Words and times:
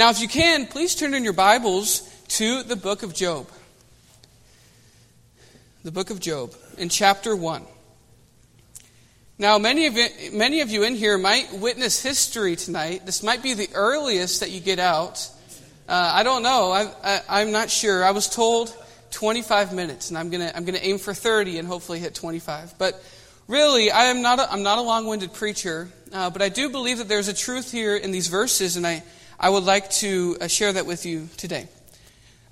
Now, 0.00 0.08
if 0.08 0.22
you 0.22 0.28
can, 0.28 0.66
please 0.66 0.94
turn 0.94 1.12
in 1.12 1.24
your 1.24 1.34
Bibles 1.34 2.00
to 2.28 2.62
the 2.62 2.74
book 2.74 3.02
of 3.02 3.12
Job. 3.12 3.46
The 5.84 5.92
book 5.92 6.08
of 6.08 6.18
Job, 6.20 6.54
in 6.78 6.88
chapter 6.88 7.36
1. 7.36 7.62
Now, 9.38 9.58
many 9.58 9.84
of, 9.84 9.98
it, 9.98 10.32
many 10.32 10.62
of 10.62 10.70
you 10.70 10.84
in 10.84 10.94
here 10.94 11.18
might 11.18 11.52
witness 11.52 12.02
history 12.02 12.56
tonight. 12.56 13.04
This 13.04 13.22
might 13.22 13.42
be 13.42 13.52
the 13.52 13.68
earliest 13.74 14.40
that 14.40 14.50
you 14.50 14.60
get 14.60 14.78
out. 14.78 15.28
Uh, 15.86 16.10
I 16.14 16.22
don't 16.22 16.42
know. 16.42 16.72
I, 16.72 17.20
I'm 17.28 17.52
not 17.52 17.68
sure. 17.68 18.02
I 18.02 18.12
was 18.12 18.26
told 18.26 18.74
25 19.10 19.74
minutes, 19.74 20.08
and 20.08 20.16
I'm 20.16 20.30
going 20.30 20.48
to 20.48 20.56
I'm 20.56 20.64
gonna 20.64 20.78
aim 20.80 20.96
for 20.96 21.12
30 21.12 21.58
and 21.58 21.68
hopefully 21.68 21.98
hit 21.98 22.14
25. 22.14 22.78
But 22.78 23.04
really, 23.48 23.90
I 23.90 24.04
am 24.04 24.22
not 24.22 24.38
a, 24.38 24.50
I'm 24.50 24.62
not 24.62 24.78
a 24.78 24.82
long 24.82 25.06
winded 25.06 25.34
preacher, 25.34 25.90
uh, 26.10 26.30
but 26.30 26.40
I 26.40 26.48
do 26.48 26.70
believe 26.70 26.96
that 26.96 27.08
there's 27.08 27.28
a 27.28 27.34
truth 27.34 27.70
here 27.70 27.94
in 27.96 28.12
these 28.12 28.28
verses, 28.28 28.78
and 28.78 28.86
I, 28.86 29.02
I 29.42 29.48
would 29.48 29.64
like 29.64 29.88
to 29.92 30.36
uh, 30.38 30.48
share 30.48 30.70
that 30.70 30.84
with 30.84 31.06
you 31.06 31.30
today. 31.38 31.66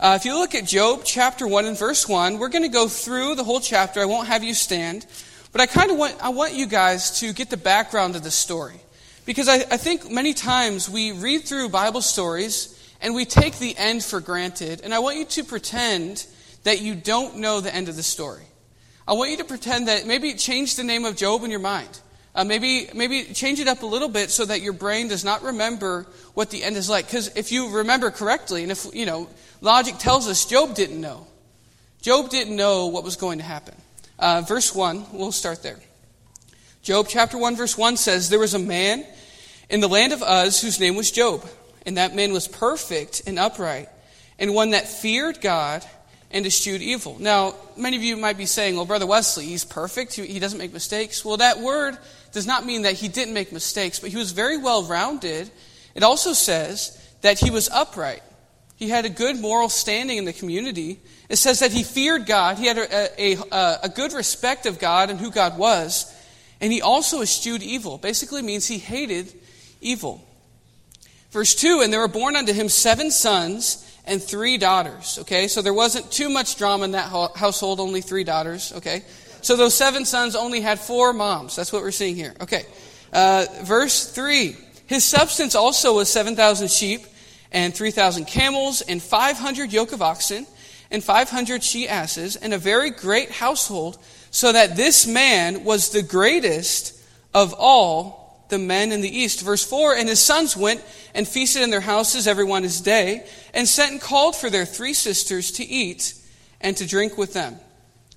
Uh, 0.00 0.16
if 0.18 0.24
you 0.24 0.32
look 0.32 0.54
at 0.54 0.64
Job 0.64 1.02
chapter 1.04 1.46
1 1.46 1.66
and 1.66 1.78
verse 1.78 2.08
1, 2.08 2.38
we're 2.38 2.48
going 2.48 2.62
to 2.62 2.70
go 2.70 2.88
through 2.88 3.34
the 3.34 3.44
whole 3.44 3.60
chapter. 3.60 4.00
I 4.00 4.06
won't 4.06 4.28
have 4.28 4.42
you 4.42 4.54
stand, 4.54 5.04
but 5.52 5.60
I 5.60 5.66
kind 5.66 5.90
of 5.90 5.98
want, 5.98 6.16
I 6.22 6.30
want 6.30 6.54
you 6.54 6.64
guys 6.64 7.20
to 7.20 7.34
get 7.34 7.50
the 7.50 7.58
background 7.58 8.16
of 8.16 8.22
the 8.22 8.30
story. 8.30 8.80
Because 9.26 9.50
I, 9.50 9.56
I 9.56 9.76
think 9.76 10.10
many 10.10 10.32
times 10.32 10.88
we 10.88 11.12
read 11.12 11.44
through 11.44 11.68
Bible 11.68 12.00
stories 12.00 12.74
and 13.02 13.14
we 13.14 13.26
take 13.26 13.58
the 13.58 13.76
end 13.76 14.02
for 14.02 14.18
granted, 14.18 14.80
and 14.82 14.94
I 14.94 15.00
want 15.00 15.18
you 15.18 15.26
to 15.26 15.44
pretend 15.44 16.26
that 16.62 16.80
you 16.80 16.94
don't 16.94 17.36
know 17.36 17.60
the 17.60 17.74
end 17.74 17.90
of 17.90 17.96
the 17.96 18.02
story. 18.02 18.46
I 19.06 19.12
want 19.12 19.30
you 19.30 19.36
to 19.36 19.44
pretend 19.44 19.88
that 19.88 20.06
maybe 20.06 20.32
change 20.32 20.76
the 20.76 20.84
name 20.84 21.04
of 21.04 21.16
Job 21.16 21.44
in 21.44 21.50
your 21.50 21.60
mind. 21.60 22.00
Uh, 22.38 22.44
maybe, 22.44 22.88
maybe 22.94 23.24
change 23.34 23.58
it 23.58 23.66
up 23.66 23.82
a 23.82 23.86
little 23.86 24.08
bit 24.08 24.30
so 24.30 24.44
that 24.44 24.62
your 24.62 24.72
brain 24.72 25.08
does 25.08 25.24
not 25.24 25.42
remember 25.42 26.06
what 26.34 26.50
the 26.50 26.62
end 26.62 26.76
is 26.76 26.88
like. 26.88 27.04
Because 27.04 27.34
if 27.34 27.50
you 27.50 27.68
remember 27.68 28.12
correctly, 28.12 28.62
and 28.62 28.70
if, 28.70 28.86
you 28.94 29.06
know, 29.06 29.28
logic 29.60 29.98
tells 29.98 30.28
us 30.28 30.44
Job 30.44 30.76
didn't 30.76 31.00
know. 31.00 31.26
Job 32.00 32.30
didn't 32.30 32.54
know 32.54 32.86
what 32.86 33.02
was 33.02 33.16
going 33.16 33.38
to 33.38 33.44
happen. 33.44 33.74
Uh, 34.20 34.42
verse 34.46 34.72
1, 34.72 35.06
we'll 35.14 35.32
start 35.32 35.64
there. 35.64 35.80
Job 36.80 37.06
chapter 37.08 37.36
1, 37.36 37.56
verse 37.56 37.76
1 37.76 37.96
says, 37.96 38.28
There 38.28 38.38
was 38.38 38.54
a 38.54 38.60
man 38.60 39.04
in 39.68 39.80
the 39.80 39.88
land 39.88 40.12
of 40.12 40.22
Uz 40.22 40.62
whose 40.62 40.78
name 40.78 40.94
was 40.94 41.10
Job, 41.10 41.44
and 41.86 41.96
that 41.96 42.14
man 42.14 42.32
was 42.32 42.46
perfect 42.46 43.20
and 43.26 43.36
upright, 43.36 43.88
and 44.38 44.54
one 44.54 44.70
that 44.70 44.86
feared 44.86 45.40
God 45.40 45.84
and 46.30 46.44
eschewed 46.44 46.82
evil. 46.82 47.16
Now, 47.18 47.54
many 47.76 47.96
of 47.96 48.02
you 48.02 48.16
might 48.16 48.36
be 48.36 48.46
saying, 48.46 48.76
well, 48.76 48.84
Brother 48.84 49.06
Wesley, 49.06 49.46
he's 49.46 49.64
perfect. 49.64 50.14
He 50.14 50.38
doesn't 50.38 50.58
make 50.58 50.72
mistakes. 50.72 51.24
Well, 51.24 51.38
that 51.38 51.60
word 51.60 51.96
does 52.32 52.46
not 52.46 52.66
mean 52.66 52.82
that 52.82 52.94
he 52.94 53.08
didn't 53.08 53.34
make 53.34 53.52
mistakes, 53.52 53.98
but 53.98 54.10
he 54.10 54.16
was 54.16 54.32
very 54.32 54.58
well 54.58 54.82
rounded. 54.84 55.50
It 55.94 56.02
also 56.02 56.32
says 56.32 56.96
that 57.22 57.38
he 57.38 57.50
was 57.50 57.68
upright. 57.70 58.22
He 58.76 58.88
had 58.88 59.04
a 59.04 59.10
good 59.10 59.40
moral 59.40 59.68
standing 59.68 60.18
in 60.18 60.24
the 60.24 60.32
community. 60.32 61.00
It 61.28 61.36
says 61.36 61.60
that 61.60 61.72
he 61.72 61.82
feared 61.82 62.26
God. 62.26 62.58
He 62.58 62.66
had 62.66 62.78
a, 62.78 63.36
a, 63.52 63.78
a 63.84 63.88
good 63.88 64.12
respect 64.12 64.66
of 64.66 64.78
God 64.78 65.10
and 65.10 65.18
who 65.18 65.30
God 65.30 65.58
was. 65.58 66.14
And 66.60 66.72
he 66.72 66.82
also 66.82 67.22
eschewed 67.22 67.62
evil. 67.62 67.98
Basically 67.98 68.42
means 68.42 68.66
he 68.66 68.78
hated 68.78 69.32
evil. 69.80 70.24
Verse 71.30 71.54
2 71.54 71.80
And 71.82 71.92
there 71.92 72.00
were 72.00 72.08
born 72.08 72.36
unto 72.36 72.52
him 72.52 72.68
seven 72.68 73.10
sons 73.10 73.84
and 74.08 74.22
three 74.22 74.58
daughters. 74.58 75.18
Okay, 75.20 75.48
so 75.48 75.62
there 75.62 75.74
wasn't 75.74 76.10
too 76.10 76.28
much 76.28 76.56
drama 76.56 76.84
in 76.84 76.92
that 76.92 77.10
household, 77.36 77.80
only 77.80 78.00
three 78.00 78.24
daughters. 78.24 78.72
Okay, 78.72 79.02
so 79.42 79.56
those 79.56 79.74
seven 79.74 80.04
sons 80.04 80.34
only 80.34 80.60
had 80.60 80.78
four 80.78 81.12
moms. 81.12 81.54
That's 81.54 81.72
what 81.72 81.82
we're 81.82 81.90
seeing 81.90 82.16
here. 82.16 82.34
Okay, 82.40 82.64
uh, 83.12 83.46
verse 83.62 84.10
3 84.10 84.56
His 84.86 85.04
substance 85.04 85.54
also 85.54 85.94
was 85.96 86.10
7,000 86.10 86.70
sheep 86.70 87.02
and 87.52 87.74
3,000 87.74 88.26
camels 88.26 88.80
and 88.82 89.02
500 89.02 89.72
yoke 89.72 89.92
of 89.92 90.02
oxen 90.02 90.46
and 90.90 91.04
500 91.04 91.62
she 91.62 91.88
asses 91.88 92.36
and 92.36 92.54
a 92.54 92.58
very 92.58 92.90
great 92.90 93.30
household, 93.30 93.98
so 94.30 94.52
that 94.52 94.76
this 94.76 95.06
man 95.06 95.64
was 95.64 95.90
the 95.90 96.02
greatest 96.02 96.98
of 97.34 97.54
all 97.58 98.17
the 98.48 98.58
men 98.58 98.92
in 98.92 99.00
the 99.00 99.18
east. 99.18 99.42
Verse 99.42 99.64
4 99.64 99.94
And 99.94 100.08
his 100.08 100.20
sons 100.20 100.56
went 100.56 100.84
and 101.14 101.26
feasted 101.26 101.62
in 101.62 101.70
their 101.70 101.80
houses, 101.80 102.26
every 102.26 102.44
one 102.44 102.62
his 102.62 102.80
day, 102.80 103.26
and 103.54 103.66
sent 103.66 103.92
and 103.92 104.00
called 104.00 104.36
for 104.36 104.50
their 104.50 104.66
three 104.66 104.94
sisters 104.94 105.52
to 105.52 105.64
eat 105.64 106.14
and 106.60 106.76
to 106.76 106.86
drink 106.86 107.18
with 107.18 107.32
them. 107.32 107.56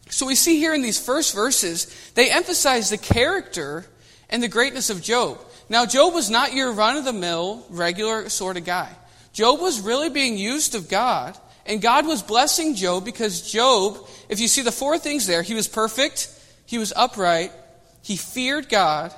So 0.10 0.26
we 0.26 0.36
see 0.36 0.58
here 0.58 0.74
in 0.74 0.82
these 0.82 1.04
first 1.04 1.34
verses, 1.34 1.88
they 2.16 2.32
emphasize 2.32 2.90
the 2.90 2.98
character 2.98 3.86
and 4.30 4.44
the 4.44 4.48
greatness 4.48 4.90
of 4.90 5.02
Job. 5.02 5.40
Now, 5.70 5.86
Job 5.86 6.14
was 6.14 6.30
not 6.30 6.54
your 6.54 6.74
run 6.74 6.98
of 6.98 7.06
the 7.06 7.14
mill, 7.14 7.66
regular 7.70 8.28
sort 8.30 8.58
of 8.58 8.66
guy. 8.66 8.90
Job 9.32 9.62
was 9.62 9.80
really 9.80 10.10
being 10.10 10.38
used 10.38 10.76
of 10.76 10.90
God, 10.90 11.38
and 11.66 11.82
God 11.82 12.06
was 12.06 12.22
blessing 12.22 12.76
Job 12.76 13.06
because 13.06 13.50
Job, 13.50 14.06
if 14.28 14.42
you 14.42 14.50
see 14.50 14.62
the 14.62 14.72
four 14.72 14.98
things 14.98 15.28
there, 15.28 15.42
he 15.42 15.54
was 15.54 15.70
perfect, 15.70 16.28
he 16.66 16.78
was 16.78 16.92
upright, 16.96 17.54
he 18.02 18.18
feared 18.18 18.68
God, 18.68 19.14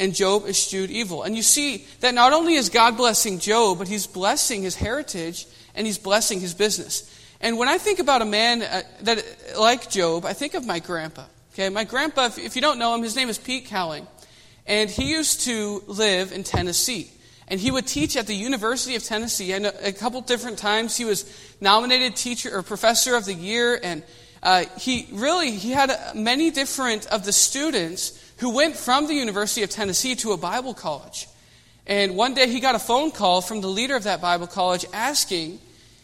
and 0.00 0.14
Job 0.14 0.46
eschewed 0.48 0.90
evil. 0.90 1.22
And 1.22 1.36
you 1.36 1.42
see 1.42 1.84
that 2.00 2.14
not 2.14 2.32
only 2.32 2.54
is 2.54 2.70
God 2.70 2.96
blessing 2.96 3.38
Job, 3.38 3.78
but 3.78 3.86
he's 3.86 4.06
blessing 4.06 4.62
his 4.62 4.74
heritage 4.74 5.46
and 5.74 5.86
he's 5.86 5.98
blessing 5.98 6.40
his 6.40 6.54
business. 6.54 7.06
And 7.40 7.58
when 7.58 7.68
I 7.68 7.76
think 7.78 7.98
about 7.98 8.22
a 8.22 8.24
man 8.24 8.62
uh, 8.62 8.82
that 9.02 9.22
like 9.58 9.90
Job, 9.90 10.24
I 10.24 10.32
think 10.32 10.54
of 10.54 10.66
my 10.66 10.78
grandpa. 10.78 11.26
Okay, 11.52 11.68
my 11.68 11.84
grandpa, 11.84 12.30
if, 12.36 12.56
you 12.56 12.62
don't 12.62 12.78
know 12.78 12.94
him, 12.94 13.02
his 13.02 13.14
name 13.14 13.28
is 13.28 13.36
Pete 13.36 13.66
Cowling. 13.66 14.06
And 14.66 14.88
he 14.88 15.10
used 15.10 15.42
to 15.42 15.82
live 15.86 16.32
in 16.32 16.44
Tennessee. 16.44 17.10
And 17.48 17.60
he 17.60 17.70
would 17.70 17.86
teach 17.86 18.16
at 18.16 18.26
the 18.26 18.34
University 18.34 18.94
of 18.94 19.04
Tennessee. 19.04 19.52
And 19.52 19.66
a, 19.66 19.88
a 19.88 19.92
couple 19.92 20.20
different 20.22 20.58
times 20.58 20.96
he 20.96 21.04
was 21.04 21.26
nominated 21.60 22.16
teacher 22.16 22.56
or 22.56 22.62
professor 22.62 23.16
of 23.16 23.26
the 23.26 23.34
year. 23.34 23.78
And 23.82 24.02
uh, 24.42 24.64
he 24.78 25.08
really 25.12 25.50
he 25.50 25.72
had 25.72 25.90
many 26.14 26.50
different 26.50 27.06
of 27.08 27.24
the 27.24 27.32
students 27.32 28.19
who 28.40 28.50
went 28.50 28.74
from 28.74 29.06
the 29.06 29.14
University 29.14 29.62
of 29.62 29.70
Tennessee 29.70 30.16
to 30.16 30.32
a 30.32 30.36
Bible 30.36 30.72
college. 30.72 31.28
And 31.86 32.16
one 32.16 32.32
day 32.34 32.48
he 32.48 32.60
got 32.60 32.74
a 32.74 32.78
phone 32.78 33.10
call 33.10 33.42
from 33.42 33.60
the 33.60 33.68
leader 33.68 33.96
of 33.96 34.04
that 34.04 34.22
Bible 34.22 34.46
college 34.46 34.86
asking 34.92 35.58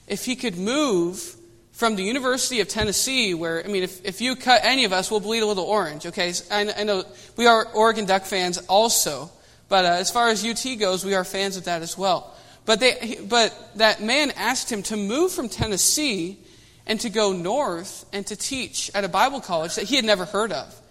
if 0.06 0.24
he 0.24 0.36
could 0.36 0.56
move 0.56 1.34
from 1.72 1.96
the 1.96 2.02
University 2.02 2.60
of 2.60 2.68
Tennessee, 2.68 3.32
where, 3.34 3.64
I 3.64 3.68
mean, 3.68 3.82
if, 3.82 4.04
if 4.04 4.20
you 4.20 4.36
cut 4.36 4.60
any 4.64 4.84
of 4.84 4.92
us, 4.92 5.10
we'll 5.10 5.20
bleed 5.20 5.42
a 5.42 5.46
little 5.46 5.64
orange, 5.64 6.06
okay? 6.06 6.32
I, 6.50 6.72
I 6.76 6.84
know 6.84 7.04
we 7.36 7.46
are 7.46 7.66
Oregon 7.72 8.04
Duck 8.04 8.24
fans 8.24 8.58
also, 8.68 9.30
but 9.68 9.84
uh, 9.84 9.88
as 9.88 10.10
far 10.10 10.28
as 10.28 10.44
UT 10.44 10.78
goes, 10.78 11.04
we 11.04 11.14
are 11.14 11.24
fans 11.24 11.56
of 11.56 11.64
that 11.64 11.80
as 11.80 11.96
well. 11.96 12.34
But, 12.66 12.80
they, 12.80 13.18
but 13.26 13.54
that 13.76 14.02
man 14.02 14.30
asked 14.36 14.70
him 14.70 14.82
to 14.84 14.96
move 14.96 15.32
from 15.32 15.48
Tennessee 15.48 16.38
and 16.86 17.00
to 17.00 17.08
go 17.08 17.32
north 17.32 18.04
and 18.12 18.26
to 18.26 18.36
teach 18.36 18.90
at 18.94 19.04
a 19.04 19.08
Bible 19.08 19.40
college 19.40 19.76
that 19.76 19.84
he 19.84 19.96
had 19.96 20.04
never 20.04 20.26
heard 20.26 20.52
of. 20.52 20.82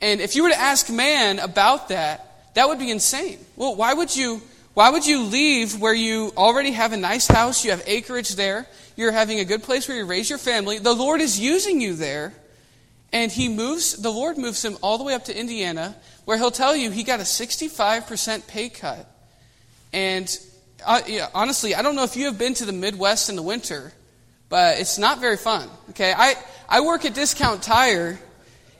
And 0.00 0.20
if 0.20 0.36
you 0.36 0.42
were 0.42 0.50
to 0.50 0.60
ask 0.60 0.90
man 0.90 1.38
about 1.38 1.88
that, 1.88 2.52
that 2.54 2.68
would 2.68 2.78
be 2.78 2.90
insane. 2.90 3.38
Well, 3.56 3.74
why 3.76 3.94
would 3.94 4.14
you 4.14 4.42
why 4.74 4.90
would 4.90 5.06
you 5.06 5.22
leave 5.22 5.80
where 5.80 5.94
you 5.94 6.32
already 6.36 6.72
have 6.72 6.92
a 6.92 6.98
nice 6.98 7.26
house, 7.26 7.64
you 7.64 7.70
have 7.70 7.82
acreage 7.86 8.34
there, 8.34 8.66
you're 8.94 9.12
having 9.12 9.40
a 9.40 9.44
good 9.44 9.62
place 9.62 9.88
where 9.88 9.96
you 9.96 10.04
raise 10.04 10.28
your 10.28 10.38
family. 10.38 10.78
The 10.78 10.92
Lord 10.92 11.22
is 11.22 11.40
using 11.40 11.80
you 11.80 11.94
there. 11.94 12.34
And 13.12 13.32
he 13.32 13.48
moves 13.48 13.94
the 13.94 14.10
Lord 14.10 14.36
moves 14.36 14.62
him 14.62 14.76
all 14.82 14.98
the 14.98 15.04
way 15.04 15.14
up 15.14 15.24
to 15.26 15.38
Indiana 15.38 15.96
where 16.26 16.36
he'll 16.36 16.50
tell 16.50 16.76
you 16.76 16.90
he 16.90 17.04
got 17.04 17.20
a 17.20 17.22
65% 17.22 18.46
pay 18.46 18.68
cut. 18.68 19.08
And 19.92 20.28
uh, 20.84 21.00
yeah, 21.06 21.28
honestly, 21.34 21.74
I 21.74 21.82
don't 21.82 21.96
know 21.96 22.04
if 22.04 22.16
you 22.16 22.26
have 22.26 22.38
been 22.38 22.54
to 22.54 22.64
the 22.64 22.72
Midwest 22.72 23.30
in 23.30 23.36
the 23.36 23.42
winter, 23.42 23.92
but 24.48 24.78
it's 24.78 24.98
not 24.98 25.20
very 25.20 25.36
fun. 25.36 25.68
Okay, 25.90 26.12
I, 26.14 26.34
I 26.68 26.80
work 26.80 27.04
at 27.04 27.14
Discount 27.14 27.62
Tire, 27.62 28.18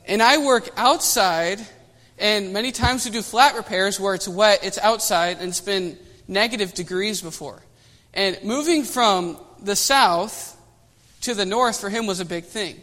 and 0.06 0.22
I 0.22 0.38
work 0.38 0.68
outside, 0.76 1.60
and 2.18 2.52
many 2.52 2.72
times 2.72 3.04
we 3.04 3.10
do 3.10 3.22
flat 3.22 3.56
repairs 3.56 4.00
where 4.00 4.14
it's 4.14 4.28
wet, 4.28 4.60
it's 4.62 4.78
outside, 4.78 5.38
and 5.38 5.48
it's 5.48 5.60
been 5.60 5.98
negative 6.28 6.74
degrees 6.74 7.20
before. 7.20 7.62
And 8.14 8.38
moving 8.42 8.84
from 8.84 9.36
the 9.62 9.76
south 9.76 10.56
to 11.22 11.34
the 11.34 11.44
north 11.44 11.80
for 11.80 11.90
him 11.90 12.06
was 12.06 12.20
a 12.20 12.24
big 12.24 12.44
thing. 12.44 12.80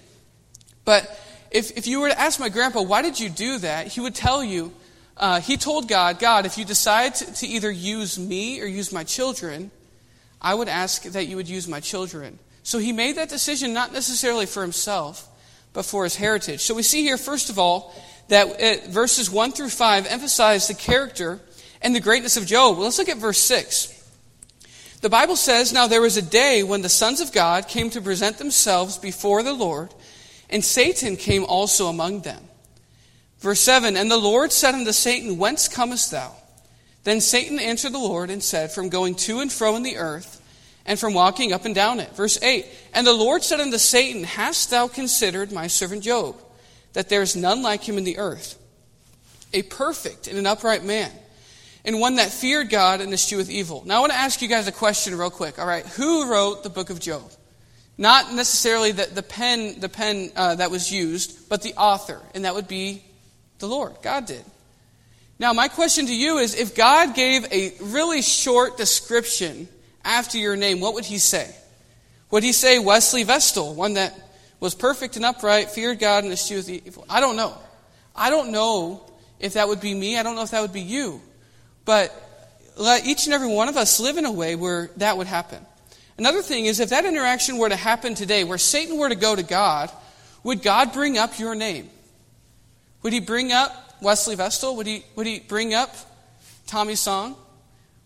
But 0.85 1.09
if, 1.49 1.77
if 1.77 1.87
you 1.87 2.01
were 2.01 2.09
to 2.09 2.19
ask 2.19 2.39
my 2.39 2.49
grandpa, 2.49 2.81
why 2.81 3.01
did 3.01 3.19
you 3.19 3.29
do 3.29 3.57
that? 3.59 3.87
He 3.87 4.01
would 4.01 4.15
tell 4.15 4.43
you, 4.43 4.73
uh, 5.15 5.39
he 5.39 5.57
told 5.57 5.87
God, 5.87 6.19
God, 6.19 6.45
if 6.45 6.57
you 6.57 6.65
decide 6.65 7.15
to, 7.15 7.33
to 7.35 7.47
either 7.47 7.71
use 7.71 8.19
me 8.19 8.61
or 8.61 8.65
use 8.65 8.91
my 8.91 9.03
children, 9.03 9.71
I 10.41 10.55
would 10.55 10.67
ask 10.67 11.03
that 11.03 11.27
you 11.27 11.37
would 11.37 11.47
use 11.47 11.67
my 11.67 11.79
children. 11.79 12.39
So 12.63 12.79
he 12.79 12.91
made 12.91 13.17
that 13.17 13.29
decision 13.29 13.73
not 13.73 13.93
necessarily 13.93 14.45
for 14.45 14.61
himself, 14.61 15.27
but 15.73 15.85
for 15.85 16.03
his 16.03 16.15
heritage. 16.15 16.61
So 16.61 16.75
we 16.75 16.83
see 16.83 17.01
here, 17.01 17.17
first 17.17 17.49
of 17.49 17.59
all, 17.59 17.93
that 18.29 18.47
uh, 18.47 18.89
verses 18.89 19.29
1 19.29 19.51
through 19.51 19.69
5 19.69 20.05
emphasize 20.07 20.67
the 20.67 20.73
character 20.73 21.39
and 21.81 21.95
the 21.95 21.99
greatness 21.99 22.37
of 22.37 22.45
Job. 22.45 22.75
Well, 22.75 22.85
let's 22.85 22.97
look 22.97 23.09
at 23.09 23.17
verse 23.17 23.39
6. 23.39 23.89
The 25.01 25.09
Bible 25.09 25.35
says, 25.35 25.73
Now 25.73 25.87
there 25.87 26.01
was 26.01 26.15
a 26.15 26.21
day 26.21 26.63
when 26.63 26.81
the 26.81 26.89
sons 26.89 27.19
of 27.19 27.33
God 27.33 27.67
came 27.67 27.89
to 27.89 28.01
present 28.01 28.37
themselves 28.37 28.97
before 28.97 29.43
the 29.43 29.53
Lord, 29.53 29.93
and 30.49 30.63
Satan 30.63 31.17
came 31.17 31.43
also 31.43 31.87
among 31.87 32.21
them. 32.21 32.41
Verse 33.39 33.59
7 33.59 33.97
And 33.97 34.09
the 34.09 34.17
Lord 34.17 34.53
said 34.53 34.75
unto 34.75 34.93
Satan, 34.93 35.37
Whence 35.37 35.67
comest 35.67 36.11
thou? 36.11 36.33
Then 37.03 37.19
Satan 37.19 37.59
answered 37.59 37.91
the 37.91 37.97
Lord 37.97 38.29
and 38.29 38.41
said, 38.41 38.71
From 38.71 38.87
going 38.87 39.15
to 39.15 39.41
and 39.41 39.51
fro 39.51 39.75
in 39.75 39.83
the 39.83 39.97
earth, 39.97 40.39
and 40.85 40.99
from 40.99 41.13
walking 41.13 41.53
up 41.53 41.65
and 41.65 41.73
down 41.73 41.99
it. 41.99 42.15
Verse 42.15 42.41
8 42.41 42.65
And 42.93 43.07
the 43.07 43.13
Lord 43.13 43.43
said 43.43 43.59
unto 43.59 43.77
Satan, 43.77 44.23
Hast 44.23 44.69
thou 44.69 44.87
considered 44.87 45.51
my 45.51 45.67
servant 45.67 46.03
Job, 46.03 46.35
that 46.93 47.09
there 47.09 47.21
is 47.21 47.35
none 47.35 47.61
like 47.61 47.83
him 47.83 47.97
in 47.97 48.03
the 48.03 48.17
earth, 48.17 48.59
a 49.53 49.61
perfect 49.61 50.27
and 50.27 50.37
an 50.37 50.45
upright 50.45 50.83
man, 50.83 51.11
and 51.85 51.99
one 51.99 52.15
that 52.15 52.31
feared 52.31 52.69
God 52.69 53.01
and 53.01 53.13
escheweth 53.13 53.49
evil? 53.49 53.83
Now 53.85 53.97
I 53.97 53.99
want 53.99 54.11
to 54.11 54.17
ask 54.17 54.41
you 54.41 54.47
guys 54.47 54.67
a 54.67 54.71
question 54.71 55.17
real 55.17 55.29
quick. 55.29 55.59
All 55.59 55.67
right, 55.67 55.85
who 55.85 56.29
wrote 56.29 56.63
the 56.63 56.69
book 56.69 56.89
of 56.89 56.99
Job? 56.99 57.31
Not 57.97 58.33
necessarily 58.33 58.91
the, 58.91 59.05
the 59.05 59.21
pen, 59.21 59.79
the 59.79 59.89
pen 59.89 60.31
uh, 60.35 60.55
that 60.55 60.71
was 60.71 60.91
used, 60.91 61.47
but 61.47 61.61
the 61.61 61.75
author, 61.75 62.19
and 62.33 62.45
that 62.45 62.55
would 62.55 62.67
be 62.67 63.03
the 63.59 63.67
Lord. 63.67 63.93
God 64.01 64.25
did. 64.25 64.43
Now, 65.39 65.53
my 65.53 65.67
question 65.67 66.07
to 66.07 66.15
you 66.15 66.37
is 66.37 66.55
if 66.55 66.75
God 66.75 67.15
gave 67.15 67.45
a 67.51 67.73
really 67.81 68.21
short 68.21 68.77
description 68.77 69.67
after 70.03 70.37
your 70.37 70.55
name, 70.55 70.79
what 70.79 70.93
would 70.95 71.05
he 71.05 71.17
say? 71.17 71.53
Would 72.31 72.43
he 72.43 72.51
say 72.51 72.79
Wesley 72.79 73.23
Vestal, 73.23 73.75
one 73.75 73.93
that 73.93 74.19
was 74.59 74.75
perfect 74.75 75.15
and 75.15 75.25
upright, 75.25 75.69
feared 75.69 75.99
God, 75.99 76.23
and 76.23 76.33
eschewed 76.33 76.65
the 76.65 76.81
evil? 76.85 77.05
I 77.09 77.19
don't 77.19 77.35
know. 77.35 77.57
I 78.15 78.29
don't 78.29 78.51
know 78.51 79.09
if 79.39 79.53
that 79.53 79.67
would 79.67 79.81
be 79.81 79.93
me. 79.93 80.17
I 80.17 80.23
don't 80.23 80.35
know 80.35 80.43
if 80.43 80.51
that 80.51 80.61
would 80.61 80.73
be 80.73 80.81
you. 80.81 81.21
But 81.85 82.11
let 82.77 83.05
each 83.05 83.25
and 83.25 83.33
every 83.33 83.47
one 83.47 83.69
of 83.69 83.77
us 83.77 83.99
live 83.99 84.17
in 84.17 84.25
a 84.25 84.31
way 84.31 84.55
where 84.55 84.89
that 84.97 85.17
would 85.17 85.27
happen. 85.27 85.63
Another 86.17 86.41
thing 86.41 86.65
is, 86.65 86.79
if 86.79 86.89
that 86.89 87.05
interaction 87.05 87.57
were 87.57 87.69
to 87.69 87.75
happen 87.75 88.15
today, 88.15 88.43
where 88.43 88.57
Satan 88.57 88.97
were 88.97 89.09
to 89.09 89.15
go 89.15 89.35
to 89.35 89.43
God, 89.43 89.91
would 90.43 90.61
God 90.61 90.93
bring 90.93 91.17
up 91.17 91.39
your 91.39 91.55
name? 91.55 91.89
Would 93.01 93.13
he 93.13 93.19
bring 93.19 93.51
up 93.51 93.97
Wesley 94.01 94.35
Vestal? 94.35 94.75
Would 94.77 94.87
he, 94.87 95.03
would 95.15 95.27
he 95.27 95.39
bring 95.39 95.73
up 95.73 95.95
Tommy 96.67 96.95
Song? 96.95 97.35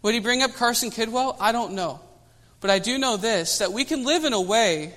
Would 0.08 0.14
he 0.14 0.22
bring 0.22 0.42
up 0.42 0.54
Carson 0.54 0.90
Kidwell? 0.90 1.36
I 1.38 1.52
don't 1.52 1.74
know. 1.74 2.00
But 2.62 2.70
I 2.70 2.80
do 2.80 2.98
know 2.98 3.18
this 3.18 3.58
that 3.58 3.74
we 3.74 3.84
can 3.84 4.06
live 4.06 4.24
in 4.24 4.32
a 4.32 4.40
way 4.40 4.94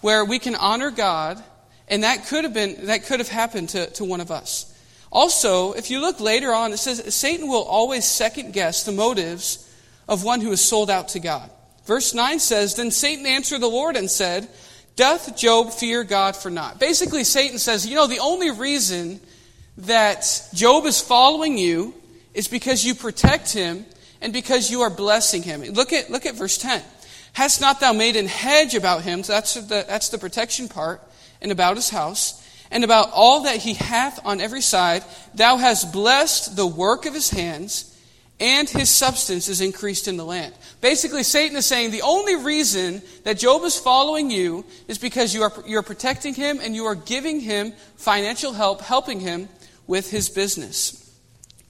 where 0.00 0.24
we 0.24 0.40
can 0.40 0.56
honor 0.56 0.90
God, 0.90 1.40
and 1.86 2.02
that 2.02 2.26
could 2.26 2.42
have 2.42 2.54
been 2.54 2.86
that 2.86 3.06
could 3.06 3.20
have 3.20 3.28
happened 3.28 3.68
to, 3.68 3.88
to 3.90 4.04
one 4.04 4.20
of 4.20 4.32
us. 4.32 4.76
Also, 5.12 5.74
if 5.74 5.92
you 5.92 6.00
look 6.00 6.18
later 6.18 6.52
on, 6.52 6.72
it 6.72 6.78
says 6.78 7.14
Satan 7.14 7.46
will 7.46 7.62
always 7.62 8.04
second 8.04 8.52
guess 8.52 8.82
the 8.82 8.90
motives 8.90 9.72
of 10.08 10.24
one 10.24 10.40
who 10.40 10.50
is 10.50 10.60
sold 10.60 10.90
out 10.90 11.06
to 11.10 11.20
God. 11.20 11.48
Verse 11.84 12.12
9 12.12 12.40
says, 12.40 12.74
Then 12.74 12.90
Satan 12.90 13.26
answered 13.26 13.60
the 13.60 13.68
Lord 13.68 13.94
and 13.94 14.10
said, 14.10 14.48
Doth 14.96 15.36
Job 15.36 15.70
fear 15.70 16.02
God 16.02 16.34
for 16.34 16.50
naught? 16.50 16.80
Basically, 16.80 17.22
Satan 17.22 17.60
says, 17.60 17.86
You 17.86 17.94
know, 17.94 18.08
the 18.08 18.18
only 18.18 18.50
reason 18.50 19.20
that 19.76 20.50
Job 20.52 20.84
is 20.84 21.00
following 21.00 21.56
you 21.56 21.94
is 22.34 22.48
because 22.48 22.84
you 22.84 22.96
protect 22.96 23.52
him 23.52 23.86
and 24.20 24.32
because 24.32 24.70
you 24.70 24.82
are 24.82 24.90
blessing 24.90 25.42
him. 25.42 25.62
Look 25.62 25.92
at, 25.92 26.10
look 26.10 26.26
at 26.26 26.34
verse 26.34 26.58
10. 26.58 26.82
Hast 27.34 27.60
not 27.60 27.80
thou 27.80 27.92
made 27.92 28.16
an 28.16 28.26
hedge 28.26 28.74
about 28.74 29.02
him? 29.02 29.22
So 29.22 29.32
that's 29.32 29.54
the, 29.54 29.84
that's 29.86 30.08
the 30.08 30.18
protection 30.18 30.68
part, 30.68 31.00
and 31.40 31.52
about 31.52 31.76
his 31.76 31.90
house, 31.90 32.44
and 32.70 32.84
about 32.84 33.10
all 33.12 33.44
that 33.44 33.56
he 33.56 33.74
hath 33.74 34.24
on 34.26 34.40
every 34.40 34.60
side. 34.60 35.04
Thou 35.34 35.56
hast 35.56 35.92
blessed 35.92 36.56
the 36.56 36.66
work 36.66 37.06
of 37.06 37.14
his 37.14 37.30
hands 37.30 37.94
and 38.40 38.68
his 38.68 38.88
substance 38.88 39.48
is 39.48 39.60
increased 39.60 40.06
in 40.06 40.16
the 40.16 40.24
land. 40.24 40.54
Basically, 40.80 41.24
Satan 41.24 41.56
is 41.56 41.66
saying 41.66 41.90
the 41.90 42.02
only 42.02 42.36
reason 42.36 43.02
that 43.24 43.38
Job 43.38 43.62
is 43.64 43.78
following 43.78 44.30
you 44.30 44.64
is 44.86 44.98
because 44.98 45.34
you 45.34 45.42
are, 45.42 45.52
you're 45.66 45.82
protecting 45.82 46.34
him 46.34 46.60
and 46.62 46.74
you 46.74 46.84
are 46.84 46.94
giving 46.94 47.40
him 47.40 47.72
financial 47.96 48.52
help, 48.52 48.80
helping 48.80 49.18
him 49.18 49.48
with 49.86 50.10
his 50.10 50.28
business. 50.28 51.07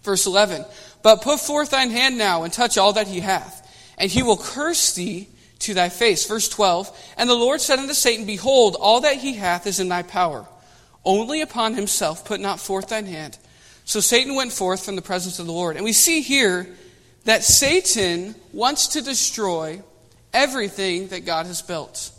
Verse 0.02 0.26
11 0.26 0.64
But 1.02 1.22
put 1.22 1.40
forth 1.40 1.70
thine 1.70 1.90
hand 1.90 2.18
now 2.18 2.44
and 2.44 2.52
touch 2.52 2.78
all 2.78 2.92
that 2.94 3.08
he 3.08 3.20
hath, 3.20 3.94
and 3.98 4.10
he 4.10 4.22
will 4.22 4.36
curse 4.36 4.94
thee 4.94 5.28
to 5.60 5.74
thy 5.74 5.88
face. 5.88 6.26
Verse 6.26 6.48
12 6.48 7.14
And 7.16 7.28
the 7.28 7.34
Lord 7.34 7.60
said 7.60 7.78
unto 7.78 7.94
Satan, 7.94 8.26
Behold, 8.26 8.76
all 8.78 9.00
that 9.02 9.16
he 9.16 9.34
hath 9.34 9.66
is 9.66 9.80
in 9.80 9.88
thy 9.88 10.02
power. 10.02 10.46
Only 11.04 11.40
upon 11.40 11.74
himself 11.74 12.24
put 12.24 12.40
not 12.40 12.60
forth 12.60 12.88
thine 12.88 13.06
hand. 13.06 13.38
So 13.84 14.00
Satan 14.00 14.34
went 14.34 14.52
forth 14.52 14.84
from 14.84 14.96
the 14.96 15.02
presence 15.02 15.38
of 15.38 15.46
the 15.46 15.52
Lord. 15.52 15.76
And 15.76 15.84
we 15.84 15.92
see 15.92 16.20
here 16.20 16.68
that 17.24 17.42
Satan 17.42 18.34
wants 18.52 18.88
to 18.88 19.02
destroy 19.02 19.82
everything 20.32 21.08
that 21.08 21.24
God 21.24 21.46
has 21.46 21.62
built. 21.62 22.10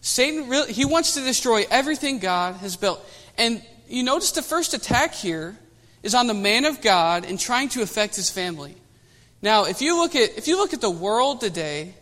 Satan 0.00 0.48
really, 0.48 0.72
he 0.72 0.84
wants 0.84 1.14
to 1.14 1.20
destroy 1.20 1.64
everything 1.70 2.18
God 2.18 2.56
has 2.56 2.76
built. 2.76 3.04
And 3.38 3.62
you 3.88 4.02
notice 4.02 4.32
the 4.32 4.42
first 4.42 4.74
attack 4.74 5.14
here 5.14 5.56
is 6.04 6.14
on 6.14 6.28
the 6.28 6.34
man 6.34 6.66
of 6.66 6.80
God 6.80 7.24
and 7.24 7.40
trying 7.40 7.70
to 7.70 7.82
affect 7.82 8.14
his 8.14 8.30
family. 8.30 8.76
Now, 9.42 9.64
if 9.64 9.82
you 9.82 9.96
look 9.96 10.14
at 10.14 10.38
if 10.38 10.46
you 10.46 10.56
look 10.56 10.72
at 10.72 10.80
the 10.80 10.90
world 10.90 11.40
today, 11.40 11.94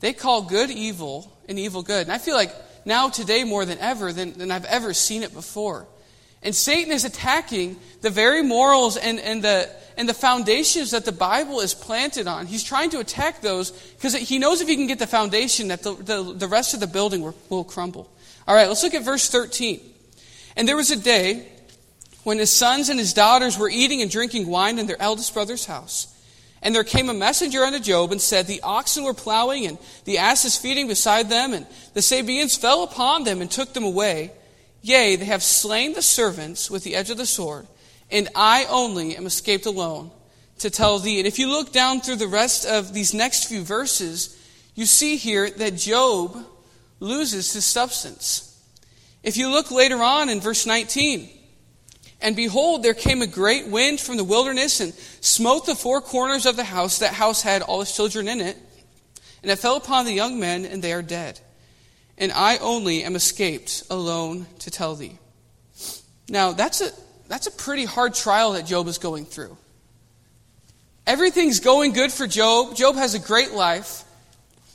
they 0.00 0.12
call 0.12 0.42
good 0.42 0.70
evil 0.70 1.32
and 1.48 1.58
evil 1.58 1.82
good. 1.82 2.02
And 2.02 2.12
I 2.12 2.18
feel 2.18 2.34
like 2.34 2.52
now 2.84 3.08
today 3.08 3.44
more 3.44 3.64
than 3.64 3.78
ever 3.78 4.12
than, 4.12 4.32
than 4.32 4.50
I've 4.50 4.64
ever 4.64 4.92
seen 4.92 5.22
it 5.22 5.32
before. 5.32 5.86
And 6.42 6.54
Satan 6.54 6.92
is 6.92 7.04
attacking 7.04 7.78
the 8.00 8.10
very 8.10 8.42
morals 8.42 8.96
and, 8.96 9.20
and, 9.20 9.44
the, 9.44 9.70
and 9.96 10.08
the 10.08 10.14
foundations 10.14 10.90
that 10.90 11.04
the 11.04 11.12
Bible 11.12 11.60
is 11.60 11.72
planted 11.72 12.26
on. 12.26 12.46
He's 12.46 12.64
trying 12.64 12.90
to 12.90 12.98
attack 12.98 13.42
those 13.42 13.70
because 13.70 14.14
he 14.16 14.40
knows 14.40 14.60
if 14.60 14.66
he 14.66 14.74
can 14.74 14.88
get 14.88 14.98
the 14.98 15.06
foundation 15.06 15.68
that 15.68 15.84
the, 15.84 15.94
the, 15.94 16.34
the 16.34 16.48
rest 16.48 16.74
of 16.74 16.80
the 16.80 16.88
building 16.88 17.22
will, 17.22 17.36
will 17.48 17.62
crumble. 17.62 18.10
All 18.48 18.56
right, 18.56 18.66
let's 18.66 18.82
look 18.82 18.94
at 18.94 19.04
verse 19.04 19.30
13. 19.30 19.80
And 20.56 20.66
there 20.66 20.76
was 20.76 20.90
a 20.90 20.96
day 20.96 21.46
when 22.24 22.38
his 22.38 22.50
sons 22.50 22.88
and 22.88 22.98
his 22.98 23.12
daughters 23.12 23.58
were 23.58 23.68
eating 23.68 24.00
and 24.02 24.10
drinking 24.10 24.46
wine 24.46 24.78
in 24.78 24.86
their 24.86 25.00
eldest 25.00 25.34
brother's 25.34 25.66
house. 25.66 26.08
And 26.62 26.74
there 26.74 26.84
came 26.84 27.08
a 27.08 27.14
messenger 27.14 27.64
unto 27.64 27.80
Job 27.80 28.12
and 28.12 28.20
said, 28.20 28.46
The 28.46 28.60
oxen 28.62 29.02
were 29.02 29.14
plowing 29.14 29.66
and 29.66 29.78
the 30.04 30.18
asses 30.18 30.56
feeding 30.56 30.86
beside 30.86 31.28
them, 31.28 31.52
and 31.52 31.66
the 31.94 32.02
Sabeans 32.02 32.56
fell 32.56 32.84
upon 32.84 33.24
them 33.24 33.40
and 33.40 33.50
took 33.50 33.72
them 33.72 33.84
away. 33.84 34.30
Yea, 34.80 35.16
they 35.16 35.24
have 35.24 35.42
slain 35.42 35.92
the 35.92 36.02
servants 36.02 36.70
with 36.70 36.84
the 36.84 36.94
edge 36.94 37.10
of 37.10 37.16
the 37.16 37.26
sword, 37.26 37.66
and 38.10 38.28
I 38.34 38.66
only 38.68 39.16
am 39.16 39.26
escaped 39.26 39.66
alone 39.66 40.12
to 40.58 40.70
tell 40.70 40.98
thee. 41.00 41.18
And 41.18 41.26
if 41.26 41.38
you 41.38 41.48
look 41.48 41.72
down 41.72 42.00
through 42.00 42.16
the 42.16 42.28
rest 42.28 42.64
of 42.64 42.94
these 42.94 43.12
next 43.12 43.44
few 43.44 43.62
verses, 43.62 44.38
you 44.74 44.86
see 44.86 45.16
here 45.16 45.50
that 45.50 45.76
Job 45.76 46.36
loses 47.00 47.52
his 47.52 47.64
substance. 47.64 48.48
If 49.24 49.36
you 49.36 49.50
look 49.50 49.70
later 49.70 50.02
on 50.02 50.28
in 50.28 50.40
verse 50.40 50.66
19, 50.66 51.28
and 52.22 52.36
behold, 52.36 52.82
there 52.82 52.94
came 52.94 53.22
a 53.22 53.26
great 53.26 53.66
wind 53.66 54.00
from 54.00 54.16
the 54.16 54.24
wilderness 54.24 54.80
and 54.80 54.94
smote 55.20 55.66
the 55.66 55.74
four 55.74 56.00
corners 56.00 56.46
of 56.46 56.56
the 56.56 56.64
house. 56.64 56.98
That 56.98 57.12
house 57.12 57.42
had 57.42 57.62
all 57.62 57.80
his 57.80 57.94
children 57.94 58.28
in 58.28 58.40
it. 58.40 58.56
And 59.42 59.50
it 59.50 59.58
fell 59.58 59.76
upon 59.76 60.04
the 60.04 60.12
young 60.12 60.38
men, 60.38 60.64
and 60.64 60.82
they 60.82 60.92
are 60.92 61.02
dead 61.02 61.40
and 62.22 62.32
I 62.32 62.58
only 62.58 63.02
am 63.04 63.16
escaped 63.16 63.84
alone 63.90 64.46
to 64.60 64.70
tell 64.70 64.94
thee. 64.94 65.18
Now, 66.28 66.52
that's 66.52 66.80
a, 66.80 66.90
that's 67.28 67.48
a 67.48 67.50
pretty 67.50 67.84
hard 67.84 68.14
trial 68.14 68.52
that 68.52 68.64
Job 68.64 68.86
is 68.86 68.98
going 68.98 69.24
through. 69.24 69.56
Everything's 71.06 71.58
going 71.58 71.92
good 71.92 72.12
for 72.12 72.28
Job. 72.28 72.76
Job 72.76 72.94
has 72.94 73.14
a 73.14 73.18
great 73.18 73.52
life. 73.52 74.04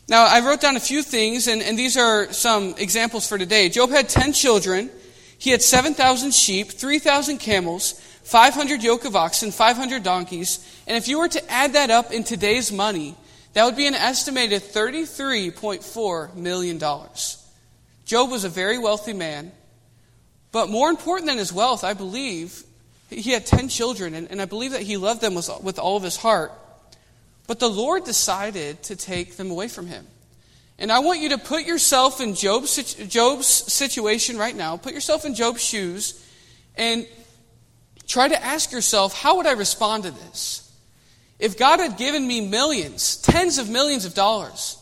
Now, 0.10 0.25
I 0.25 0.42
wrote 0.42 0.62
down 0.62 0.75
a 0.75 0.82
few 0.82 1.01
things, 1.01 1.48
and, 1.48 1.62
and 1.62 1.80
these 1.80 1.96
are 1.96 2.32
some 2.34 2.75
examples 2.77 3.27
for 3.27 3.38
today. 3.38 3.70
Job 3.70 3.92
had 3.92 4.10
10 4.10 4.34
children. 4.34 4.89
He 5.38 5.51
had 5.51 5.62
7,000 5.62 6.34
sheep, 6.34 6.72
3,000 6.72 7.38
camels, 7.38 7.94
500 8.24 8.82
yoke 8.82 9.06
of 9.06 9.15
oxen, 9.15 9.51
500 9.51 10.03
donkeys. 10.03 10.60
And 10.88 10.98
if 10.98 11.08
you 11.08 11.20
were 11.20 11.29
to 11.29 11.51
add 11.51 11.74
that 11.74 11.91
up 11.91 12.12
in 12.12 12.24
today's 12.24 12.72
money, 12.72 13.15
that 13.53 13.65
would 13.65 13.75
be 13.75 13.88
an 13.88 13.96
estimated 13.96 14.62
$33.4 14.62 16.36
million. 16.36 16.79
Job 18.06 18.29
was 18.29 18.44
a 18.44 18.50
very 18.50 18.77
wealthy 18.77 19.13
man, 19.13 19.51
but 20.51 20.70
more 20.70 20.89
important 20.89 21.27
than 21.27 21.38
his 21.38 21.53
wealth, 21.53 21.84
I 21.84 21.94
believe, 21.94 22.63
he 23.10 23.32
had 23.32 23.46
10 23.46 23.70
children, 23.70 24.13
and, 24.13 24.41
I 24.41 24.46
believe 24.46 24.72
that 24.72 24.82
he 24.82 24.98
loved 24.98 25.22
them 25.22 25.36
with 25.36 25.79
all 25.79 25.98
of 25.98 26.03
his 26.03 26.17
heart. 26.17 26.51
But 27.48 27.60
the 27.60 27.70
Lord 27.70 28.03
decided 28.03 28.84
to 28.84 28.96
take 28.96 29.38
them 29.38 29.50
away 29.50 29.70
from 29.70 29.88
him. 29.88 30.06
And 30.79 30.91
I 30.91 31.00
want 31.00 31.22
you 31.22 31.29
to 31.29 31.38
put 31.38 31.65
yourself 31.65 32.22
in 32.22 32.36
Job's, 32.36 32.93
Job's 32.93 33.48
situation 33.48 34.38
right 34.38 34.55
now. 34.55 34.77
Put 34.77 34.93
yourself 34.93 35.25
in 35.25 35.34
Job's 35.34 35.63
shoes 35.63 36.24
and 36.75 37.07
try 38.07 38.27
to 38.27 38.43
ask 38.43 38.72
yourself, 38.72 39.19
how 39.19 39.38
would 39.38 39.48
I 39.48 39.53
respond 39.53 40.03
to 40.03 40.12
this? 40.12 40.72
If 41.39 41.57
God 41.57 41.79
had 41.79 41.98
given 41.98 42.27
me 42.27 42.41
millions, 42.41 43.17
tens 43.17 43.57
of 43.57 43.69
millions 43.69 44.05
of 44.05 44.13
dollars, 44.13 44.77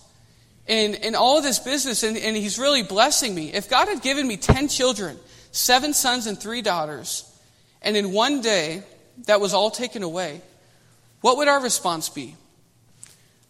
in, 0.67 0.95
in 0.95 1.15
all 1.15 1.37
of 1.37 1.43
this 1.43 1.59
business, 1.59 2.03
and, 2.03 2.17
and 2.17 2.35
He's 2.35 2.57
really 2.57 2.83
blessing 2.83 3.35
me, 3.35 3.53
if 3.53 3.69
God 3.69 3.87
had 3.87 4.01
given 4.01 4.27
me 4.27 4.37
10 4.37 4.67
children, 4.67 5.17
seven 5.51 5.93
sons 5.93 6.27
and 6.27 6.39
three 6.39 6.61
daughters, 6.61 7.29
and 7.81 7.95
in 7.95 8.11
one 8.11 8.41
day 8.41 8.83
that 9.25 9.39
was 9.39 9.53
all 9.53 9.69
taken 9.69 10.03
away, 10.03 10.41
what 11.21 11.37
would 11.37 11.47
our 11.47 11.61
response 11.61 12.09
be? 12.09 12.35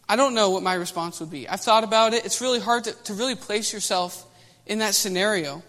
I 0.08 0.16
don't 0.16 0.36
know 0.36 0.52
what 0.52 0.64
my 0.64 0.76
response 0.76 1.20
would 1.20 1.32
be. 1.32 1.50
I've 1.50 1.62
thought 1.62 1.84
about 1.84 2.14
it. 2.14 2.26
It's 2.26 2.42
really 2.42 2.60
hard 2.60 2.84
to, 2.86 2.92
to 3.06 3.14
really 3.14 3.36
place 3.36 3.74
yourself 3.74 4.26
in 4.66 4.80
that 4.80 4.94
scenario. 4.94 5.64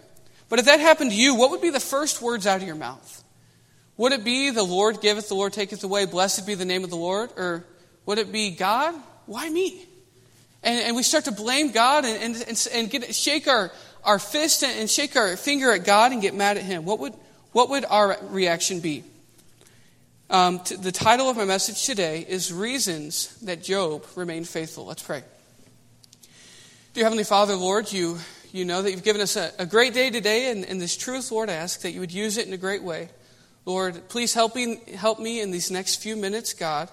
But 0.49 0.59
if 0.59 0.65
that 0.65 0.79
happened 0.79 1.11
to 1.11 1.17
you, 1.17 1.35
what 1.35 1.51
would 1.51 1.61
be 1.61 1.71
the 1.71 1.79
first 1.79 2.21
words 2.21 2.45
out 2.45 2.61
of 2.61 2.67
your 2.67 2.75
mouth? 2.75 3.23
Would 3.97 4.11
it 4.11 4.23
be 4.23 4.51
the 4.51 4.63
Lord 4.63 5.01
giveth, 5.01 5.27
the 5.27 5.35
Lord 5.35 5.53
taketh 5.53 5.83
away, 5.83 6.05
blessed 6.05 6.45
be 6.45 6.53
the 6.53 6.65
name 6.65 6.83
of 6.83 6.91
the 6.91 6.95
Lord? 6.95 7.31
Or 7.35 7.65
would 8.05 8.19
it 8.19 8.31
be 8.31 8.51
God? 8.51 8.93
Why 9.25 9.49
me? 9.49 9.85
And, 10.63 10.79
and 10.81 10.95
we 10.95 11.03
start 11.03 11.25
to 11.25 11.31
blame 11.31 11.71
God 11.71 12.05
and, 12.05 12.35
and, 12.35 12.67
and 12.73 12.89
get, 12.89 13.15
shake 13.15 13.47
our, 13.47 13.71
our 14.03 14.19
fist 14.19 14.63
and 14.63 14.89
shake 14.89 15.15
our 15.15 15.35
finger 15.35 15.71
at 15.71 15.83
God 15.83 16.11
and 16.11 16.21
get 16.21 16.35
mad 16.35 16.57
at 16.57 16.63
Him. 16.63 16.85
What 16.85 16.99
would, 16.99 17.13
what 17.53 17.69
would 17.69 17.85
our 17.85 18.17
reaction 18.29 18.79
be? 18.81 19.03
Um, 20.29 20.59
t- 20.59 20.75
the 20.75 20.91
title 20.91 21.29
of 21.29 21.37
my 21.37 21.45
message 21.45 21.85
today 21.85 22.25
is 22.27 22.51
Reasons 22.51 23.37
That 23.43 23.63
Job 23.63 24.05
Remained 24.13 24.45
Faithful. 24.45 24.85
Let's 24.85 25.01
pray. 25.01 25.23
Dear 26.93 27.05
Heavenly 27.05 27.23
Father, 27.23 27.55
Lord, 27.55 27.89
you, 27.93 28.17
you 28.51 28.65
know 28.65 28.81
that 28.81 28.91
you've 28.91 29.05
given 29.05 29.21
us 29.21 29.37
a, 29.37 29.53
a 29.57 29.65
great 29.65 29.93
day 29.93 30.09
today, 30.09 30.51
and, 30.51 30.65
and 30.65 30.81
this 30.81 30.97
truth, 30.97 31.31
Lord, 31.31 31.49
I 31.49 31.53
ask 31.53 31.79
that 31.83 31.91
you 31.91 32.01
would 32.01 32.11
use 32.11 32.35
it 32.35 32.45
in 32.45 32.51
a 32.51 32.57
great 32.57 32.83
way. 32.83 33.07
Lord, 33.63 34.09
please 34.09 34.33
help 34.33 34.53
me, 34.53 34.81
help 34.97 35.17
me 35.17 35.39
in 35.39 35.51
these 35.51 35.71
next 35.71 36.03
few 36.03 36.17
minutes, 36.17 36.51
God, 36.51 36.89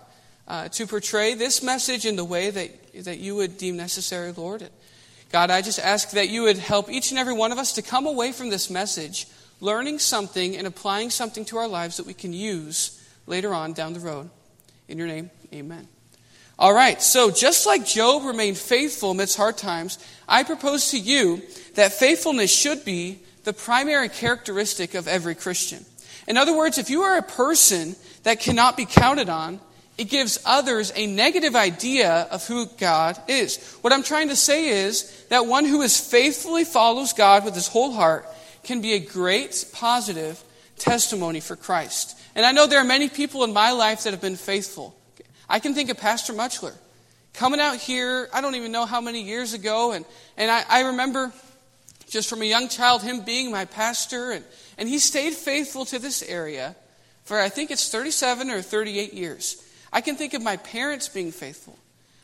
uh, 0.47 0.69
to 0.69 0.87
portray 0.87 1.35
this 1.35 1.61
message 1.61 2.07
in 2.07 2.15
the 2.15 2.25
way 2.25 2.51
that, 2.51 3.05
that 3.05 3.19
you 3.19 3.35
would 3.35 3.59
deem 3.59 3.77
necessary, 3.77 4.31
Lord. 4.31 4.71
God, 5.33 5.51
I 5.51 5.61
just 5.61 5.81
ask 5.81 6.13
that 6.13 6.29
you 6.29 6.43
would 6.45 6.59
help 6.59 6.89
each 6.89 7.11
and 7.11 7.19
every 7.19 7.35
one 7.35 7.51
of 7.51 7.59
us 7.59 7.73
to 7.73 7.83
come 7.83 8.07
away 8.07 8.31
from 8.31 8.51
this 8.51 8.71
message 8.71 9.27
learning 9.61 9.99
something 9.99 10.57
and 10.57 10.69
applying 10.69 11.11
something 11.11 11.45
to 11.47 11.57
our 11.57 11.67
lives 11.67 11.97
that 11.97 12.07
we 12.07 12.15
can 12.15 12.33
use 12.33 13.01
later 13.27 13.55
on 13.55 13.73
down 13.73 13.93
the 13.93 14.01
road. 14.01 14.31
In 14.89 14.99
your 14.99 15.07
name, 15.07 15.31
amen. 15.53 15.89
All 16.59 16.73
right, 16.73 17.03
so 17.03 17.31
just 17.31 17.67
like 17.67 17.85
Job 17.85 18.25
remained 18.25 18.57
faithful 18.57 19.11
amidst 19.11 19.37
hard 19.37 19.57
times, 19.57 19.99
I 20.29 20.45
propose 20.45 20.91
to 20.91 20.99
you 20.99 21.43
that 21.75 21.93
faithfulness 21.93 22.55
should 22.55 22.85
be 22.85 23.21
the 23.43 23.53
primary 23.53 24.09
characteristic 24.09 24.95
of 24.95 25.09
every 25.09 25.35
Christian. 25.35 25.85
In 26.29 26.37
other 26.37 26.57
words, 26.57 26.79
if 26.79 26.91
you 26.91 27.03
are 27.03 27.19
a 27.19 27.23
person 27.23 27.97
that 28.23 28.41
cannot 28.41 28.77
be 28.77 28.87
counted 28.87 29.29
on, 29.29 29.61
it 29.99 30.05
gives 30.05 30.39
others 30.45 30.93
a 30.97 31.07
negative 31.07 31.55
idea 31.55 32.27
of 32.31 32.47
who 32.47 32.67
God 32.79 33.19
is. 33.29 33.77
What 33.81 33.93
I'm 33.93 34.03
trying 34.03 34.29
to 34.29 34.37
say 34.37 34.69
is 34.69 35.25
that 35.29 35.47
one 35.47 35.65
who 35.65 35.83
is 35.83 35.99
faithfully 35.99 36.65
follows 36.65 37.13
God 37.13 37.45
with 37.45 37.55
his 37.55 37.69
whole 37.69 37.93
heart 37.93 38.27
can 38.65 38.81
be 38.81 38.95
a 38.95 38.99
great 38.99 39.67
positive 39.73 40.43
testimony 40.77 41.41
for 41.41 41.57
Christ. 41.57 42.19
And 42.35 42.45
I 42.45 42.53
know 42.53 42.67
there 42.67 42.81
are 42.81 42.85
many 42.85 43.09
people 43.09 43.45
in 43.45 43.53
my 43.53 43.73
life 43.73 44.05
that 44.05 44.13
have 44.13 44.21
been 44.21 44.37
faithful. 44.37 44.97
I 45.49 45.59
can 45.59 45.75
think 45.75 45.91
of 45.91 45.99
Pastor 45.99 46.33
Muchler 46.33 46.75
coming 47.33 47.61
out 47.61 47.77
here, 47.79 48.29
I 48.33 48.41
don't 48.41 48.55
even 48.55 48.71
know 48.71 48.87
how 48.87 49.01
many 49.01 49.23
years 49.23 49.55
ago, 49.55 49.93
and, 49.93 50.05
and 50.37 50.51
I, 50.51 50.63
I 50.69 50.81
remember 50.83 51.33
just 52.09 52.29
from 52.29 52.43
a 52.43 52.45
young 52.45 52.69
child 52.69 53.03
him 53.03 53.23
being 53.23 53.51
my 53.51 53.65
pastor 53.65 54.31
and 54.31 54.45
and 54.79 54.89
he 54.89 54.99
stayed 54.99 55.35
faithful 55.35 55.85
to 55.87 55.99
this 55.99 56.23
area 56.23 56.75
for, 57.25 57.41
I 57.41 57.49
think 57.49 57.71
it's 57.71 57.91
37 57.91 58.51
or 58.51 58.61
38 58.61 59.15
years. 59.15 59.63
I 59.93 60.01
can 60.01 60.17
think 60.17 60.35
of 60.35 60.43
my 60.43 60.57
parents 60.57 61.09
being 61.09 61.31
faithful. 61.31 61.79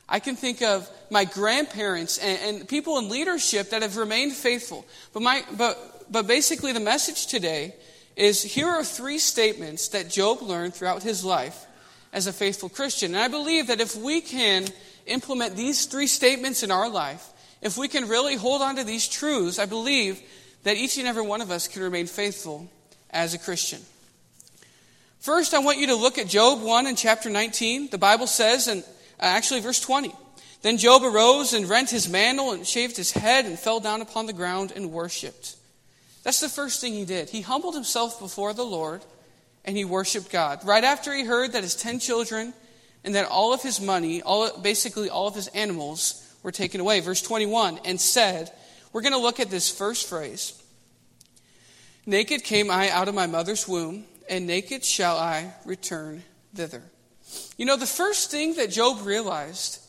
I 0.09 0.19
can 0.19 0.35
think 0.35 0.61
of 0.61 0.91
my 1.11 1.25
grandparents 1.25 2.19
and, 2.19 2.39
and 2.59 2.69
people 2.69 2.99
in 2.99 3.09
leadership 3.09 3.71
that 3.71 3.83
have 3.83 3.97
remained 3.97 4.33
faithful. 4.33 4.85
But, 5.13 5.23
my, 5.23 5.45
but, 5.57 6.07
but 6.11 6.27
basically, 6.27 6.73
the 6.73 6.81
message 6.81 7.29
today 7.29 7.75
is 8.21 8.43
here 8.43 8.69
are 8.69 8.85
three 8.85 9.19
statements 9.19 9.89
that 9.89 10.11
Job 10.11 10.43
learned 10.43 10.75
throughout 10.75 11.03
his 11.03 11.25
life 11.25 11.67
as 12.13 12.27
a 12.27 12.33
faithful 12.35 12.69
Christian. 12.69 13.15
And 13.15 13.23
I 13.23 13.29
believe 13.29 13.69
that 13.69 13.81
if 13.81 13.97
we 13.97 14.21
can 14.21 14.67
implement 15.07 15.57
these 15.57 15.87
three 15.87 16.07
statements 16.07 16.63
in 16.63 16.71
our 16.71 16.91
life, 16.91 17.27
if 17.63 17.79
we 17.79 17.89
can 17.89 18.09
really 18.09 18.37
hold 18.37 18.61
on 18.61 18.77
to 18.77 18.85
these 18.85 19.09
truths, 19.09 19.59
I 19.59 19.65
believe 19.65 20.21
that 20.65 20.77
each 20.77 20.99
and 20.99 21.09
every 21.09 21.23
one 21.23 21.41
of 21.41 21.51
us 21.51 21.67
can 21.67 21.83
remain 21.83 22.07
faithful 22.07 22.69
as 23.09 23.33
a 23.33 23.39
Christian. 23.39 23.81
First, 25.21 25.55
I 25.55 25.61
want 25.61 25.79
you 25.79 25.87
to 25.87 25.97
look 25.97 26.19
at 26.19 26.29
Job 26.29 26.63
1 26.63 26.87
and 26.87 26.99
chapter 26.99 27.31
19. 27.31 27.89
The 27.89 27.97
Bible 27.97 28.27
says, 28.27 28.69
and 28.69 28.83
uh, 28.83 28.87
actually 29.21 29.61
verse 29.61 29.81
20, 29.81 30.13
Then 30.61 30.77
Job 30.77 31.03
arose 31.05 31.55
and 31.55 31.67
rent 31.67 31.89
his 31.89 32.07
mantle 32.07 32.53
and 32.53 32.67
shaved 32.67 32.99
his 32.99 33.13
head 33.13 33.47
and 33.47 33.59
fell 33.59 33.81
down 33.81 34.03
upon 34.03 34.27
the 34.27 34.35
ground 34.35 34.75
and 34.77 34.93
worshiped. 34.93 35.57
That's 36.23 36.41
the 36.41 36.49
first 36.49 36.81
thing 36.81 36.93
he 36.93 37.05
did. 37.05 37.31
He 37.31 37.41
humbled 37.41 37.75
himself 37.75 38.19
before 38.21 38.53
the 38.53 38.65
Lord 38.65 39.03
and 39.65 39.77
he 39.77 39.85
worshiped 39.85 40.31
God. 40.31 40.65
Right 40.65 40.85
after 40.85 41.15
he 41.15 41.25
heard 41.25 41.53
that 41.53 41.63
his 41.63 41.75
10 41.75 41.99
children 41.99 42.55
and 43.05 43.15
that 43.15 43.29
all 43.29 43.55
of 43.55 43.63
his 43.63 43.81
money, 43.81 44.23
all, 44.23 44.59
basically 44.59 45.09
all 45.09 45.27
of 45.27 45.35
his 45.35 45.49
animals, 45.49 46.27
were 46.43 46.53
taken 46.53 46.81
away. 46.81 47.01
Verse 47.01 47.23
21, 47.23 47.81
and 47.85 48.01
said, 48.01 48.51
we're 48.93 49.03
going 49.03 49.13
to 49.13 49.19
look 49.19 49.41
at 49.41 49.51
this 49.51 49.71
first 49.71 50.09
phrase. 50.09 50.61
Naked 52.07 52.45
came 52.45 52.71
I 52.71 52.91
out 52.91 53.09
of 53.09 53.15
my 53.15 53.27
mother's 53.27 53.69
womb, 53.69 54.05
and 54.29 54.47
naked 54.47 54.85
shall 54.85 55.17
I 55.17 55.53
return 55.65 56.23
thither. 56.55 56.83
You 57.57 57.67
know, 57.67 57.77
the 57.77 57.87
first 57.87 58.31
thing 58.31 58.57
that 58.57 58.71
Job 58.71 59.07
realized 59.07 59.81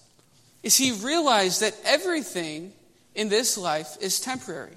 is 0.62 0.78
he 0.78 0.92
realized 0.92 1.62
that 1.62 1.76
everything 1.84 2.74
in 3.16 3.30
this 3.30 3.58
life 3.58 3.98
is 4.00 4.20
temporary. 4.20 4.76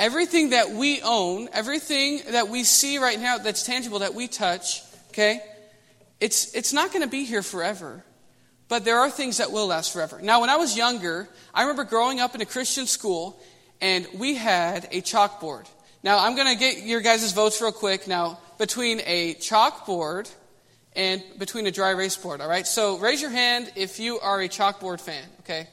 Everything 0.00 0.50
that 0.50 0.70
we 0.70 1.02
own, 1.02 1.50
everything 1.52 2.22
that 2.30 2.48
we 2.48 2.64
see 2.64 2.96
right 2.96 3.20
now 3.20 3.36
that's 3.36 3.64
tangible, 3.66 3.98
that 3.98 4.14
we 4.14 4.28
touch, 4.28 4.82
okay, 5.10 5.42
it's, 6.20 6.54
it's 6.54 6.72
not 6.72 6.90
going 6.90 7.02
to 7.02 7.08
be 7.08 7.24
here 7.24 7.42
forever. 7.42 8.02
But 8.68 8.86
there 8.86 9.00
are 9.00 9.10
things 9.10 9.36
that 9.36 9.52
will 9.52 9.66
last 9.66 9.92
forever. 9.92 10.18
Now, 10.22 10.40
when 10.40 10.48
I 10.48 10.56
was 10.56 10.74
younger, 10.74 11.28
I 11.52 11.62
remember 11.62 11.84
growing 11.84 12.18
up 12.18 12.34
in 12.34 12.40
a 12.40 12.46
Christian 12.46 12.86
school, 12.86 13.38
and 13.82 14.08
we 14.14 14.36
had 14.36 14.88
a 14.90 15.02
chalkboard. 15.02 15.68
Now, 16.02 16.24
I'm 16.24 16.34
going 16.34 16.50
to 16.50 16.58
get 16.58 16.82
your 16.82 17.02
guys' 17.02 17.30
votes 17.32 17.60
real 17.60 17.70
quick. 17.70 18.08
Now, 18.08 18.38
between 18.56 19.02
a 19.04 19.34
chalkboard 19.34 20.32
and 20.96 21.22
between 21.38 21.66
a 21.66 21.70
dry 21.70 21.90
erase 21.90 22.16
board, 22.16 22.40
all 22.40 22.48
right? 22.48 22.66
So 22.66 22.96
raise 22.96 23.20
your 23.20 23.32
hand 23.32 23.70
if 23.76 24.00
you 24.00 24.18
are 24.20 24.40
a 24.40 24.48
chalkboard 24.48 25.02
fan, 25.02 25.24
okay? 25.40 25.68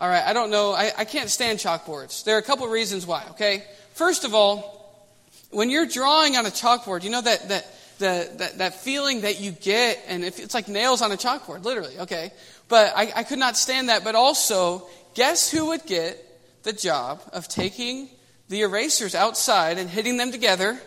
All 0.00 0.08
right, 0.08 0.24
I 0.24 0.32
don't 0.32 0.50
know. 0.50 0.72
I, 0.72 0.92
I 0.96 1.04
can't 1.04 1.28
stand 1.28 1.58
chalkboards. 1.58 2.24
There 2.24 2.34
are 2.34 2.38
a 2.38 2.42
couple 2.42 2.64
of 2.64 2.70
reasons 2.72 3.06
why, 3.06 3.22
okay? 3.32 3.64
First 3.92 4.24
of 4.24 4.34
all, 4.34 5.04
when 5.50 5.68
you're 5.68 5.84
drawing 5.84 6.36
on 6.36 6.46
a 6.46 6.50
chalkboard, 6.50 7.04
you 7.04 7.10
know 7.10 7.20
that, 7.20 7.48
that 7.50 7.66
the, 7.98 8.30
that, 8.38 8.58
that 8.58 8.74
feeling 8.76 9.20
that 9.22 9.40
you 9.40 9.52
get, 9.52 10.02
and 10.08 10.24
if, 10.24 10.40
it's 10.40 10.54
like 10.54 10.68
nails 10.68 11.02
on 11.02 11.12
a 11.12 11.16
chalkboard, 11.16 11.64
literally, 11.64 11.98
okay? 11.98 12.32
But 12.68 12.94
I, 12.96 13.12
I 13.14 13.22
could 13.24 13.38
not 13.38 13.58
stand 13.58 13.90
that. 13.90 14.02
But 14.02 14.14
also, 14.14 14.88
guess 15.12 15.50
who 15.50 15.66
would 15.66 15.84
get 15.84 16.16
the 16.62 16.72
job 16.72 17.20
of 17.34 17.46
taking 17.46 18.08
the 18.48 18.62
erasers 18.62 19.14
outside 19.14 19.76
and 19.76 19.90
hitting 19.90 20.16
them 20.16 20.32
together 20.32 20.80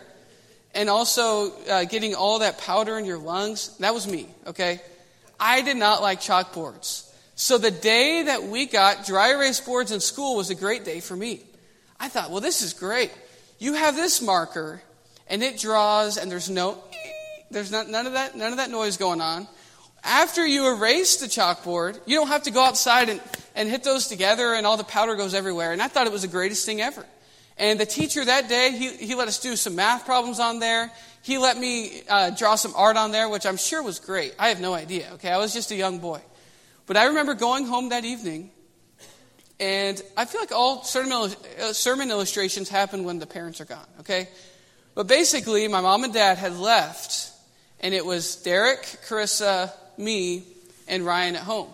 and 0.74 0.90
also 0.90 1.52
uh, 1.68 1.84
getting 1.84 2.16
all 2.16 2.40
that 2.40 2.58
powder 2.58 2.98
in 2.98 3.04
your 3.04 3.18
lungs? 3.18 3.76
That 3.78 3.94
was 3.94 4.08
me, 4.08 4.26
okay? 4.48 4.80
I 5.38 5.62
did 5.62 5.76
not 5.76 6.02
like 6.02 6.20
chalkboards. 6.20 7.03
So 7.36 7.58
the 7.58 7.70
day 7.70 8.22
that 8.24 8.44
we 8.44 8.66
got 8.66 9.06
dry 9.06 9.32
erase 9.32 9.60
boards 9.60 9.90
in 9.90 10.00
school 10.00 10.36
was 10.36 10.50
a 10.50 10.54
great 10.54 10.84
day 10.84 11.00
for 11.00 11.16
me. 11.16 11.40
I 11.98 12.08
thought, 12.08 12.30
well, 12.30 12.40
this 12.40 12.62
is 12.62 12.72
great. 12.72 13.12
You 13.58 13.74
have 13.74 13.96
this 13.96 14.20
marker, 14.20 14.82
and 15.28 15.42
it 15.42 15.58
draws, 15.58 16.16
and 16.16 16.30
there's 16.30 16.50
no 16.50 16.78
there's 17.54 17.70
not, 17.70 17.88
none, 17.88 18.06
of 18.06 18.14
that, 18.14 18.36
none 18.36 18.52
of 18.52 18.58
that 18.58 18.70
noise 18.70 18.96
going 18.96 19.20
on. 19.20 19.46
After 20.02 20.46
you 20.46 20.74
erase 20.74 21.16
the 21.16 21.26
chalkboard, 21.26 21.98
you 22.04 22.16
don't 22.16 22.28
have 22.28 22.42
to 22.42 22.50
go 22.50 22.62
outside 22.62 23.08
and, 23.08 23.20
and 23.54 23.70
hit 23.70 23.84
those 23.84 24.08
together 24.08 24.54
and 24.54 24.66
all 24.66 24.76
the 24.76 24.84
powder 24.84 25.14
goes 25.14 25.34
everywhere. 25.34 25.72
And 25.72 25.80
I 25.80 25.88
thought 25.88 26.06
it 26.06 26.12
was 26.12 26.22
the 26.22 26.28
greatest 26.28 26.66
thing 26.66 26.82
ever. 26.82 27.06
And 27.56 27.78
the 27.78 27.86
teacher 27.86 28.24
that 28.24 28.48
day, 28.48 28.72
he, 28.72 28.88
he 29.06 29.14
let 29.14 29.28
us 29.28 29.38
do 29.38 29.56
some 29.56 29.76
math 29.76 30.04
problems 30.04 30.40
on 30.40 30.58
there. 30.58 30.90
He 31.22 31.38
let 31.38 31.56
me 31.56 32.02
uh, 32.08 32.30
draw 32.30 32.56
some 32.56 32.74
art 32.76 32.96
on 32.96 33.12
there, 33.12 33.28
which 33.28 33.46
I'm 33.46 33.56
sure 33.56 33.82
was 33.82 33.98
great. 33.98 34.34
I 34.38 34.48
have 34.48 34.60
no 34.60 34.74
idea, 34.74 35.10
okay? 35.14 35.30
I 35.30 35.38
was 35.38 35.54
just 35.54 35.70
a 35.70 35.76
young 35.76 36.00
boy. 36.00 36.20
But 36.86 36.96
I 36.96 37.06
remember 37.06 37.34
going 37.34 37.66
home 37.66 37.90
that 37.90 38.04
evening, 38.04 38.50
and 39.58 40.00
I 40.16 40.24
feel 40.24 40.40
like 40.40 40.52
all 40.52 40.84
sermon, 40.84 41.12
uh, 41.60 41.72
sermon 41.72 42.10
illustrations 42.10 42.68
happen 42.68 43.04
when 43.04 43.18
the 43.18 43.26
parents 43.26 43.60
are 43.60 43.64
gone, 43.64 43.86
okay? 44.00 44.28
But 44.94 45.06
basically, 45.06 45.66
my 45.68 45.80
mom 45.80 46.04
and 46.04 46.12
dad 46.12 46.38
had 46.38 46.56
left 46.56 47.30
and 47.84 47.92
it 47.92 48.04
was 48.04 48.36
Derek, 48.36 48.82
Carissa, 49.06 49.70
me, 49.98 50.44
and 50.88 51.04
Ryan 51.04 51.36
at 51.36 51.42
home. 51.42 51.68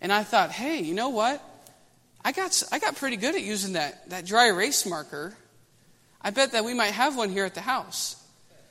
And 0.00 0.12
I 0.12 0.24
thought, 0.24 0.50
hey, 0.50 0.80
you 0.80 0.94
know 0.94 1.10
what? 1.10 1.40
I 2.24 2.32
got, 2.32 2.60
I 2.72 2.80
got 2.80 2.96
pretty 2.96 3.16
good 3.16 3.36
at 3.36 3.42
using 3.42 3.74
that, 3.74 4.10
that 4.10 4.26
dry 4.26 4.48
erase 4.48 4.84
marker. 4.84 5.32
I 6.20 6.30
bet 6.30 6.52
that 6.52 6.64
we 6.64 6.74
might 6.74 6.90
have 6.90 7.16
one 7.16 7.30
here 7.30 7.44
at 7.44 7.54
the 7.54 7.60
house. 7.60 8.16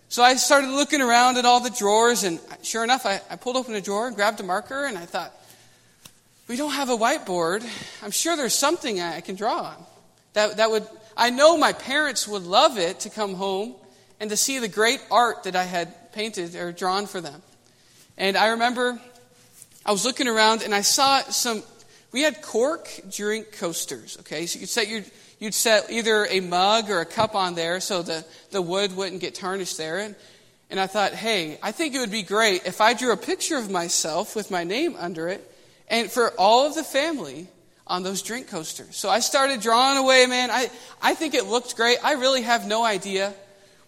So 0.10 0.24
I 0.24 0.36
started 0.36 0.72
looking 0.72 1.02
around 1.02 1.38
at 1.38 1.46
all 1.46 1.62
the 1.62 1.70
drawers, 1.70 2.26
and 2.26 2.38
sure 2.64 2.84
enough, 2.84 3.06
I, 3.06 3.22
I 3.30 3.38
pulled 3.38 3.56
open 3.56 3.74
a 3.76 3.80
drawer 3.80 4.08
and 4.08 4.16
grabbed 4.18 4.42
a 4.42 4.44
marker, 4.44 4.84
and 4.84 4.98
I 4.98 5.06
thought, 5.06 5.34
we 6.52 6.58
don't 6.58 6.74
have 6.74 6.90
a 6.90 6.98
whiteboard. 6.98 7.66
I'm 8.04 8.12
sure 8.12 8.36
there's 8.36 8.54
something 8.54 9.00
I 9.00 9.22
can 9.22 9.36
draw 9.36 9.62
on. 9.62 9.86
That, 10.34 10.58
that 10.58 10.70
would, 10.70 10.86
I 11.16 11.30
know 11.30 11.58
my 11.58 11.72
parents 11.72 12.28
would 12.28 12.44
love 12.44 12.78
it 12.78 13.00
to 13.00 13.10
come 13.10 13.36
home 13.36 13.74
and 14.20 14.30
to 14.32 14.36
see 14.36 14.60
the 14.60 14.68
great 14.68 15.00
art 15.10 15.44
that 15.44 15.56
I 15.56 15.64
had 15.64 16.12
painted 16.12 16.58
or 16.58 16.74
drawn 16.74 17.08
for 17.08 17.22
them. 17.22 17.42
And 18.18 18.36
I 18.36 18.48
remember 18.48 19.00
I 19.86 19.94
was 19.94 20.04
looking 20.04 20.28
around 20.28 20.62
and 20.62 20.76
I 20.76 20.82
saw 20.82 21.22
some 21.22 21.64
we 22.12 22.24
had 22.24 22.42
cork 22.42 22.90
drink 23.10 23.54
coasters. 23.54 24.18
Okay, 24.20 24.46
so 24.46 24.60
you'd 24.60 24.68
set 24.68 24.90
your 24.90 25.04
you'd 25.40 25.54
set 25.54 25.90
either 25.90 26.26
a 26.26 26.42
mug 26.42 26.90
or 26.90 27.00
a 27.00 27.06
cup 27.06 27.34
on 27.34 27.56
there 27.56 27.80
so 27.80 28.02
the, 28.02 28.26
the 28.52 28.62
wood 28.62 28.94
wouldn't 28.98 29.22
get 29.22 29.36
tarnished 29.36 29.78
there. 29.78 30.00
And, 30.00 30.16
and 30.70 30.82
I 30.82 30.88
thought, 30.88 31.14
hey, 31.14 31.60
I 31.64 31.72
think 31.72 31.96
it 31.96 32.00
would 32.00 32.12
be 32.12 32.24
great 32.24 32.66
if 32.66 32.82
I 32.82 32.94
drew 32.94 33.14
a 33.14 33.18
picture 33.18 33.56
of 33.56 33.72
myself 33.72 34.36
with 34.36 34.52
my 34.52 34.66
name 34.66 34.98
under 35.00 35.30
it 35.30 35.48
and 35.92 36.10
for 36.10 36.32
all 36.40 36.66
of 36.66 36.74
the 36.74 36.84
family 36.84 37.48
on 37.86 38.02
those 38.02 38.24
drink 38.24 38.48
coasters. 38.48 38.96
So 38.96 39.10
I 39.10 39.20
started 39.20 39.60
drawing 39.60 39.98
away, 39.98 40.26
man. 40.26 40.50
I, 40.50 40.72
I 41.02 41.14
think 41.14 41.34
it 41.36 41.46
looked 41.46 41.76
great. 41.76 41.98
I 42.04 42.14
really 42.14 42.42
have 42.42 42.66
no 42.66 42.84
idea. 42.84 43.34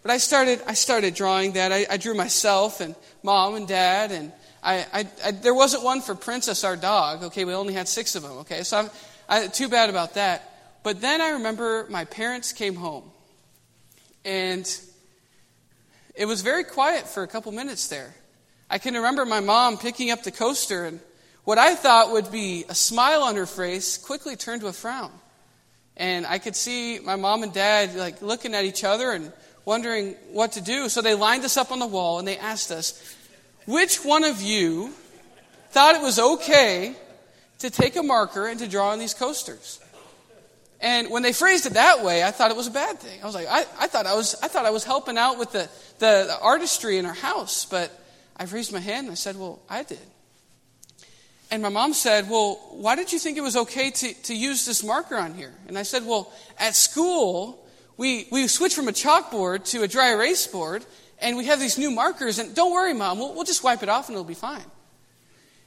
But 0.02 0.10
I 0.10 0.18
started, 0.18 0.60
I 0.66 0.74
started 0.74 1.14
drawing 1.14 1.52
that. 1.52 1.72
I, 1.72 1.86
I 1.88 1.96
drew 1.96 2.14
myself 2.14 2.82
and 2.82 2.94
mom 3.22 3.54
and 3.54 3.66
dad, 3.66 4.12
and 4.12 4.30
I, 4.62 4.86
I, 4.92 5.08
I, 5.24 5.30
there 5.30 5.54
wasn't 5.54 5.82
one 5.82 6.02
for 6.02 6.14
Princess, 6.14 6.62
our 6.62 6.76
dog. 6.76 7.22
Okay, 7.24 7.46
we 7.46 7.54
only 7.54 7.72
had 7.72 7.88
six 7.88 8.14
of 8.14 8.22
them. 8.22 8.32
Okay, 8.40 8.64
so 8.64 8.76
I'm, 8.76 8.90
I, 9.26 9.46
too 9.46 9.70
bad 9.70 9.88
about 9.88 10.14
that. 10.14 10.50
But 10.82 11.00
then 11.00 11.22
I 11.22 11.30
remember 11.30 11.86
my 11.88 12.04
parents 12.04 12.52
came 12.52 12.74
home, 12.74 13.10
and 14.26 14.68
it 16.14 16.26
was 16.26 16.42
very 16.42 16.64
quiet 16.64 17.08
for 17.08 17.22
a 17.22 17.26
couple 17.26 17.50
minutes 17.52 17.88
there. 17.88 18.14
I 18.68 18.76
can 18.76 18.92
remember 18.92 19.24
my 19.24 19.40
mom 19.40 19.78
picking 19.78 20.10
up 20.10 20.22
the 20.22 20.32
coaster, 20.32 20.84
and 20.84 21.00
what 21.44 21.58
I 21.58 21.74
thought 21.74 22.12
would 22.12 22.32
be 22.32 22.64
a 22.68 22.74
smile 22.74 23.22
on 23.22 23.36
her 23.36 23.46
face 23.46 23.98
quickly 23.98 24.36
turned 24.36 24.62
to 24.62 24.68
a 24.68 24.72
frown. 24.72 25.12
And 25.96 26.26
I 26.26 26.38
could 26.38 26.56
see 26.56 26.98
my 26.98 27.16
mom 27.16 27.42
and 27.42 27.52
dad 27.52 27.94
like 27.94 28.22
looking 28.22 28.54
at 28.54 28.64
each 28.64 28.82
other 28.82 29.12
and 29.12 29.32
wondering 29.64 30.16
what 30.32 30.52
to 30.52 30.60
do. 30.60 30.88
So 30.88 31.02
they 31.02 31.14
lined 31.14 31.44
us 31.44 31.56
up 31.56 31.70
on 31.70 31.78
the 31.78 31.86
wall 31.86 32.18
and 32.18 32.26
they 32.26 32.38
asked 32.38 32.70
us, 32.70 33.16
which 33.66 34.04
one 34.04 34.24
of 34.24 34.42
you 34.42 34.92
thought 35.70 35.94
it 35.94 36.02
was 36.02 36.18
okay 36.18 36.94
to 37.60 37.70
take 37.70 37.96
a 37.96 38.02
marker 38.02 38.46
and 38.46 38.58
to 38.60 38.66
draw 38.66 38.90
on 38.90 38.98
these 38.98 39.14
coasters? 39.14 39.80
And 40.80 41.10
when 41.10 41.22
they 41.22 41.32
phrased 41.32 41.66
it 41.66 41.74
that 41.74 42.04
way, 42.04 42.22
I 42.24 42.30
thought 42.30 42.50
it 42.50 42.56
was 42.56 42.66
a 42.66 42.72
bad 42.72 42.98
thing. 42.98 43.22
I 43.22 43.26
was 43.26 43.34
like, 43.34 43.46
I, 43.48 43.60
I 43.78 43.86
thought 43.86 44.06
I 44.06 44.14
was, 44.14 44.34
I 44.42 44.48
thought 44.48 44.66
I 44.66 44.70
was 44.70 44.84
helping 44.84 45.16
out 45.16 45.38
with 45.38 45.52
the, 45.52 45.68
the, 45.98 46.24
the 46.26 46.38
artistry 46.42 46.98
in 46.98 47.06
our 47.06 47.14
house, 47.14 47.64
but 47.64 47.90
I 48.36 48.44
raised 48.44 48.72
my 48.72 48.80
hand 48.80 49.06
and 49.06 49.12
I 49.12 49.14
said, 49.14 49.38
well, 49.38 49.62
I 49.68 49.82
did. 49.82 49.98
And 51.54 51.62
my 51.62 51.68
mom 51.68 51.92
said, 51.94 52.28
Well, 52.28 52.58
why 52.72 52.96
did 52.96 53.12
you 53.12 53.18
think 53.20 53.38
it 53.38 53.40
was 53.40 53.54
okay 53.54 53.92
to, 53.92 54.12
to 54.24 54.34
use 54.34 54.66
this 54.66 54.82
marker 54.82 55.14
on 55.14 55.34
here? 55.34 55.54
And 55.68 55.78
I 55.78 55.84
said, 55.84 56.04
Well, 56.04 56.32
at 56.58 56.74
school, 56.74 57.64
we, 57.96 58.26
we 58.32 58.48
switched 58.48 58.74
from 58.74 58.88
a 58.88 58.92
chalkboard 58.92 59.64
to 59.70 59.84
a 59.84 59.88
dry 59.88 60.10
erase 60.10 60.48
board, 60.48 60.84
and 61.20 61.36
we 61.36 61.46
have 61.46 61.60
these 61.60 61.78
new 61.78 61.92
markers, 61.92 62.40
and 62.40 62.56
don't 62.56 62.72
worry, 62.72 62.92
Mom, 62.92 63.20
we'll, 63.20 63.34
we'll 63.34 63.44
just 63.44 63.62
wipe 63.62 63.84
it 63.84 63.88
off 63.88 64.08
and 64.08 64.16
it'll 64.16 64.24
be 64.24 64.34
fine. 64.34 64.64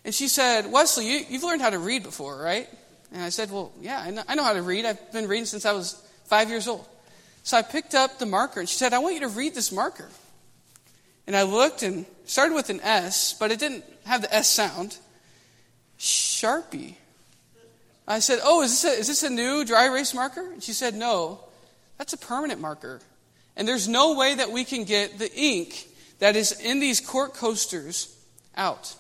And 0.04 0.14
she 0.14 0.28
said, 0.28 0.70
Wesley, 0.70 1.10
you, 1.10 1.26
you've 1.30 1.44
learned 1.44 1.62
how 1.62 1.70
to 1.70 1.80
read 1.80 2.04
before, 2.04 2.38
right? 2.38 2.68
And 3.14 3.24
I 3.24 3.30
said, 3.30 3.50
Well, 3.50 3.72
yeah, 3.80 4.02
I 4.02 4.10
know, 4.12 4.24
I 4.28 4.36
know 4.36 4.44
how 4.44 4.54
to 4.56 4.62
read. 4.62 4.84
I've 4.84 5.14
been 5.14 5.30
reading 5.30 5.46
since 5.46 5.66
I 5.66 5.72
was 5.72 6.06
five 6.26 6.50
years 6.50 6.68
old. 6.68 6.86
So 7.44 7.56
I 7.56 7.62
picked 7.62 7.96
up 7.96 8.20
the 8.20 8.26
marker, 8.26 8.60
and 8.60 8.68
she 8.68 8.76
said, 8.76 8.92
I 8.92 9.00
want 9.00 9.14
you 9.14 9.22
to 9.22 9.30
read 9.30 9.56
this 9.56 9.72
marker. 9.72 10.10
And 11.28 11.34
I 11.34 11.44
looked 11.44 11.82
and 11.82 12.06
started 12.26 12.56
with 12.56 12.70
an 12.70 12.82
S, 12.82 13.38
but 13.40 13.52
it 13.52 13.60
didn't 13.60 13.86
have 14.04 14.22
the 14.22 14.36
S 14.36 14.50
sound. 14.50 14.98
Sharpie. 16.00 16.96
I 18.08 18.20
said, 18.20 18.40
Oh, 18.44 18.62
is 18.64 18.82
this, 18.82 18.94
a, 18.94 19.00
is 19.00 19.08
this 19.08 19.24
a 19.24 19.30
new 19.30 19.66
dry 19.66 19.86
erase 19.86 20.14
marker? 20.14 20.52
And 20.52 20.64
she 20.64 20.74
said, 20.74 20.96
No, 20.96 21.40
that's 21.98 22.14
a 22.14 22.18
permanent 22.18 22.62
marker. 22.62 23.02
And 23.56 23.68
there's 23.68 23.88
no 23.88 24.16
way 24.16 24.36
that 24.36 24.52
we 24.52 24.64
can 24.64 24.84
get 24.84 25.18
the 25.18 25.34
ink 25.36 25.88
that 26.20 26.36
is 26.36 26.60
in 26.62 26.80
these 26.80 27.02
cork 27.02 27.34
coasters 27.34 28.16
out. 28.56 28.96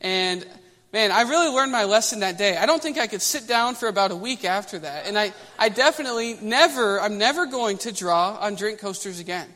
And 0.00 0.46
man, 0.92 1.10
I 1.10 1.22
really 1.22 1.48
learned 1.48 1.72
my 1.72 1.84
lesson 1.84 2.20
that 2.20 2.38
day. 2.38 2.56
I 2.56 2.66
don't 2.66 2.80
think 2.80 2.98
I 2.98 3.06
could 3.06 3.22
sit 3.22 3.46
down 3.46 3.74
for 3.74 3.88
about 3.88 4.12
a 4.12 4.16
week 4.16 4.44
after 4.44 4.78
that. 4.78 5.06
And 5.06 5.18
I, 5.18 5.32
I 5.58 5.68
definitely 5.68 6.38
never, 6.40 7.00
I'm 7.00 7.18
never 7.18 7.46
going 7.46 7.78
to 7.78 7.92
draw 7.92 8.38
on 8.40 8.54
drink 8.54 8.78
coasters 8.78 9.20
again. 9.20 9.48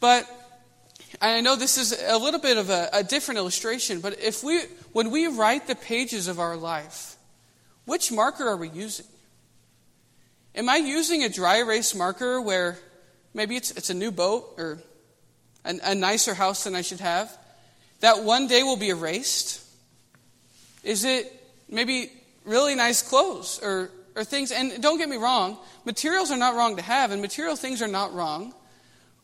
But 0.00 0.28
I 1.20 1.40
know 1.40 1.56
this 1.56 1.78
is 1.78 2.02
a 2.06 2.18
little 2.18 2.40
bit 2.40 2.56
of 2.56 2.70
a, 2.70 2.88
a 2.92 3.04
different 3.04 3.38
illustration, 3.38 4.00
but 4.00 4.18
if 4.20 4.42
we, 4.42 4.62
when 4.92 5.10
we 5.10 5.26
write 5.26 5.66
the 5.66 5.74
pages 5.74 6.28
of 6.28 6.38
our 6.38 6.56
life, 6.56 7.16
which 7.84 8.12
marker 8.12 8.46
are 8.46 8.56
we 8.56 8.68
using? 8.68 9.06
Am 10.54 10.68
I 10.68 10.76
using 10.76 11.24
a 11.24 11.28
dry 11.28 11.58
erase 11.58 11.94
marker 11.94 12.40
where 12.40 12.78
maybe 13.32 13.56
it's, 13.56 13.70
it's 13.72 13.90
a 13.90 13.94
new 13.94 14.10
boat 14.10 14.54
or 14.58 14.78
a, 15.64 15.78
a 15.82 15.94
nicer 15.94 16.34
house 16.34 16.64
than 16.64 16.74
I 16.74 16.82
should 16.82 17.00
have 17.00 17.36
that 18.00 18.22
one 18.22 18.48
day 18.48 18.62
will 18.62 18.76
be 18.76 18.90
erased? 18.90 19.64
Is 20.84 21.04
it 21.04 21.32
maybe 21.68 22.12
really 22.44 22.74
nice 22.74 23.00
clothes 23.00 23.60
or, 23.62 23.90
or 24.14 24.24
things? 24.24 24.52
And 24.52 24.82
don't 24.82 24.98
get 24.98 25.08
me 25.08 25.16
wrong, 25.16 25.56
materials 25.84 26.30
are 26.30 26.36
not 26.36 26.54
wrong 26.54 26.76
to 26.76 26.82
have, 26.82 27.12
and 27.12 27.22
material 27.22 27.56
things 27.56 27.80
are 27.80 27.88
not 27.88 28.12
wrong. 28.12 28.52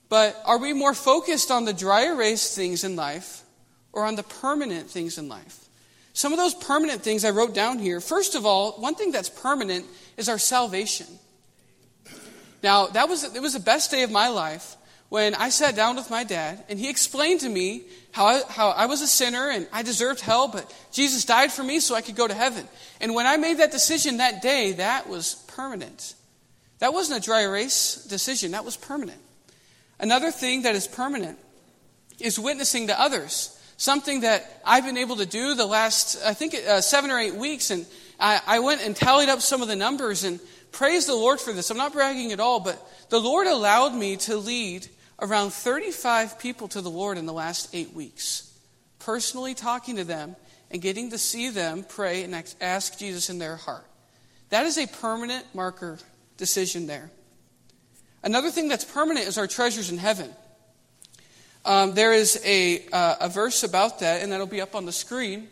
But 0.09 0.41
are 0.47 0.57
we 0.57 0.73
more 0.73 0.95
focused 0.95 1.51
on 1.51 1.67
the 1.67 1.75
dry 1.75 2.07
erase 2.07 2.55
things 2.55 2.85
in 2.85 2.97
life 2.97 3.43
or 3.93 4.05
on 4.05 4.17
the 4.17 4.23
permanent 4.23 4.91
things 4.91 5.19
in 5.19 5.29
life? 5.29 5.69
Some 6.13 6.33
of 6.33 6.39
those 6.39 6.55
permanent 6.55 7.03
things 7.03 7.25
I 7.25 7.31
wrote 7.31 7.55
down 7.55 7.79
here. 7.79 8.01
First 8.01 8.35
of 8.35 8.45
all, 8.45 8.73
one 8.73 8.95
thing 8.97 9.13
that's 9.13 9.29
permanent 9.29 9.87
is 10.17 10.29
our 10.29 10.39
salvation. 10.39 11.07
Now, 12.63 12.87
that 12.89 13.09
was, 13.09 13.23
it 13.23 13.41
was 13.41 13.53
the 13.53 13.61
best 13.61 13.91
day 13.91 14.03
of 14.03 14.11
my 14.11 14.29
life 14.29 14.77
when 15.11 15.35
I 15.35 15.49
sat 15.49 15.77
down 15.77 15.97
with 15.97 16.11
my 16.11 16.25
dad 16.25 16.65
and 16.69 16.79
he 16.79 16.91
explained 16.91 17.41
to 17.41 17.49
me 17.49 17.83
how 18.11 18.27
I, 18.27 18.43
how 18.49 18.71
I 18.71 18.87
was 18.87 19.01
a 19.01 19.07
sinner 19.07 19.49
and 19.49 19.69
I 19.73 19.83
deserved 19.83 20.21
hell, 20.21 20.49
but 20.49 20.75
Jesus 20.93 21.25
died 21.25 21.53
for 21.53 21.63
me 21.63 21.81
so 21.81 21.95
I 21.95 22.01
could 22.01 22.17
go 22.17 22.27
to 22.27 22.35
heaven. 22.35 22.67
And 23.01 23.15
when 23.15 23.27
I 23.27 23.37
made 23.37 23.59
that 23.59 23.71
decision 23.71 24.17
that 24.17 24.43
day, 24.43 24.73
that 24.73 25.09
was 25.09 25.37
permanent. 25.47 26.15
That 26.81 26.93
wasn't 26.93 27.21
a 27.21 27.25
dry 27.25 27.43
erase 27.43 28.05
decision, 28.07 28.53
that 28.53 28.65
was 28.65 28.77
permanent. 28.77 29.21
Another 30.01 30.31
thing 30.31 30.63
that 30.63 30.75
is 30.75 30.87
permanent 30.87 31.39
is 32.21 32.39
witnessing 32.39 32.89
to 32.89 33.01
others. 33.01 33.58
Something 33.79 34.23
that 34.23 34.61
I've 34.67 34.85
been 34.85 34.97
able 34.97 35.17
to 35.17 35.27
do 35.27 35.55
the 35.55 35.65
last, 35.65 36.21
I 36.25 36.35
think, 36.35 36.55
uh, 36.55 36.81
seven 36.81 37.13
or 37.13 37.19
eight 37.19 37.37
weeks. 37.37 37.71
And 37.71 37.87
I, 38.19 38.41
I 38.45 38.59
went 38.59 38.83
and 38.83 38.95
tallied 38.95 39.29
up 39.29 39.41
some 39.41 39.63
of 39.63 39.69
the 39.69 39.77
numbers 39.77 40.25
and 40.25 40.41
praise 40.73 41.07
the 41.07 41.15
Lord 41.15 41.41
for 41.41 41.53
this. 41.53 41.71
I'm 41.71 41.77
not 41.77 41.93
bragging 41.93 42.33
at 42.33 42.41
all, 42.41 42.59
but 42.59 42.85
the 43.09 43.21
Lord 43.21 43.47
allowed 43.47 43.95
me 43.95 44.17
to 44.17 44.37
lead 44.37 44.89
around 45.21 45.53
35 45.53 46.41
people 46.41 46.67
to 46.69 46.81
the 46.81 46.91
Lord 46.91 47.19
in 47.19 47.27
the 47.27 47.33
last 47.33 47.73
eight 47.73 47.93
weeks. 47.93 48.53
Personally 48.99 49.55
talking 49.55 49.95
to 49.97 50.05
them 50.05 50.35
and 50.73 50.83
getting 50.83 51.11
to 51.11 51.19
see 51.19 51.49
them 51.49 51.85
pray 51.89 52.25
and 52.25 52.35
ask 52.61 52.99
Jesus 52.99 53.31
in 53.31 53.39
their 53.39 53.57
heart. 53.57 53.87
That 54.51 54.67
is 54.67 54.77
a 54.77 54.89
permanent 54.89 55.47
marker 55.55 55.99
decision 56.37 56.89
there. 56.89 57.13
Another 58.25 58.51
thing 58.51 58.67
that's 58.67 58.85
permanent 58.85 59.29
is 59.29 59.39
our 59.39 59.47
treasures 59.47 59.89
in 59.89 59.99
heaven. 59.99 60.35
Um, 61.65 61.95
there 61.95 62.13
is 62.13 62.41
a, 62.45 62.87
uh, 62.93 63.17
a 63.21 63.29
verse 63.29 63.63
about 63.63 64.01
that, 64.01 64.23
and 64.23 64.33
that'll 64.33 64.47
be 64.47 64.61
up 64.61 64.75
on 64.75 64.87
the 64.87 64.93
screen. 64.93 65.49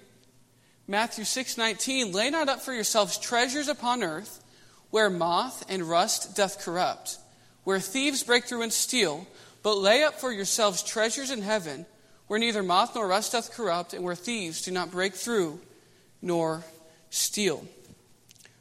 Matthew 0.88 1.24
6 1.24 1.58
19, 1.58 2.12
lay 2.12 2.30
not 2.30 2.48
up 2.48 2.60
for 2.60 2.72
yourselves 2.72 3.18
treasures 3.18 3.68
upon 3.68 4.02
earth, 4.02 4.42
where 4.90 5.10
moth 5.10 5.64
and 5.68 5.82
rust 5.82 6.36
doth 6.36 6.64
corrupt, 6.64 7.18
where 7.64 7.80
thieves 7.80 8.22
break 8.22 8.44
through 8.44 8.62
and 8.62 8.72
steal, 8.72 9.26
but 9.62 9.78
lay 9.78 10.04
up 10.04 10.20
for 10.20 10.32
yourselves 10.32 10.82
treasures 10.82 11.30
in 11.30 11.42
heaven, 11.42 11.86
where 12.28 12.38
neither 12.38 12.62
moth 12.62 12.94
nor 12.94 13.08
rust 13.08 13.32
doth 13.32 13.52
corrupt, 13.52 13.94
and 13.94 14.04
where 14.04 14.14
thieves 14.14 14.62
do 14.62 14.70
not 14.70 14.92
break 14.92 15.14
through 15.14 15.60
nor 16.22 16.64
steal. 17.10 17.66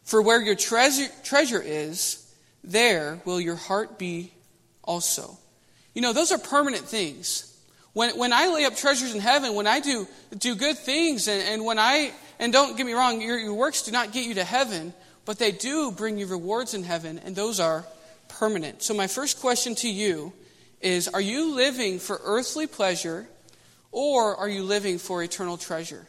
For 0.04 0.22
where 0.22 0.42
your 0.42 0.56
treasure, 0.56 1.08
treasure 1.24 1.62
is, 1.62 2.32
there 2.64 3.22
will 3.26 3.40
your 3.40 3.56
heart 3.56 3.98
be 3.98 4.32
also. 4.84 5.38
You 5.96 6.02
know, 6.02 6.14
those 6.14 6.32
are 6.32 6.38
permanent 6.38 6.84
things. 6.84 7.52
When, 7.94 8.16
when 8.20 8.34
I 8.34 8.48
lay 8.48 8.66
up 8.66 8.76
treasures 8.76 9.16
in 9.16 9.22
heaven, 9.22 9.56
when 9.56 9.66
I 9.66 9.80
do, 9.80 10.08
do 10.38 10.54
good 10.54 10.78
things, 10.78 11.28
and, 11.28 11.42
and 11.42 11.66
when 11.66 11.80
I, 11.80 12.12
and 12.38 12.54
don't 12.54 12.78
get 12.78 12.86
me 12.86 12.94
wrong, 12.94 13.22
your, 13.22 13.40
your 13.40 13.56
works 13.56 13.82
do 13.82 13.92
not 13.92 14.12
get 14.12 14.26
you 14.26 14.36
to 14.36 14.44
heaven, 14.44 14.94
but 15.26 15.40
they 15.40 15.52
do 15.52 15.92
bring 15.92 16.20
you 16.20 16.28
rewards 16.28 16.74
in 16.74 16.84
heaven, 16.84 17.20
and 17.26 17.36
those 17.36 17.60
are 17.60 17.86
permanent. 18.28 18.84
So, 18.84 18.94
my 18.94 19.08
first 19.08 19.40
question 19.40 19.74
to 19.76 19.90
you 19.90 20.34
is 20.82 21.08
Are 21.08 21.22
you 21.22 21.56
living 21.56 21.98
for 21.98 22.20
earthly 22.24 22.68
pleasure, 22.68 23.28
or 23.92 24.36
are 24.36 24.50
you 24.50 24.64
living 24.64 25.00
for 25.00 25.24
eternal 25.24 25.58
treasure? 25.58 26.06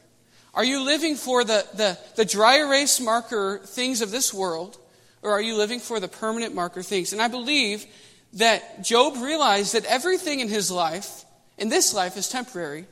Are 0.53 0.65
you 0.65 0.85
living 0.85 1.15
for 1.15 1.45
the, 1.45 1.65
the, 1.75 1.99
the 2.17 2.25
dry 2.25 2.59
erase 2.59 3.01
marker 3.01 3.61
things 3.65 4.03
of 4.03 4.11
this 4.11 4.35
world? 4.35 4.77
or 5.27 5.33
are 5.33 5.43
you 5.43 5.57
living 5.57 5.81
for 5.81 5.99
the 5.99 6.09
permanent 6.09 6.55
marker 6.55 6.83
things? 6.83 7.13
And 7.13 7.21
I 7.21 7.29
believe 7.29 7.85
that 8.35 8.85
Job 8.85 9.17
realized 9.17 9.75
that 9.75 9.85
everything 9.85 10.41
in 10.41 10.49
his 10.49 10.71
life, 10.71 11.25
in 11.59 11.69
this 11.69 11.95
life, 11.95 12.17
is 12.17 12.29
temporary, 12.29 12.87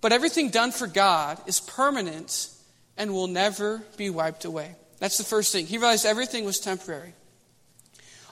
but 0.00 0.12
everything 0.12 0.50
done 0.50 0.70
for 0.70 0.86
God 0.86 1.40
is 1.46 1.60
permanent 1.60 2.48
and 2.96 3.12
will 3.12 3.26
never 3.26 3.82
be 3.96 4.10
wiped 4.10 4.44
away. 4.44 4.76
That's 4.98 5.18
the 5.18 5.24
first 5.24 5.52
thing. 5.52 5.66
He 5.66 5.78
realized 5.78 6.06
everything 6.06 6.44
was 6.44 6.60
temporary. 6.60 7.14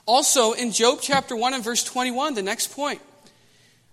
Also, 0.05 0.53
in 0.53 0.71
Job 0.71 0.99
chapter 1.01 1.35
1 1.35 1.53
and 1.53 1.63
verse 1.63 1.83
21, 1.83 2.33
the 2.33 2.43
next 2.43 2.73
point, 2.73 3.01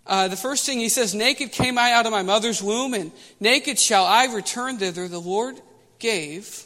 uh, 0.07 0.29
the 0.29 0.37
first 0.37 0.67
thing 0.67 0.81
he 0.81 0.89
says, 0.89 1.15
Naked 1.15 1.53
came 1.53 1.79
I 1.79 1.93
out 1.93 2.07
of 2.07 2.13
my 2.13 2.23
mother's 2.23 2.63
womb, 2.63 2.95
and 2.95 3.13
naked 3.39 3.79
shall 3.79 4.05
I 4.05 4.27
return 4.27 4.79
thither. 4.79 5.07
The 5.07 5.21
Lord 5.21 5.61
gave, 5.99 6.65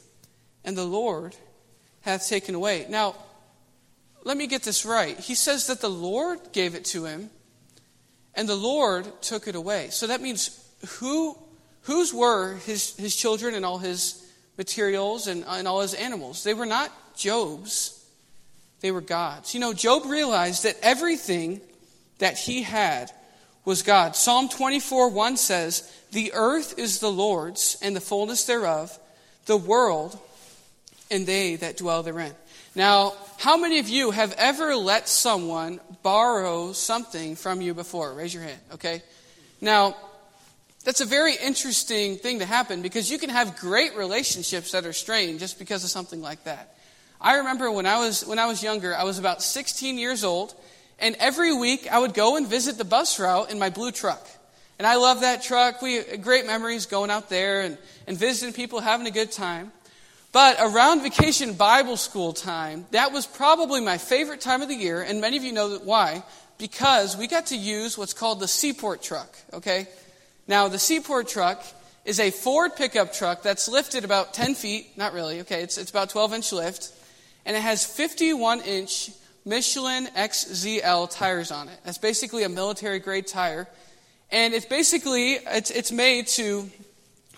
and 0.64 0.76
the 0.76 0.84
Lord 0.84 1.36
hath 2.00 2.28
taken 2.28 2.54
away. 2.54 2.86
Now, 2.88 3.16
let 4.24 4.36
me 4.36 4.46
get 4.46 4.62
this 4.62 4.84
right. 4.84 5.18
He 5.18 5.34
says 5.34 5.66
that 5.68 5.80
the 5.80 5.90
Lord 5.90 6.40
gave 6.52 6.74
it 6.74 6.84
to 6.86 7.04
him, 7.04 7.30
and 8.34 8.48
the 8.48 8.56
Lord 8.56 9.06
took 9.22 9.46
it 9.46 9.54
away. 9.54 9.88
So 9.90 10.06
that 10.06 10.20
means 10.20 10.60
who, 10.98 11.38
whose 11.82 12.12
were 12.12 12.54
his, 12.56 12.96
his 12.96 13.14
children 13.14 13.54
and 13.54 13.64
all 13.64 13.78
his 13.78 14.20
materials 14.56 15.26
and, 15.26 15.44
and 15.46 15.68
all 15.68 15.80
his 15.80 15.94
animals? 15.94 16.42
They 16.42 16.54
were 16.54 16.66
not 16.66 16.90
Job's, 17.16 18.04
they 18.80 18.90
were 18.90 19.00
God's. 19.00 19.54
You 19.54 19.60
know, 19.60 19.72
Job 19.72 20.04
realized 20.06 20.64
that 20.64 20.76
everything 20.82 21.60
that 22.18 22.38
he 22.38 22.62
had 22.62 23.10
was 23.64 23.82
God. 23.82 24.16
Psalm 24.16 24.48
24 24.48 25.10
1 25.10 25.36
says, 25.36 25.90
The 26.12 26.32
earth 26.34 26.78
is 26.78 26.98
the 26.98 27.12
Lord's 27.12 27.78
and 27.82 27.94
the 27.94 28.00
fullness 28.00 28.44
thereof, 28.44 28.98
the 29.46 29.56
world 29.56 30.18
and 31.10 31.26
they 31.26 31.56
that 31.56 31.76
dwell 31.76 32.02
therein. 32.02 32.34
Now, 32.74 33.14
how 33.38 33.56
many 33.56 33.78
of 33.78 33.88
you 33.88 34.10
have 34.10 34.32
ever 34.38 34.76
let 34.76 35.08
someone 35.08 35.80
borrow 36.02 36.72
something 36.72 37.36
from 37.36 37.60
you 37.60 37.74
before? 37.74 38.12
Raise 38.14 38.32
your 38.32 38.42
hand, 38.42 38.60
okay? 38.72 39.02
Now, 39.60 39.96
that's 40.84 41.00
a 41.00 41.06
very 41.06 41.34
interesting 41.34 42.16
thing 42.16 42.40
to 42.40 42.46
happen 42.46 42.82
because 42.82 43.10
you 43.10 43.18
can 43.18 43.30
have 43.30 43.56
great 43.56 43.96
relationships 43.96 44.72
that 44.72 44.84
are 44.84 44.92
strained 44.92 45.40
just 45.40 45.58
because 45.58 45.82
of 45.82 45.90
something 45.90 46.20
like 46.20 46.44
that. 46.44 46.76
I 47.20 47.38
remember 47.38 47.70
when 47.70 47.86
I 47.86 47.98
was 47.98 48.26
when 48.26 48.38
I 48.38 48.46
was 48.46 48.62
younger, 48.62 48.94
I 48.94 49.04
was 49.04 49.18
about 49.18 49.42
16 49.42 49.96
years 49.96 50.24
old, 50.24 50.54
and 50.98 51.16
every 51.18 51.56
week 51.56 51.88
I 51.90 51.98
would 51.98 52.12
go 52.12 52.36
and 52.36 52.46
visit 52.46 52.76
the 52.76 52.84
bus 52.84 53.18
route 53.18 53.50
in 53.50 53.58
my 53.58 53.70
blue 53.70 53.92
truck. 53.92 54.28
And 54.78 54.86
I 54.86 54.96
love 54.96 55.20
that 55.20 55.42
truck. 55.42 55.80
We 55.80 56.02
great 56.18 56.46
memories 56.46 56.84
going 56.84 57.10
out 57.10 57.30
there 57.30 57.62
and, 57.62 57.78
and 58.06 58.18
visiting 58.18 58.52
people, 58.52 58.80
having 58.80 59.06
a 59.06 59.10
good 59.10 59.32
time. 59.32 59.72
But 60.34 60.56
around 60.58 61.04
vacation 61.04 61.52
Bible 61.52 61.96
school 61.96 62.32
time, 62.32 62.86
that 62.90 63.12
was 63.12 63.24
probably 63.24 63.80
my 63.80 63.98
favorite 63.98 64.40
time 64.40 64.62
of 64.62 64.68
the 64.68 64.74
year, 64.74 65.00
and 65.00 65.20
many 65.20 65.36
of 65.36 65.44
you 65.44 65.52
know 65.52 65.78
why. 65.84 66.24
Because 66.58 67.16
we 67.16 67.28
got 67.28 67.46
to 67.46 67.56
use 67.56 67.96
what's 67.96 68.14
called 68.14 68.40
the 68.40 68.48
Seaport 68.48 69.00
truck, 69.00 69.32
okay? 69.52 69.86
Now, 70.48 70.66
the 70.66 70.78
Seaport 70.80 71.28
truck 71.28 71.64
is 72.04 72.18
a 72.18 72.32
Ford 72.32 72.74
pickup 72.74 73.12
truck 73.12 73.44
that's 73.44 73.68
lifted 73.68 74.04
about 74.04 74.34
10 74.34 74.56
feet, 74.56 74.98
not 74.98 75.12
really, 75.12 75.40
okay, 75.42 75.62
it's, 75.62 75.78
it's 75.78 75.92
about 75.92 76.10
12 76.10 76.34
inch 76.34 76.52
lift, 76.52 76.90
and 77.46 77.56
it 77.56 77.62
has 77.62 77.86
51 77.86 78.60
inch 78.62 79.12
Michelin 79.44 80.08
XZL 80.16 81.16
tires 81.16 81.52
on 81.52 81.68
it. 81.68 81.78
That's 81.84 81.98
basically 81.98 82.42
a 82.42 82.48
military 82.48 82.98
grade 82.98 83.28
tire. 83.28 83.68
And 84.32 84.52
it's 84.52 84.66
basically, 84.66 85.34
it's, 85.34 85.70
it's 85.70 85.92
made 85.92 86.26
to 86.28 86.68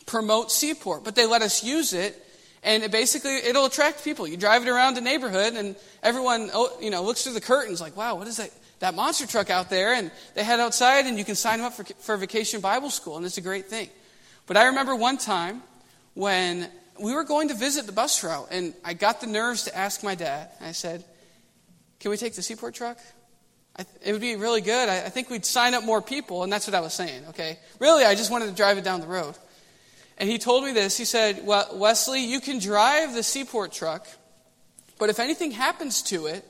promote 0.06 0.50
Seaport, 0.50 1.04
but 1.04 1.14
they 1.14 1.26
let 1.26 1.42
us 1.42 1.62
use 1.62 1.92
it 1.92 2.22
and 2.66 2.82
it 2.82 2.90
basically 2.90 3.36
it'll 3.36 3.64
attract 3.64 4.04
people. 4.04 4.26
You 4.26 4.36
drive 4.36 4.66
it 4.66 4.68
around 4.68 4.94
the 4.94 5.00
neighborhood, 5.00 5.54
and 5.54 5.76
everyone 6.02 6.50
oh, 6.52 6.76
you 6.80 6.90
know 6.90 7.02
looks 7.02 7.22
through 7.22 7.34
the 7.34 7.40
curtains 7.40 7.80
like, 7.80 7.96
"Wow, 7.96 8.16
what 8.16 8.26
is 8.26 8.36
that? 8.36 8.50
That 8.80 8.94
monster 8.94 9.26
truck 9.26 9.48
out 9.48 9.70
there?" 9.70 9.94
And 9.94 10.10
they 10.34 10.42
head 10.42 10.60
outside, 10.60 11.06
and 11.06 11.16
you 11.16 11.24
can 11.24 11.36
sign 11.36 11.58
them 11.58 11.68
up 11.68 11.74
for, 11.74 11.84
for 11.84 12.16
vacation 12.16 12.60
Bible 12.60 12.90
school, 12.90 13.16
and 13.16 13.24
it's 13.24 13.38
a 13.38 13.40
great 13.40 13.66
thing. 13.70 13.88
But 14.46 14.56
I 14.56 14.66
remember 14.66 14.94
one 14.94 15.16
time 15.16 15.62
when 16.14 16.68
we 17.00 17.14
were 17.14 17.24
going 17.24 17.48
to 17.48 17.54
visit 17.54 17.86
the 17.86 17.92
bus 17.92 18.22
route, 18.24 18.48
and 18.50 18.74
I 18.84 18.94
got 18.94 19.20
the 19.20 19.28
nerves 19.28 19.64
to 19.64 19.76
ask 19.76 20.02
my 20.02 20.16
dad. 20.16 20.50
I 20.60 20.72
said, 20.72 21.04
"Can 22.00 22.10
we 22.10 22.16
take 22.16 22.34
the 22.34 22.42
Seaport 22.42 22.74
truck?" 22.74 22.98
Th- 23.76 23.88
it 24.02 24.12
would 24.12 24.20
be 24.20 24.34
really 24.34 24.60
good. 24.60 24.88
I, 24.88 25.04
I 25.04 25.08
think 25.08 25.30
we'd 25.30 25.46
sign 25.46 25.74
up 25.74 25.84
more 25.84 26.02
people, 26.02 26.42
and 26.42 26.52
that's 26.52 26.66
what 26.66 26.74
I 26.74 26.80
was 26.80 26.94
saying. 26.94 27.26
Okay, 27.28 27.60
really, 27.78 28.04
I 28.04 28.16
just 28.16 28.32
wanted 28.32 28.46
to 28.46 28.56
drive 28.56 28.76
it 28.76 28.82
down 28.82 29.00
the 29.00 29.06
road. 29.06 29.36
And 30.18 30.28
he 30.28 30.38
told 30.38 30.64
me 30.64 30.72
this. 30.72 30.96
He 30.96 31.04
said, 31.04 31.44
well, 31.44 31.68
Wesley, 31.74 32.24
you 32.24 32.40
can 32.40 32.58
drive 32.58 33.14
the 33.14 33.22
seaport 33.22 33.72
truck, 33.72 34.06
but 34.98 35.10
if 35.10 35.20
anything 35.20 35.50
happens 35.50 36.02
to 36.02 36.26
it, 36.26 36.44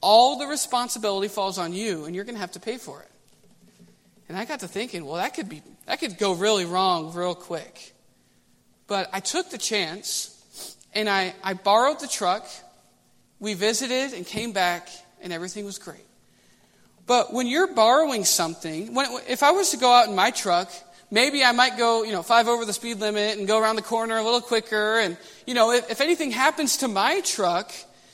all 0.00 0.38
the 0.38 0.46
responsibility 0.46 1.28
falls 1.28 1.58
on 1.58 1.72
you, 1.72 2.04
and 2.06 2.14
you're 2.14 2.24
going 2.24 2.34
to 2.34 2.40
have 2.40 2.52
to 2.52 2.60
pay 2.60 2.78
for 2.78 3.00
it. 3.02 3.10
And 4.28 4.38
I 4.38 4.44
got 4.44 4.60
to 4.60 4.68
thinking, 4.68 5.04
well, 5.04 5.16
that 5.16 5.34
could 5.34 5.48
be 5.48 5.62
that 5.86 5.98
could 5.98 6.18
go 6.18 6.34
really 6.34 6.64
wrong 6.64 7.12
real 7.14 7.34
quick. 7.34 7.94
But 8.86 9.10
I 9.12 9.20
took 9.20 9.50
the 9.50 9.58
chance, 9.58 10.76
and 10.94 11.08
I, 11.08 11.34
I 11.42 11.54
borrowed 11.54 12.00
the 12.00 12.06
truck. 12.06 12.46
We 13.40 13.54
visited 13.54 14.14
and 14.14 14.24
came 14.24 14.52
back, 14.52 14.88
and 15.20 15.32
everything 15.32 15.64
was 15.64 15.78
great. 15.78 16.06
But 17.06 17.32
when 17.32 17.48
you're 17.48 17.74
borrowing 17.74 18.24
something, 18.24 18.94
when, 18.94 19.08
if 19.28 19.42
I 19.42 19.50
was 19.50 19.70
to 19.70 19.78
go 19.78 19.90
out 19.90 20.08
in 20.08 20.14
my 20.14 20.30
truck 20.30 20.70
maybe 21.10 21.44
I 21.44 21.52
might 21.52 21.76
go, 21.76 22.02
you 22.02 22.12
know, 22.12 22.22
five 22.22 22.48
over 22.48 22.64
the 22.64 22.72
speed 22.72 22.98
limit 22.98 23.38
and 23.38 23.46
go 23.46 23.60
around 23.60 23.76
the 23.76 23.82
corner 23.82 24.16
a 24.16 24.22
little 24.22 24.40
quicker. 24.40 24.98
And, 24.98 25.16
you 25.46 25.54
know, 25.54 25.72
if, 25.72 25.90
if 25.90 26.00
anything 26.00 26.30
happens 26.30 26.78
to 26.78 26.88
my 26.88 27.20
truck, 27.20 27.72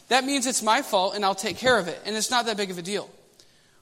that 0.09 0.25
means 0.25 0.47
it's 0.47 0.63
my 0.63 0.83
fault 0.83 1.15
and 1.15 1.25
I'll 1.25 1.35
take 1.35 1.57
care 1.57 1.79
of 1.79 1.89
it. 1.89 2.01
And 2.05 2.17
it's 2.17 2.31
not 2.31 2.47
that 2.47 2.57
big 2.57 2.71
of 2.71 2.79
a 2.79 2.83
deal. 2.83 3.11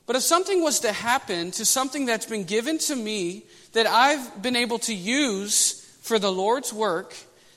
But 0.06 0.16
if 0.16 0.22
something 0.22 0.62
was 0.62 0.80
to 0.80 0.92
happen 0.92 1.50
to 1.52 1.64
something 1.64 2.04
that's 2.04 2.26
been 2.26 2.44
given 2.44 2.78
to 2.78 2.96
me 2.96 3.44
that 3.72 3.86
I've 3.86 4.42
been 4.42 4.56
able 4.56 4.78
to 4.80 4.94
use 4.94 5.80
for 6.02 6.18
the 6.18 6.30
Lord's 6.30 6.72
work, 6.72 7.14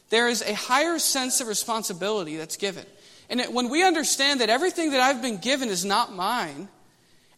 there 0.09 0.29
is 0.29 0.41
a 0.41 0.53
higher 0.53 0.99
sense 0.99 1.41
of 1.41 1.47
responsibility 1.47 2.37
that's 2.37 2.55
given. 2.55 2.85
And 3.29 3.41
when 3.53 3.69
we 3.69 3.83
understand 3.83 4.39
that 4.39 4.49
everything 4.49 4.91
that 4.91 5.01
I've 5.01 5.21
been 5.21 5.37
given 5.37 5.67
is 5.67 5.83
not 5.83 6.13
mine, 6.13 6.69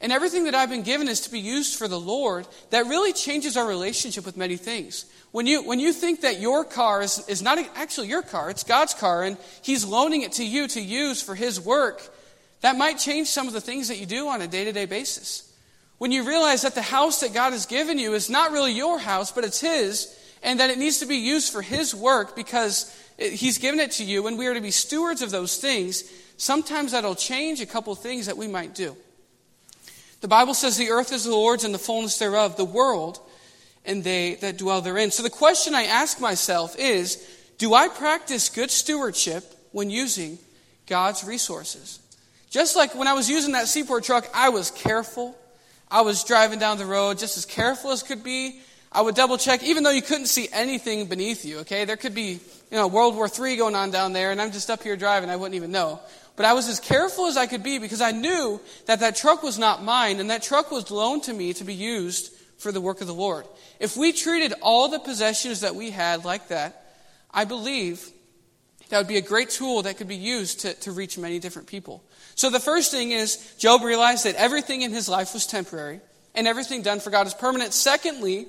and 0.01 0.11
everything 0.13 0.45
that 0.45 0.55
I've 0.55 0.69
been 0.69 0.83
given 0.83 1.09
is 1.09 1.21
to 1.21 1.31
be 1.31 1.39
used 1.39 1.77
for 1.77 1.87
the 1.87 1.99
Lord, 1.99 2.47
that 2.69 2.85
really 2.85 3.11
changes 3.11 3.57
our 3.57 3.67
relationship 3.67 4.25
with 4.25 4.37
many 4.37 4.55
things. 4.55 5.05
When 5.31 5.45
you, 5.45 5.61
when 5.61 5.79
you 5.79 5.91
think 5.91 6.21
that 6.21 6.39
your 6.39 6.63
car 6.63 7.01
is, 7.01 7.27
is 7.27 7.41
not 7.41 7.59
actually 7.75 8.07
your 8.07 8.21
car, 8.21 8.49
it's 8.49 8.63
God's 8.63 8.93
car, 8.93 9.23
and 9.23 9.37
He's 9.61 9.83
loaning 9.83 10.21
it 10.21 10.33
to 10.33 10.45
you 10.45 10.67
to 10.69 10.81
use 10.81 11.21
for 11.21 11.35
His 11.35 11.59
work, 11.59 12.01
that 12.61 12.77
might 12.77 12.97
change 12.97 13.27
some 13.27 13.47
of 13.47 13.53
the 13.53 13.61
things 13.61 13.89
that 13.89 13.99
you 13.99 14.05
do 14.05 14.29
on 14.29 14.41
a 14.41 14.47
day 14.47 14.63
to 14.63 14.71
day 14.71 14.85
basis. 14.85 15.45
When 15.97 16.13
you 16.13 16.23
realize 16.23 16.61
that 16.61 16.75
the 16.75 16.81
house 16.81 17.19
that 17.19 17.33
God 17.33 17.51
has 17.51 17.65
given 17.65 17.99
you 17.99 18.13
is 18.13 18.29
not 18.29 18.51
really 18.51 18.71
your 18.71 18.99
house, 18.99 19.33
but 19.33 19.43
it's 19.43 19.59
His, 19.59 20.17
and 20.41 20.61
that 20.61 20.69
it 20.69 20.77
needs 20.77 20.99
to 20.99 21.05
be 21.05 21.17
used 21.17 21.51
for 21.51 21.61
His 21.61 21.93
work 21.93 22.37
because 22.37 22.95
He's 23.17 23.57
given 23.57 23.81
it 23.81 23.91
to 23.91 24.05
you, 24.05 24.27
and 24.27 24.37
we 24.37 24.47
are 24.47 24.53
to 24.53 24.61
be 24.61 24.71
stewards 24.71 25.21
of 25.21 25.29
those 25.29 25.57
things, 25.57 26.09
sometimes 26.37 26.93
that'll 26.93 27.15
change 27.15 27.59
a 27.59 27.65
couple 27.65 27.93
things 27.95 28.27
that 28.27 28.37
we 28.37 28.47
might 28.47 28.73
do. 28.73 28.95
The 30.21 30.27
Bible 30.27 30.53
says 30.53 30.77
the 30.77 30.89
earth 30.89 31.11
is 31.11 31.23
the 31.23 31.31
Lord's 31.31 31.63
and 31.63 31.73
the 31.73 31.79
fullness 31.79 32.17
thereof, 32.17 32.57
the 32.57 32.65
world 32.65 33.19
and 33.85 34.03
they 34.03 34.35
that 34.35 34.57
dwell 34.57 34.81
therein. 34.81 35.11
So 35.11 35.23
the 35.23 35.29
question 35.29 35.73
I 35.73 35.83
ask 35.83 36.21
myself 36.21 36.77
is 36.77 37.25
do 37.57 37.73
I 37.73 37.87
practice 37.87 38.47
good 38.49 38.71
stewardship 38.71 39.43
when 39.71 39.89
using 39.89 40.37
God's 40.87 41.23
resources? 41.23 41.99
Just 42.49 42.75
like 42.75 42.95
when 42.95 43.07
I 43.07 43.13
was 43.13 43.29
using 43.29 43.53
that 43.53 43.67
seaport 43.67 44.03
truck, 44.03 44.27
I 44.33 44.49
was 44.49 44.71
careful. 44.71 45.35
I 45.91 46.01
was 46.01 46.23
driving 46.23 46.59
down 46.59 46.77
the 46.77 46.85
road 46.85 47.17
just 47.17 47.37
as 47.37 47.45
careful 47.45 47.91
as 47.91 48.03
could 48.03 48.23
be. 48.23 48.61
I 48.91 49.01
would 49.01 49.13
double 49.13 49.37
check, 49.37 49.61
even 49.61 49.83
though 49.83 49.91
you 49.91 50.01
couldn't 50.01 50.27
see 50.27 50.47
anything 50.51 51.05
beneath 51.05 51.45
you, 51.45 51.59
okay? 51.59 51.85
There 51.85 51.97
could 51.97 52.15
be, 52.15 52.39
you 52.71 52.77
know, 52.77 52.87
World 52.87 53.15
War 53.15 53.27
III 53.27 53.55
going 53.55 53.75
on 53.75 53.91
down 53.91 54.13
there, 54.13 54.31
and 54.31 54.41
I'm 54.41 54.51
just 54.51 54.71
up 54.71 54.81
here 54.81 54.95
driving, 54.95 55.29
I 55.29 55.35
wouldn't 55.35 55.55
even 55.55 55.71
know. 55.71 55.99
But 56.39 56.45
I 56.45 56.53
was 56.53 56.69
as 56.69 56.79
careful 56.79 57.25
as 57.25 57.35
I 57.35 57.47
could 57.47 57.63
be 57.63 57.79
because 57.79 57.99
I 57.99 58.11
knew 58.11 58.61
that 58.85 59.01
that 59.01 59.17
truck 59.17 59.43
was 59.43 59.59
not 59.59 59.83
mine 59.83 60.21
and 60.21 60.29
that 60.29 60.41
truck 60.41 60.71
was 60.71 60.89
loaned 60.89 61.23
to 61.23 61.33
me 61.33 61.51
to 61.55 61.65
be 61.65 61.73
used 61.73 62.31
for 62.57 62.71
the 62.71 62.79
work 62.79 63.01
of 63.01 63.07
the 63.07 63.13
Lord. 63.13 63.45
If 63.77 63.97
we 63.97 64.13
treated 64.13 64.53
all 64.61 64.87
the 64.87 64.99
possessions 64.99 65.59
that 65.59 65.75
we 65.75 65.91
had 65.91 66.23
like 66.23 66.47
that, 66.47 66.93
I 67.29 67.43
believe 67.43 68.09
that 68.87 68.99
would 68.99 69.09
be 69.09 69.17
a 69.17 69.21
great 69.21 69.49
tool 69.49 69.81
that 69.81 69.97
could 69.97 70.07
be 70.07 70.15
used 70.15 70.61
to, 70.61 70.73
to 70.75 70.93
reach 70.93 71.17
many 71.17 71.39
different 71.39 71.67
people. 71.67 72.05
So 72.35 72.49
the 72.49 72.61
first 72.61 72.89
thing 72.89 73.11
is 73.11 73.55
Job 73.57 73.83
realized 73.83 74.23
that 74.23 74.35
everything 74.35 74.81
in 74.81 74.93
his 74.93 75.09
life 75.09 75.33
was 75.33 75.45
temporary 75.45 75.99
and 76.35 76.47
everything 76.47 76.83
done 76.83 77.01
for 77.01 77.09
God 77.09 77.27
is 77.27 77.33
permanent. 77.33 77.73
Secondly, 77.73 78.47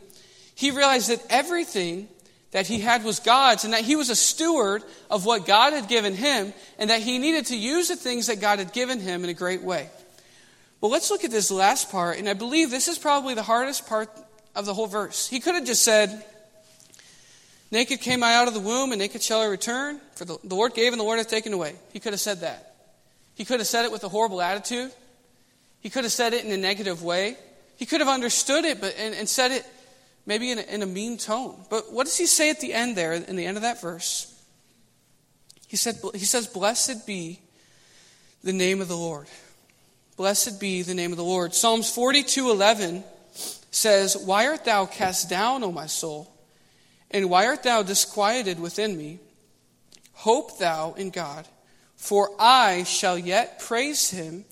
he 0.55 0.71
realized 0.71 1.11
that 1.11 1.27
everything 1.29 2.07
that 2.53 2.67
he 2.67 2.81
had 2.81 3.05
was 3.05 3.21
God's 3.21 3.65
and 3.65 3.73
that 3.73 3.83
he 3.83 3.97
was 3.97 4.11
a 4.11 4.17
steward 4.17 4.83
of 5.11 5.25
what 5.25 5.47
God 5.47 5.73
had 5.73 5.89
given 5.89 6.15
him 6.15 6.53
and 6.79 6.91
that 6.91 7.01
he 7.01 7.19
needed 7.19 7.47
to 7.47 7.57
use 7.57 7.89
the 7.89 7.97
things 7.97 8.27
that 8.27 8.41
God 8.41 8.59
had 8.59 8.73
given 8.73 9.01
him 9.01 9.23
in 9.25 9.31
a 9.31 9.35
great 9.35 9.63
way. 9.63 9.89
Well, 10.81 10.91
let's 10.91 11.11
look 11.11 11.25
at 11.25 11.31
this 11.31 11.51
last 11.51 11.91
part, 11.91 12.19
and 12.19 12.29
I 12.29 12.33
believe 12.33 12.71
this 12.71 12.89
is 12.89 12.99
probably 12.99 13.35
the 13.35 13.43
hardest 13.43 13.87
part 13.87 14.09
of 14.57 14.65
the 14.65 14.73
whole 14.73 14.87
verse. 14.87 15.29
He 15.29 15.39
could 15.39 15.55
have 15.55 15.67
just 15.67 15.83
said, 15.83 16.25
Naked 17.71 18.01
came 18.01 18.25
I 18.25 18.35
out 18.35 18.49
of 18.49 18.55
the 18.55 18.61
womb, 18.61 18.91
and 18.91 18.99
naked 18.99 19.23
shall 19.23 19.43
I 19.43 19.45
return, 19.45 20.01
for 20.15 20.25
the, 20.25 20.39
Lord 20.43 20.75
gave 20.75 20.93
and 20.93 20.99
the 20.99 21.05
Lord 21.05 21.19
hath 21.19 21.29
taken 21.29 21.53
away. 21.53 21.75
He 21.93 22.01
could 22.01 22.15
have 22.15 22.21
said 22.21 22.41
that. 22.41 22.75
He 23.35 23.45
could 23.45 23.61
have 23.61 23.67
said 23.67 23.85
it 23.85 23.93
with 23.93 24.03
a 24.05 24.09
horrible 24.09 24.41
attitude. 24.41 24.91
He 25.81 25.91
could 25.91 26.05
have 26.05 26.13
said 26.13 26.33
it 26.33 26.45
in 26.45 26.51
a 26.51 26.57
negative 26.57 27.03
way. 27.03 27.37
He 27.77 27.87
could 27.87 28.01
have 28.01 28.09
understood 28.09 28.65
it 28.65 28.81
but, 28.81 28.95
and, 28.99 29.15
and 29.15 29.29
said 29.29 29.53
it 29.53 29.67
maybe 30.27 30.51
in 30.51 30.59
a, 30.59 30.63
in 30.63 30.83
a 30.83 30.87
mean 30.87 31.19
tone. 31.19 31.57
But 31.71 31.93
what 31.93 32.05
does 32.05 32.17
he 32.17 32.27
say 32.27 32.51
at 32.51 32.61
the 32.61 32.73
end 32.73 32.97
there, 32.97 33.13
in 33.13 33.37
the 33.37 33.47
end 33.47 33.57
of 33.57 33.63
that 33.63 33.81
verse? 33.81 34.27
He, 35.69 35.77
said, 35.77 35.97
he 36.15 36.25
says, 36.25 36.47
Blessed 36.47 37.07
be 37.07 37.41
the 38.43 38.53
name 38.53 38.81
of 38.81 38.89
the 38.89 38.97
Lord. 38.97 39.27
Blessed 40.17 40.61
be 40.61 40.83
the 40.83 40.95
name 40.95 41.13
of 41.13 41.17
the 41.17 41.25
Lord. 41.25 41.55
Psalms 41.55 41.91
42 41.95 42.51
11 42.51 43.05
says, 43.71 44.17
Why 44.17 44.49
art 44.49 44.65
thou 44.65 44.87
cast 44.87 45.31
down, 45.31 45.63
O 45.63 45.73
my 45.73 45.87
soul? 45.87 46.33
And 47.11 47.31
why 47.31 47.47
art 47.47 47.63
thou 47.63 47.83
disquieted 47.83 48.61
within 48.61 48.97
me? 48.97 49.19
Hope 50.13 50.59
thou 50.59 50.93
in 50.95 51.11
God, 51.11 51.49
for 51.97 52.31
I 52.39 52.85
shall 52.85 53.19
yet 53.19 53.61
praise 53.61 54.11
him, 54.11 54.45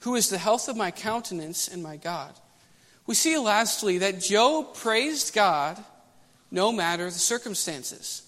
who 0.00 0.14
is 0.14 0.28
the 0.28 0.38
health 0.38 0.68
of 0.68 0.76
my 0.76 0.90
countenance 0.90 1.66
and 1.66 1.82
my 1.82 1.96
God. 1.96 2.34
We 3.06 3.14
see 3.14 3.36
lastly 3.38 3.98
that 3.98 4.20
Job 4.20 4.74
praised 4.74 5.34
God 5.34 5.82
no 6.50 6.72
matter 6.72 7.04
the 7.06 7.12
circumstances. 7.12 8.22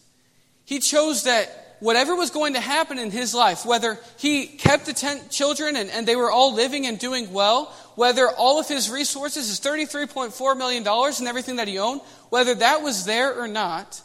He 0.64 0.80
chose 0.80 1.24
that 1.24 1.76
whatever 1.80 2.14
was 2.14 2.30
going 2.30 2.54
to 2.54 2.60
happen 2.60 2.98
in 2.98 3.10
his 3.10 3.34
life, 3.34 3.64
whether 3.64 3.98
he 4.18 4.46
kept 4.46 4.86
the 4.86 4.92
ten 4.92 5.28
children 5.28 5.76
and, 5.76 5.90
and 5.90 6.06
they 6.06 6.16
were 6.16 6.30
all 6.30 6.54
living 6.54 6.86
and 6.86 6.98
doing 6.98 7.32
well, 7.32 7.72
whether 7.94 8.28
all 8.28 8.58
of 8.58 8.68
his 8.68 8.90
resources, 8.90 9.48
his 9.48 9.60
$33.4 9.60 10.56
million 10.56 10.86
and 10.86 11.28
everything 11.28 11.56
that 11.56 11.68
he 11.68 11.78
owned, 11.78 12.00
whether 12.30 12.54
that 12.54 12.82
was 12.82 13.04
there 13.04 13.40
or 13.40 13.48
not, 13.48 14.02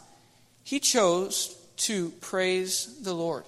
he 0.62 0.80
chose 0.80 1.56
to 1.76 2.10
praise 2.20 3.00
the 3.02 3.12
Lord. 3.12 3.44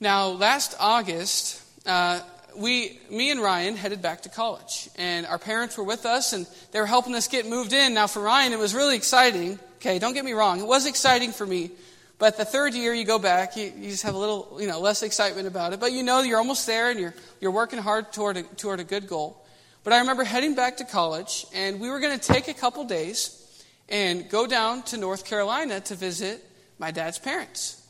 Now, 0.00 0.28
last 0.28 0.74
August, 0.80 1.62
uh, 1.86 2.20
we, 2.56 3.00
me 3.10 3.30
and 3.30 3.40
Ryan 3.40 3.76
headed 3.76 4.02
back 4.02 4.22
to 4.22 4.28
college, 4.28 4.88
and 4.96 5.26
our 5.26 5.38
parents 5.38 5.76
were 5.76 5.84
with 5.84 6.06
us, 6.06 6.32
and 6.32 6.46
they 6.70 6.80
were 6.80 6.86
helping 6.86 7.14
us 7.14 7.28
get 7.28 7.46
moved 7.46 7.72
in. 7.72 7.94
Now, 7.94 8.06
for 8.06 8.22
Ryan, 8.22 8.52
it 8.52 8.58
was 8.58 8.74
really 8.74 8.96
exciting. 8.96 9.58
Okay, 9.76 9.98
don't 9.98 10.14
get 10.14 10.24
me 10.24 10.32
wrong; 10.32 10.60
it 10.60 10.66
was 10.66 10.86
exciting 10.86 11.32
for 11.32 11.46
me. 11.46 11.70
But 12.18 12.36
the 12.36 12.44
third 12.44 12.74
year, 12.74 12.94
you 12.94 13.04
go 13.04 13.18
back, 13.18 13.56
you, 13.56 13.72
you 13.76 13.90
just 13.90 14.04
have 14.04 14.14
a 14.14 14.18
little, 14.18 14.56
you 14.60 14.68
know, 14.68 14.78
less 14.78 15.02
excitement 15.02 15.48
about 15.48 15.72
it. 15.72 15.80
But 15.80 15.92
you 15.92 16.02
know 16.02 16.22
you're 16.22 16.38
almost 16.38 16.66
there, 16.66 16.90
and 16.90 17.00
you're 17.00 17.14
you're 17.40 17.50
working 17.50 17.78
hard 17.78 18.12
toward 18.12 18.36
a, 18.36 18.42
toward 18.42 18.80
a 18.80 18.84
good 18.84 19.08
goal. 19.08 19.44
But 19.84 19.92
I 19.92 19.98
remember 19.98 20.22
heading 20.22 20.54
back 20.54 20.76
to 20.76 20.84
college, 20.84 21.46
and 21.52 21.80
we 21.80 21.90
were 21.90 21.98
going 21.98 22.18
to 22.18 22.24
take 22.24 22.48
a 22.48 22.54
couple 22.54 22.84
days 22.84 23.38
and 23.88 24.28
go 24.28 24.46
down 24.46 24.82
to 24.84 24.96
North 24.96 25.24
Carolina 25.24 25.80
to 25.80 25.94
visit 25.94 26.44
my 26.78 26.90
dad's 26.90 27.18
parents. 27.18 27.84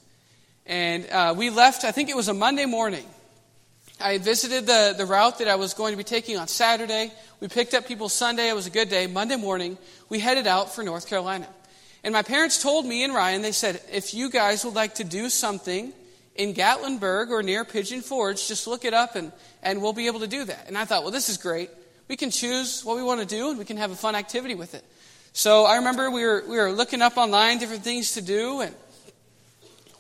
And 0.67 1.09
uh, 1.11 1.35
we 1.37 1.51
left, 1.51 1.85
I 1.85 1.93
think 1.93 2.09
it 2.09 2.17
was 2.17 2.29
a 2.29 2.35
Monday 2.35 2.67
morning. 2.67 3.05
I 4.03 4.19
visited 4.19 4.67
the, 4.67 4.95
the 4.97 5.07
route 5.07 5.39
that 5.39 5.49
I 5.49 5.55
was 5.55 5.75
going 5.75 5.93
to 5.93 5.97
be 5.97 6.05
taking 6.05 6.37
on 6.37 6.49
Saturday. 6.49 7.13
We 7.41 7.49
picked 7.49 7.75
up 7.75 7.87
people 7.87 8.09
Sunday. 8.09 8.49
It 8.49 8.55
was 8.55 8.67
a 8.67 8.71
good 8.71 8.89
day. 8.89 9.07
Monday 9.07 9.37
morning, 9.37 9.79
we 10.09 10.19
headed 10.19 10.47
out 10.47 10.75
for 10.75 10.83
North 10.83 11.09
Carolina. 11.09 11.49
And 12.05 12.13
my 12.13 12.23
parents 12.23 12.63
told 12.63 12.85
me 12.85 13.05
and 13.05 13.15
Ryan, 13.15 13.43
they 13.43 13.53
said, 13.53 13.81
if 13.93 14.13
you 14.13 14.29
guys 14.29 14.65
would 14.65 14.75
like 14.75 14.97
to 14.97 15.05
do 15.05 15.29
something 15.29 15.93
in 16.35 16.53
Gatlinburg 16.53 17.31
or 17.31 17.43
near 17.43 17.65
Pigeon 17.65 18.01
Forge, 18.01 18.49
just 18.49 18.67
look 18.67 18.85
it 18.85 18.93
up 18.93 19.15
and, 19.15 19.31
and 19.63 19.81
we'll 19.81 19.93
be 19.93 20.09
able 20.09 20.21
to 20.21 20.27
do 20.27 20.45
that. 20.45 20.67
And 20.67 20.77
I 20.77 20.85
thought, 20.85 21.03
well, 21.03 21.13
this 21.13 21.29
is 21.29 21.37
great. 21.37 21.71
We 22.09 22.17
can 22.17 22.31
choose 22.31 22.85
what 22.85 22.97
we 22.97 23.03
want 23.03 23.21
to 23.21 23.27
do 23.27 23.51
and 23.51 23.59
we 23.59 23.65
can 23.65 23.77
have 23.77 23.93
a 23.93 23.97
fun 23.97 24.15
activity 24.17 24.55
with 24.55 24.75
it. 24.75 24.85
So 25.33 25.65
I 25.65 25.77
remember 25.77 26.11
we 26.11 26.25
were, 26.25 26.45
we 26.47 26.57
were 26.57 26.73
looking 26.73 27.01
up 27.01 27.17
online 27.17 27.59
different 27.59 27.85
things 27.85 28.13
to 28.15 28.21
do, 28.21 28.61
and 28.61 28.75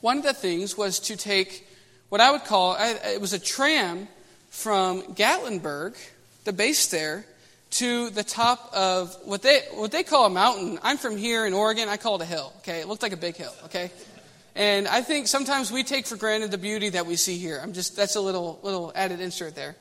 one 0.02 0.18
of 0.18 0.24
the 0.24 0.34
things 0.34 0.76
was 0.76 1.00
to 1.00 1.16
take 1.16 1.66
what 2.12 2.20
I 2.20 2.30
would 2.30 2.44
call 2.44 2.76
it 2.78 3.22
was 3.22 3.32
a 3.32 3.38
tram 3.38 4.06
from 4.50 5.00
Gatlinburg, 5.14 5.96
the 6.44 6.52
base 6.52 6.88
there, 6.88 7.24
to 7.70 8.10
the 8.10 8.22
top 8.22 8.70
of 8.74 9.16
what 9.24 9.40
they 9.40 9.62
what 9.72 9.92
they 9.92 10.02
call 10.02 10.26
a 10.26 10.30
mountain. 10.30 10.78
I'm 10.82 10.98
from 10.98 11.16
here 11.16 11.46
in 11.46 11.54
Oregon. 11.54 11.88
I 11.88 11.96
call 11.96 12.16
it 12.16 12.20
a 12.20 12.26
hill. 12.26 12.52
Okay, 12.58 12.80
it 12.80 12.86
looked 12.86 13.00
like 13.00 13.14
a 13.14 13.16
big 13.16 13.36
hill. 13.36 13.54
Okay, 13.64 13.90
and 14.54 14.86
I 14.88 15.00
think 15.00 15.26
sometimes 15.26 15.72
we 15.72 15.84
take 15.84 16.06
for 16.06 16.16
granted 16.16 16.50
the 16.50 16.58
beauty 16.58 16.90
that 16.90 17.06
we 17.06 17.16
see 17.16 17.38
here. 17.38 17.58
I'm 17.62 17.72
just 17.72 17.96
that's 17.96 18.14
a 18.14 18.20
little 18.20 18.60
little 18.62 18.92
added 18.94 19.20
insert 19.20 19.54
there. 19.54 19.74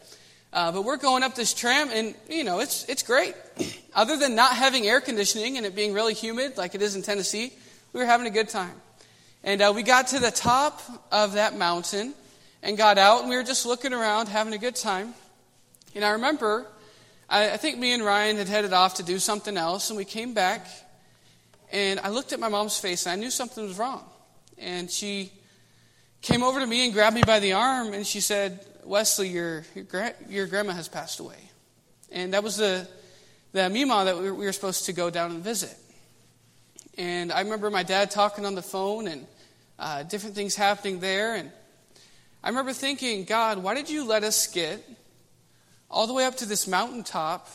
Uh, 0.54 0.72
but 0.72 0.86
we're 0.86 0.96
going 0.96 1.24
up 1.24 1.36
this 1.36 1.54
tram, 1.54 1.90
and 1.92 2.16
you 2.30 2.46
know 2.46 2.62
it's 2.62 2.86
it's 2.86 3.04
great. 3.04 3.36
Other 3.94 4.16
than 4.16 4.36
not 4.36 4.56
having 4.56 4.88
air 4.88 5.02
conditioning 5.02 5.58
and 5.58 5.66
it 5.66 5.76
being 5.76 5.92
really 5.92 6.14
humid, 6.14 6.58
like 6.58 6.76
it 6.76 6.82
is 6.82 6.96
in 6.96 7.02
Tennessee, 7.02 7.52
we 7.92 8.00
were 8.00 8.06
having 8.06 8.26
a 8.26 8.32
good 8.32 8.48
time. 8.48 8.76
And 9.44 9.62
uh, 9.62 9.74
we 9.76 9.84
got 9.84 10.08
to 10.10 10.20
the 10.20 10.32
top 10.32 10.82
of 11.12 11.34
that 11.34 11.58
mountain 11.58 12.14
and 12.64 12.78
got 12.78 12.98
out, 12.98 13.22
and 13.22 13.30
we 13.30 13.36
were 13.36 13.44
just 13.44 13.66
looking 13.66 13.94
around, 13.94 14.28
having 14.28 14.54
a 14.54 14.58
good 14.58 14.76
time. 14.76 15.14
And 15.96 16.06
I 16.06 16.12
remember, 16.12 16.68
I, 17.30 17.52
I 17.52 17.58
think 17.58 17.78
me 17.78 17.94
and 17.94 18.04
Ryan 18.04 18.38
had 18.38 18.48
headed 18.48 18.74
off 18.74 18.96
to 18.96 19.04
do 19.04 19.20
something 19.20 19.58
else, 19.58 19.90
and 19.90 19.98
we 19.98 20.06
came 20.06 20.34
back, 20.34 20.68
and 21.72 22.00
I 22.00 22.10
looked 22.10 22.34
at 22.34 22.40
my 22.40 22.50
mom's 22.50 22.78
face, 22.78 23.06
and 23.06 23.14
I 23.14 23.16
knew 23.16 23.32
something 23.32 23.64
was 23.64 23.78
wrong. 23.78 24.04
And 24.58 24.90
she 24.92 25.32
came 26.22 26.44
over 26.44 26.60
to 26.60 26.68
me 26.68 26.86
and 26.86 26.94
grabbed 26.94 27.16
me 27.16 27.24
by 27.26 27.40
the 27.40 27.54
arm, 27.54 27.94
and 27.94 28.06
she 28.06 28.20
said, 28.20 28.66
Wesley, 28.84 29.30
your, 29.30 29.64
your, 29.76 29.84
gra- 29.84 30.14
your 30.30 30.48
grandma 30.48 30.74
has 30.74 30.88
passed 30.88 31.20
away. 31.20 31.38
And 32.12 32.34
that 32.34 32.44
was 32.44 32.58
the, 32.58 32.88
the 33.54 33.70
Mima 33.70 34.06
that 34.06 34.18
we 34.18 34.32
were 34.32 34.52
supposed 34.52 34.86
to 34.86 34.94
go 34.94 35.10
down 35.10 35.32
and 35.32 35.44
visit. 35.44 35.76
And 36.98 37.32
I 37.32 37.42
remember 37.42 37.70
my 37.70 37.84
dad 37.84 38.12
talking 38.12 38.46
on 38.46 38.54
the 38.54 38.62
phone 38.62 39.08
and 39.08 39.28
uh, 39.80 40.04
different 40.04 40.36
things 40.36 40.56
happening 40.56 41.00
there. 41.00 41.36
And 41.36 41.52
I 42.44 42.50
remember 42.50 42.74
thinking, 42.74 43.26
God, 43.26 43.60
why 43.60 43.76
did 43.76 43.90
you 43.90 44.04
let 44.06 44.24
us 44.24 44.48
get 44.48 44.84
all 45.90 46.08
the 46.08 46.14
way 46.14 46.26
up 46.26 46.38
to 46.38 46.46
this 46.46 46.68
mountaintop 46.68 47.48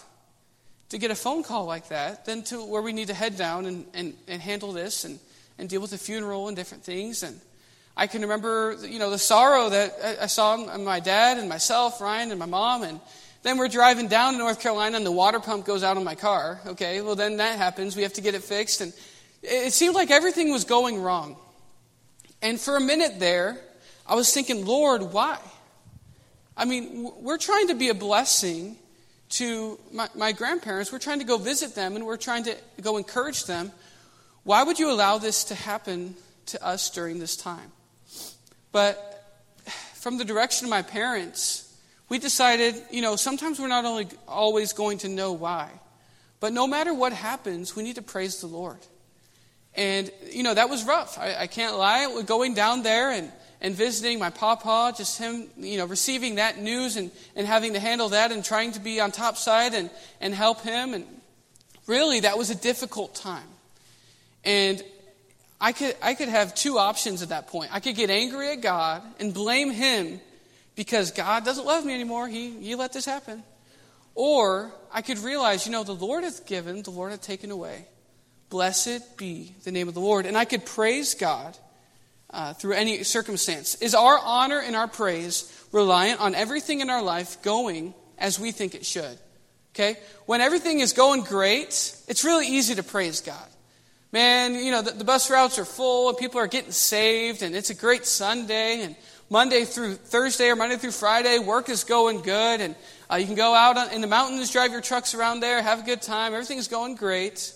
to 0.90 0.98
get 0.98 1.10
a 1.10 1.16
phone 1.16 1.42
call 1.42 1.64
like 1.64 1.88
that, 1.88 2.24
then 2.24 2.44
to 2.44 2.64
where 2.64 2.82
we 2.82 2.92
need 2.92 3.08
to 3.08 3.14
head 3.14 3.36
down 3.36 3.66
and, 3.66 3.86
and, 3.94 4.14
and 4.28 4.40
handle 4.40 4.72
this 4.72 5.04
and, 5.04 5.18
and 5.58 5.68
deal 5.68 5.80
with 5.80 5.90
the 5.90 5.98
funeral 5.98 6.46
and 6.46 6.56
different 6.56 6.84
things? 6.84 7.24
And 7.24 7.40
I 7.96 8.06
can 8.06 8.22
remember, 8.22 8.76
you 8.86 9.00
know, 9.00 9.10
the 9.10 9.18
sorrow 9.18 9.70
that 9.70 10.18
I 10.20 10.26
saw 10.26 10.72
in 10.72 10.84
my 10.84 11.00
dad 11.00 11.38
and 11.38 11.48
myself, 11.48 12.00
Ryan 12.00 12.30
and 12.30 12.38
my 12.38 12.46
mom, 12.46 12.84
and 12.84 13.00
then 13.42 13.58
we're 13.58 13.68
driving 13.68 14.06
down 14.06 14.34
to 14.34 14.38
North 14.38 14.60
Carolina 14.60 14.96
and 14.96 15.06
the 15.06 15.10
water 15.10 15.40
pump 15.40 15.64
goes 15.64 15.82
out 15.82 15.96
on 15.96 16.04
my 16.04 16.14
car. 16.14 16.60
Okay, 16.66 17.00
well 17.00 17.16
then 17.16 17.38
that 17.38 17.58
happens. 17.58 17.96
We 17.96 18.02
have 18.02 18.12
to 18.12 18.20
get 18.20 18.36
it 18.36 18.44
fixed, 18.44 18.80
and 18.82 18.92
it 19.42 19.72
seemed 19.72 19.96
like 19.96 20.12
everything 20.12 20.52
was 20.52 20.64
going 20.64 21.02
wrong. 21.02 21.36
And 22.40 22.60
for 22.60 22.76
a 22.76 22.80
minute 22.80 23.18
there, 23.18 23.58
I 24.08 24.14
was 24.14 24.32
thinking, 24.32 24.64
Lord, 24.64 25.12
why? 25.12 25.38
I 26.56 26.64
mean, 26.64 27.10
we're 27.20 27.38
trying 27.38 27.68
to 27.68 27.74
be 27.74 27.88
a 27.88 27.94
blessing 27.94 28.76
to 29.30 29.78
my, 29.92 30.08
my 30.14 30.32
grandparents. 30.32 30.92
We're 30.92 30.98
trying 30.98 31.18
to 31.18 31.24
go 31.24 31.38
visit 31.38 31.74
them 31.74 31.96
and 31.96 32.06
we're 32.06 32.16
trying 32.16 32.44
to 32.44 32.56
go 32.80 32.96
encourage 32.96 33.44
them. 33.44 33.72
Why 34.44 34.62
would 34.62 34.78
you 34.78 34.90
allow 34.90 35.18
this 35.18 35.44
to 35.44 35.54
happen 35.54 36.14
to 36.46 36.64
us 36.64 36.88
during 36.90 37.18
this 37.18 37.36
time? 37.36 37.72
But 38.70 39.24
from 39.94 40.18
the 40.18 40.24
direction 40.24 40.66
of 40.66 40.70
my 40.70 40.82
parents, 40.82 41.76
we 42.08 42.18
decided, 42.18 42.76
you 42.92 43.02
know, 43.02 43.16
sometimes 43.16 43.58
we're 43.58 43.66
not 43.66 43.84
only 43.84 44.06
always 44.28 44.72
going 44.72 44.98
to 44.98 45.08
know 45.08 45.32
why, 45.32 45.70
but 46.38 46.52
no 46.52 46.66
matter 46.68 46.94
what 46.94 47.12
happens, 47.12 47.74
we 47.74 47.82
need 47.82 47.96
to 47.96 48.02
praise 48.02 48.40
the 48.40 48.46
Lord. 48.46 48.78
And, 49.74 50.10
you 50.30 50.44
know, 50.44 50.54
that 50.54 50.70
was 50.70 50.84
rough. 50.84 51.18
I, 51.18 51.34
I 51.40 51.46
can't 51.48 51.76
lie. 51.76 52.06
We're 52.06 52.22
going 52.22 52.54
down 52.54 52.82
there 52.82 53.10
and, 53.10 53.32
and 53.66 53.74
visiting 53.74 54.20
my 54.20 54.30
papa, 54.30 54.94
just 54.96 55.18
him, 55.18 55.48
you 55.56 55.76
know, 55.76 55.86
receiving 55.86 56.36
that 56.36 56.56
news 56.56 56.96
and, 56.96 57.10
and 57.34 57.48
having 57.48 57.72
to 57.72 57.80
handle 57.80 58.10
that 58.10 58.30
and 58.30 58.44
trying 58.44 58.70
to 58.70 58.78
be 58.78 59.00
on 59.00 59.10
top 59.10 59.36
side 59.36 59.74
and, 59.74 59.90
and 60.20 60.32
help 60.32 60.60
him. 60.60 60.94
And 60.94 61.04
really, 61.88 62.20
that 62.20 62.38
was 62.38 62.48
a 62.48 62.54
difficult 62.54 63.16
time. 63.16 63.48
And 64.44 64.80
I 65.60 65.72
could, 65.72 65.96
I 66.00 66.14
could 66.14 66.28
have 66.28 66.54
two 66.54 66.78
options 66.78 67.22
at 67.22 67.30
that 67.30 67.48
point. 67.48 67.74
I 67.74 67.80
could 67.80 67.96
get 67.96 68.08
angry 68.08 68.52
at 68.52 68.60
God 68.60 69.02
and 69.18 69.34
blame 69.34 69.72
Him 69.72 70.20
because 70.76 71.10
God 71.10 71.44
doesn't 71.44 71.66
love 71.66 71.84
me 71.84 71.92
anymore. 71.92 72.28
He, 72.28 72.50
he 72.50 72.76
let 72.76 72.92
this 72.92 73.04
happen. 73.04 73.42
Or 74.14 74.70
I 74.92 75.02
could 75.02 75.18
realize, 75.18 75.66
you 75.66 75.72
know, 75.72 75.82
the 75.82 75.92
Lord 75.92 76.22
hath 76.22 76.46
given, 76.46 76.84
the 76.84 76.92
Lord 76.92 77.10
hath 77.10 77.22
taken 77.22 77.50
away. 77.50 77.88
Blessed 78.48 79.16
be 79.16 79.56
the 79.64 79.72
name 79.72 79.88
of 79.88 79.94
the 79.94 80.00
Lord. 80.00 80.24
And 80.24 80.36
I 80.36 80.44
could 80.44 80.64
praise 80.64 81.14
God 81.14 81.58
uh, 82.36 82.52
through 82.52 82.74
any 82.74 83.02
circumstance. 83.02 83.76
Is 83.76 83.94
our 83.94 84.18
honor 84.18 84.60
and 84.60 84.76
our 84.76 84.86
praise 84.86 85.50
reliant 85.72 86.20
on 86.20 86.34
everything 86.34 86.80
in 86.80 86.90
our 86.90 87.02
life 87.02 87.40
going 87.42 87.94
as 88.18 88.38
we 88.38 88.52
think 88.52 88.74
it 88.74 88.84
should? 88.84 89.18
Okay? 89.74 89.96
When 90.26 90.42
everything 90.42 90.80
is 90.80 90.92
going 90.92 91.22
great, 91.22 91.96
it's 92.06 92.24
really 92.24 92.46
easy 92.46 92.74
to 92.74 92.82
praise 92.82 93.22
God. 93.22 93.48
Man, 94.12 94.54
you 94.54 94.70
know, 94.70 94.82
the, 94.82 94.92
the, 94.92 95.04
bus 95.04 95.30
routes 95.30 95.58
are 95.58 95.64
full 95.64 96.10
and 96.10 96.18
people 96.18 96.38
are 96.38 96.46
getting 96.46 96.72
saved 96.72 97.42
and 97.42 97.56
it's 97.56 97.70
a 97.70 97.74
great 97.74 98.04
Sunday 98.04 98.82
and 98.82 98.96
Monday 99.30 99.64
through 99.64 99.94
Thursday 99.94 100.50
or 100.50 100.56
Monday 100.56 100.76
through 100.76 100.92
Friday, 100.92 101.38
work 101.38 101.68
is 101.70 101.84
going 101.84 102.20
good 102.20 102.60
and 102.60 102.76
uh, 103.10 103.16
you 103.16 103.26
can 103.26 103.34
go 103.34 103.54
out 103.54 103.92
in 103.92 104.02
the 104.02 104.06
mountains, 104.06 104.52
drive 104.52 104.72
your 104.72 104.82
trucks 104.82 105.14
around 105.14 105.40
there, 105.40 105.60
have 105.62 105.80
a 105.80 105.84
good 105.84 106.02
time, 106.02 106.34
everything's 106.34 106.68
going 106.68 106.96
great. 106.96 107.52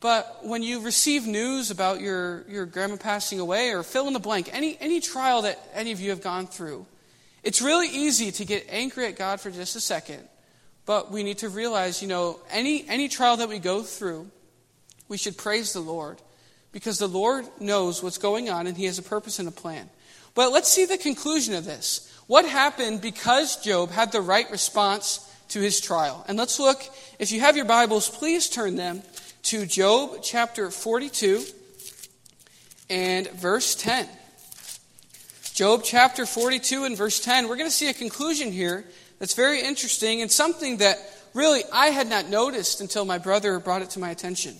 But 0.00 0.38
when 0.42 0.62
you 0.62 0.80
receive 0.80 1.26
news 1.26 1.70
about 1.70 2.00
your, 2.00 2.44
your 2.48 2.64
grandma 2.64 2.96
passing 2.96 3.38
away 3.38 3.70
or 3.70 3.82
fill 3.82 4.06
in 4.06 4.14
the 4.14 4.18
blank, 4.18 4.48
any, 4.52 4.78
any 4.80 5.00
trial 5.00 5.42
that 5.42 5.58
any 5.74 5.92
of 5.92 6.00
you 6.00 6.10
have 6.10 6.22
gone 6.22 6.46
through, 6.46 6.86
it's 7.42 7.60
really 7.60 7.88
easy 7.88 8.32
to 8.32 8.44
get 8.44 8.66
angry 8.70 9.06
at 9.06 9.16
God 9.16 9.40
for 9.40 9.50
just 9.50 9.76
a 9.76 9.80
second. 9.80 10.26
But 10.86 11.10
we 11.10 11.22
need 11.22 11.38
to 11.38 11.48
realize, 11.48 12.00
you 12.00 12.08
know, 12.08 12.40
any, 12.50 12.88
any 12.88 13.08
trial 13.08 13.36
that 13.36 13.48
we 13.48 13.58
go 13.58 13.82
through, 13.82 14.30
we 15.08 15.18
should 15.18 15.36
praise 15.36 15.72
the 15.74 15.80
Lord 15.80 16.20
because 16.72 16.98
the 16.98 17.06
Lord 17.06 17.46
knows 17.60 18.02
what's 18.02 18.18
going 18.18 18.48
on 18.48 18.66
and 18.66 18.76
He 18.76 18.86
has 18.86 18.98
a 18.98 19.02
purpose 19.02 19.38
and 19.38 19.48
a 19.48 19.52
plan. 19.52 19.90
But 20.34 20.52
let's 20.52 20.68
see 20.68 20.86
the 20.86 20.96
conclusion 20.96 21.54
of 21.54 21.64
this. 21.64 22.06
What 22.26 22.44
happened 22.44 23.00
because 23.00 23.56
Job 23.62 23.90
had 23.90 24.12
the 24.12 24.20
right 24.20 24.50
response 24.50 25.28
to 25.48 25.60
his 25.60 25.80
trial? 25.80 26.24
And 26.28 26.38
let's 26.38 26.60
look, 26.60 26.80
if 27.18 27.32
you 27.32 27.40
have 27.40 27.56
your 27.56 27.64
Bibles, 27.64 28.08
please 28.08 28.48
turn 28.48 28.76
them 28.76 29.02
to 29.44 29.66
Job 29.66 30.18
chapter 30.22 30.70
42. 30.70 31.44
and 32.90 33.30
verse 33.30 33.74
10. 33.76 34.08
Job 35.54 35.82
chapter 35.84 36.26
42 36.26 36.84
and 36.84 36.96
verse 36.96 37.20
10. 37.20 37.48
We're 37.48 37.56
going 37.56 37.68
to 37.68 37.74
see 37.74 37.88
a 37.88 37.94
conclusion 37.94 38.50
here 38.50 38.84
that's 39.18 39.34
very 39.34 39.62
interesting 39.62 40.22
and 40.22 40.30
something 40.30 40.78
that 40.78 40.98
really 41.34 41.62
I 41.72 41.88
had 41.88 42.08
not 42.08 42.28
noticed 42.28 42.80
until 42.80 43.04
my 43.04 43.18
brother 43.18 43.58
brought 43.60 43.82
it 43.82 43.90
to 43.90 44.00
my 44.00 44.10
attention. 44.10 44.56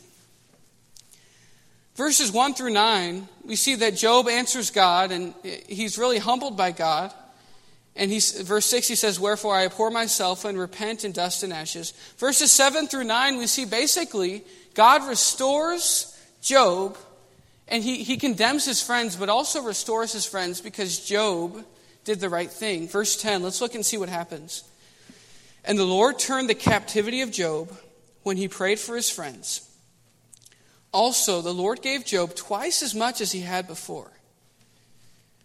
Verses 1.96 2.30
1 2.30 2.54
through 2.54 2.70
9, 2.70 3.28
we 3.44 3.56
see 3.56 3.74
that 3.76 3.96
Job 3.96 4.28
answers 4.28 4.70
God 4.70 5.10
and 5.10 5.34
he's 5.42 5.98
really 5.98 6.18
humbled 6.18 6.56
by 6.56 6.70
God. 6.70 7.12
And 7.96 8.10
he's, 8.10 8.40
verse 8.40 8.66
6, 8.66 8.86
he 8.86 8.94
says, 8.94 9.18
Wherefore 9.18 9.54
I 9.54 9.64
abhor 9.64 9.90
myself 9.90 10.44
and 10.44 10.56
repent 10.56 11.04
in 11.04 11.12
dust 11.12 11.42
and 11.42 11.52
ashes. 11.52 11.92
Verses 12.18 12.52
7 12.52 12.86
through 12.86 13.04
9, 13.04 13.36
we 13.36 13.46
see 13.48 13.64
basically 13.64 14.44
God 14.80 15.06
restores 15.08 16.18
Job 16.40 16.96
and 17.68 17.84
he, 17.84 18.02
he 18.02 18.16
condemns 18.16 18.64
his 18.64 18.82
friends, 18.82 19.14
but 19.14 19.28
also 19.28 19.60
restores 19.60 20.10
his 20.10 20.24
friends 20.24 20.62
because 20.62 21.04
Job 21.04 21.66
did 22.04 22.18
the 22.18 22.30
right 22.30 22.50
thing. 22.50 22.88
Verse 22.88 23.20
10, 23.20 23.42
let's 23.42 23.60
look 23.60 23.74
and 23.74 23.84
see 23.84 23.98
what 23.98 24.08
happens. 24.08 24.64
And 25.66 25.78
the 25.78 25.84
Lord 25.84 26.18
turned 26.18 26.48
the 26.48 26.54
captivity 26.54 27.20
of 27.20 27.30
Job 27.30 27.70
when 28.22 28.38
he 28.38 28.48
prayed 28.48 28.78
for 28.78 28.96
his 28.96 29.10
friends. 29.10 29.70
Also, 30.94 31.42
the 31.42 31.52
Lord 31.52 31.82
gave 31.82 32.06
Job 32.06 32.34
twice 32.34 32.82
as 32.82 32.94
much 32.94 33.20
as 33.20 33.32
he 33.32 33.40
had 33.40 33.66
before. 33.66 34.10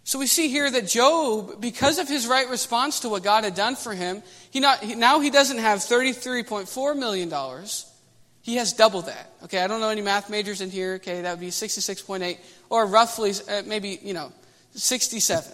So 0.06 0.18
we 0.18 0.28
see 0.28 0.48
here 0.48 0.72
that 0.72 0.88
Job, 0.88 1.60
because 1.60 2.00
of 2.00 2.08
his 2.08 2.26
right 2.26 2.50
response 2.50 3.02
to 3.02 3.10
what 3.10 3.24
God 3.24 3.44
had 3.44 3.54
done 3.56 3.76
for 3.76 3.94
him, 3.94 4.24
he 4.50 4.62
not, 4.62 4.82
now 4.96 5.20
he 5.20 5.30
doesn't 5.30 5.58
have 5.58 5.80
$33.4 5.80 6.98
million. 6.98 7.30
He 8.46 8.58
has 8.58 8.74
double 8.74 9.02
that. 9.02 9.32
Okay, 9.46 9.58
I 9.58 9.66
don't 9.66 9.80
know 9.80 9.90
any 9.90 10.04
math 10.04 10.30
majors 10.30 10.62
in 10.62 10.70
here. 10.70 10.94
Okay, 10.96 11.24
that 11.24 11.32
would 11.32 11.40
be 11.40 11.48
66.8, 11.48 12.38
or 12.70 12.86
roughly, 12.86 13.32
uh, 13.50 13.64
maybe, 13.66 14.00
you 14.04 14.14
know, 14.14 14.32
67 14.76 15.52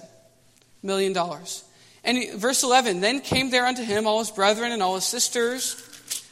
million 0.83 1.13
dollars. 1.13 1.63
And 2.03 2.17
he, 2.17 2.31
verse 2.31 2.63
11, 2.63 2.99
then 2.99 3.21
came 3.21 3.49
there 3.49 3.65
unto 3.65 3.81
him 3.81 4.05
all 4.05 4.19
his 4.19 4.29
brethren 4.29 4.73
and 4.73 4.83
all 4.83 4.95
his 4.95 5.05
sisters. 5.05 5.81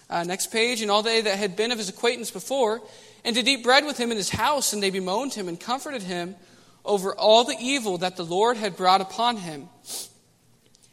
Uh, 0.10 0.26
next 0.26 0.48
page, 0.48 0.82
and 0.82 0.91
all 0.91 1.02
they 1.02 1.22
that 1.22 1.38
had 1.38 1.56
been 1.56 1.72
of 1.72 1.78
his 1.78 1.88
acquaintance 1.88 2.30
before, 2.30 2.82
and 3.24 3.34
did 3.36 3.48
eat 3.48 3.63
bread 3.63 3.86
with 3.86 3.98
him 3.98 4.12
in 4.12 4.17
his 4.17 4.30
house, 4.30 4.74
and 4.74 4.84
they 4.84 4.89
bemoaned 4.89 5.34
him 5.34 5.48
and 5.48 5.58
comforted 5.58 6.02
him 6.02 6.36
over 6.84 7.15
all 7.15 7.45
the 7.45 7.56
evil 7.58 8.00
that 8.00 8.17
the 8.17 8.26
Lord 8.26 8.58
had 8.58 8.76
brought 8.76 9.00
upon 9.00 9.38
him. 9.38 9.69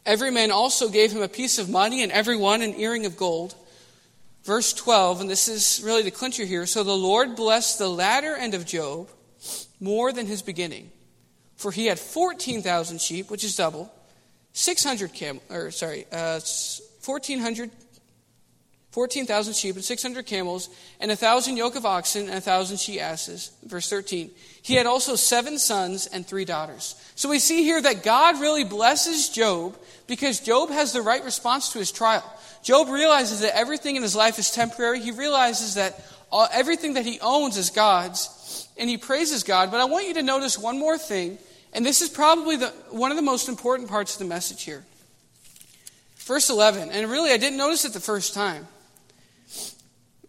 Every 0.05 0.31
man 0.31 0.53
also 0.53 0.89
gave 0.89 1.11
him 1.11 1.23
a 1.23 1.29
piece 1.29 1.59
of 1.59 1.69
money, 1.69 2.05
and 2.05 2.13
every 2.13 2.37
one 2.37 2.63
an 2.63 2.79
earring 2.79 3.05
of 3.05 3.17
gold. 3.17 3.57
Verse 4.47 4.73
12, 4.73 5.23
and 5.23 5.29
this 5.29 5.49
is 5.49 5.83
really 5.83 6.03
the 6.03 6.13
clincher 6.13 6.45
here. 6.45 6.67
So 6.67 6.85
the 6.85 6.97
Lord 6.97 7.35
blessed 7.35 7.81
the 7.81 7.89
latter 7.89 8.37
end 8.37 8.55
of 8.55 8.65
Job 8.65 9.09
more 9.81 10.13
than 10.13 10.27
his 10.27 10.41
beginning. 10.41 10.93
For 11.57 11.73
he 11.73 11.87
had 11.87 11.99
14,000 11.99 13.01
sheep, 13.01 13.29
which 13.29 13.43
is 13.43 13.57
double, 13.57 13.93
600 14.53 15.13
camel, 15.13 15.43
or 15.51 15.73
sorry, 15.73 16.07
uh, 16.13 16.39
1,400 17.05 17.73
14,000 18.97 19.53
sheep 19.53 19.75
and 19.75 19.85
600 19.85 20.25
camels, 20.25 20.71
and 21.01 21.11
a 21.11 21.17
thousand 21.17 21.59
yoke 21.59 21.77
of 21.77 21.85
oxen 21.85 22.29
and 22.29 22.39
a 22.39 22.41
thousand 22.41 22.79
she 22.79 22.99
asses. 22.99 23.51
Verse 23.63 23.91
13. 23.91 24.31
He 24.63 24.73
had 24.73 24.87
also 24.87 25.17
seven 25.17 25.59
sons 25.59 26.07
and 26.07 26.27
three 26.27 26.47
daughters. 26.47 26.95
So 27.15 27.29
we 27.29 27.39
see 27.39 27.63
here 27.63 27.83
that 27.83 28.03
God 28.03 28.41
really 28.41 28.65
blesses 28.65 29.29
Job 29.29 29.77
because 30.07 30.41
Job 30.41 30.71
has 30.71 30.95
the 30.95 31.03
right 31.03 31.23
response 31.23 31.75
to 31.75 31.79
his 31.79 31.93
trial. 31.93 32.25
Job 32.63 32.89
realizes 32.89 33.41
that 33.41 33.55
everything 33.55 33.97
in 33.97 34.03
his 34.03 34.17
life 34.17 34.39
is 34.39 34.51
temporary. 34.51 35.01
He 35.01 35.11
realizes 35.11 35.75
that 35.75 36.03
all, 36.33 36.49
everything 36.51 36.95
that 36.95 37.05
he 37.05 37.21
owns 37.21 37.59
is 37.59 37.69
God's, 37.69 38.67
and 38.79 38.89
he 38.89 38.97
praises 38.97 39.43
God. 39.43 39.71
But 39.71 39.81
I 39.81 39.85
want 39.85 40.09
you 40.09 40.15
to 40.15 40.23
notice 40.23 40.59
one 40.59 40.79
more 40.79 40.97
thing, 40.97 41.37
and 41.75 41.85
this 41.85 42.01
is 42.01 42.09
probably 42.09 42.57
the, 42.57 42.69
one 42.89 43.11
of 43.11 43.19
the 43.19 43.23
most 43.23 43.51
important 43.51 43.91
parts 43.91 44.15
of 44.15 44.21
the 44.21 44.25
message 44.25 44.63
here. 44.63 44.87
Verse 46.21 46.49
11, 46.49 46.93
and 46.93 47.11
really 47.11 47.31
I 47.31 47.37
didn't 47.37 47.59
notice 47.59 47.85
it 47.85 47.93
the 47.93 48.01
first 48.01 48.33
time. 48.33 48.67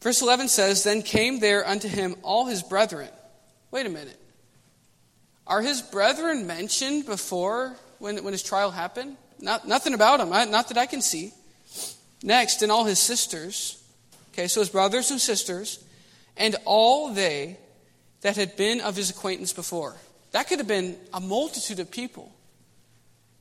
Verse 0.08 0.22
11 0.22 0.48
says, 0.48 0.86
Then 0.86 1.02
came 1.02 1.40
there 1.40 1.68
unto 1.68 1.90
him 1.90 2.16
all 2.24 2.46
his 2.46 2.64
brethren. 2.64 3.10
Wait 3.72 3.86
a 3.86 3.90
minute. 3.90 4.18
Are 5.46 5.62
his 5.62 5.82
brethren 5.82 6.48
mentioned 6.48 7.06
before 7.06 7.76
when, 8.00 8.24
when 8.24 8.32
his 8.32 8.42
trial 8.42 8.72
happened? 8.72 9.18
Not, 9.38 9.68
nothing 9.68 9.94
about 9.94 10.22
him, 10.22 10.30
not 10.30 10.70
that 10.70 10.78
I 10.78 10.86
can 10.86 11.02
see. 11.02 11.34
Next, 12.24 12.62
and 12.62 12.72
all 12.72 12.86
his 12.86 13.00
sisters. 13.00 13.84
Okay, 14.32 14.48
so 14.48 14.62
his 14.62 14.70
brothers 14.70 15.12
and 15.12 15.20
sisters, 15.20 15.84
and 16.38 16.56
all 16.64 17.14
they 17.14 17.58
that 18.22 18.38
had 18.38 18.56
been 18.56 18.80
of 18.80 18.96
his 18.96 19.10
acquaintance 19.10 19.52
before. 19.52 19.98
That 20.32 20.48
could 20.48 20.60
have 20.60 20.70
been 20.70 20.96
a 21.14 21.20
multitude 21.20 21.82
of 21.82 21.92
people. 21.92 22.34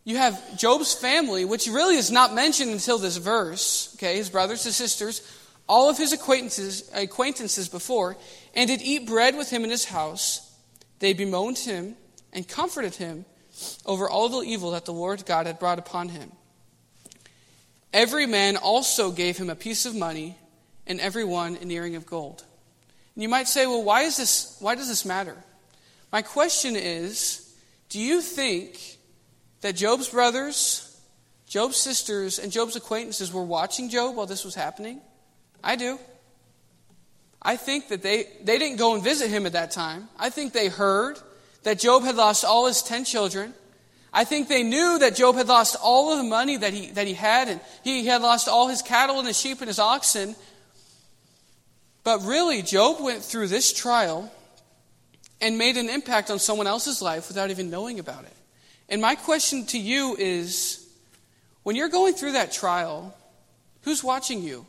You 0.02 0.16
have 0.16 0.58
Job's 0.58 0.94
family, 0.94 1.44
which 1.44 1.68
really 1.68 1.94
is 1.94 2.10
not 2.10 2.34
mentioned 2.34 2.72
until 2.72 2.98
this 2.98 3.18
verse. 3.18 3.94
Okay, 3.94 4.16
his 4.16 4.30
brothers 4.30 4.66
and 4.66 4.74
sisters, 4.74 5.22
all 5.68 5.90
of 5.90 5.98
his 5.98 6.12
acquaintances, 6.12 6.90
acquaintances 6.94 7.68
before, 7.68 8.16
and 8.54 8.68
did 8.68 8.82
eat 8.82 9.06
bread 9.06 9.36
with 9.36 9.50
him 9.50 9.64
in 9.64 9.70
his 9.70 9.86
house. 9.86 10.54
They 10.98 11.12
bemoaned 11.12 11.58
him 11.58 11.96
and 12.32 12.46
comforted 12.46 12.94
him 12.94 13.24
over 13.84 14.08
all 14.08 14.28
the 14.28 14.46
evil 14.46 14.72
that 14.72 14.84
the 14.84 14.92
Lord 14.92 15.24
God 15.26 15.46
had 15.46 15.58
brought 15.58 15.78
upon 15.78 16.10
him. 16.10 16.30
Every 17.92 18.26
man 18.26 18.56
also 18.56 19.10
gave 19.10 19.38
him 19.38 19.50
a 19.50 19.54
piece 19.54 19.86
of 19.86 19.94
money, 19.94 20.36
and 20.86 21.00
every 21.00 21.24
one 21.24 21.56
an 21.56 21.70
earring 21.70 21.96
of 21.96 22.06
gold. 22.06 22.44
And 23.14 23.22
you 23.22 23.28
might 23.28 23.48
say, 23.48 23.66
well, 23.66 23.82
why, 23.82 24.02
is 24.02 24.16
this, 24.16 24.56
why 24.60 24.74
does 24.74 24.88
this 24.88 25.04
matter? 25.04 25.36
My 26.12 26.22
question 26.22 26.76
is 26.76 27.42
do 27.88 27.98
you 27.98 28.20
think 28.20 28.98
that 29.62 29.76
Job's 29.76 30.08
brothers, 30.08 31.00
Job's 31.48 31.76
sisters, 31.76 32.38
and 32.38 32.52
Job's 32.52 32.76
acquaintances 32.76 33.32
were 33.32 33.44
watching 33.44 33.88
Job 33.88 34.16
while 34.16 34.26
this 34.26 34.44
was 34.44 34.54
happening? 34.54 35.00
I 35.66 35.74
do. 35.74 35.98
I 37.42 37.56
think 37.56 37.88
that 37.88 38.00
they, 38.00 38.28
they 38.44 38.56
didn't 38.56 38.76
go 38.78 38.94
and 38.94 39.02
visit 39.02 39.30
him 39.30 39.46
at 39.46 39.52
that 39.54 39.72
time. 39.72 40.08
I 40.16 40.30
think 40.30 40.52
they 40.52 40.68
heard 40.68 41.18
that 41.64 41.80
Job 41.80 42.04
had 42.04 42.14
lost 42.14 42.44
all 42.44 42.66
his 42.68 42.82
ten 42.82 43.04
children. 43.04 43.52
I 44.12 44.22
think 44.22 44.46
they 44.48 44.62
knew 44.62 45.00
that 45.00 45.16
Job 45.16 45.34
had 45.34 45.48
lost 45.48 45.76
all 45.82 46.12
of 46.12 46.18
the 46.18 46.24
money 46.24 46.56
that 46.56 46.72
he, 46.72 46.90
that 46.90 47.08
he 47.08 47.14
had, 47.14 47.48
and 47.48 47.60
he 47.82 48.06
had 48.06 48.22
lost 48.22 48.46
all 48.46 48.68
his 48.68 48.80
cattle 48.80 49.18
and 49.18 49.26
his 49.26 49.38
sheep 49.38 49.58
and 49.58 49.66
his 49.66 49.80
oxen. 49.80 50.36
But 52.04 52.22
really, 52.22 52.62
Job 52.62 53.02
went 53.02 53.24
through 53.24 53.48
this 53.48 53.72
trial 53.72 54.32
and 55.40 55.58
made 55.58 55.76
an 55.76 55.88
impact 55.88 56.30
on 56.30 56.38
someone 56.38 56.68
else's 56.68 57.02
life 57.02 57.26
without 57.26 57.50
even 57.50 57.70
knowing 57.70 57.98
about 57.98 58.22
it. 58.22 58.36
And 58.88 59.02
my 59.02 59.16
question 59.16 59.66
to 59.66 59.78
you 59.78 60.14
is 60.16 60.88
when 61.64 61.74
you're 61.74 61.88
going 61.88 62.14
through 62.14 62.32
that 62.32 62.52
trial, 62.52 63.16
who's 63.82 64.04
watching 64.04 64.44
you? 64.44 64.64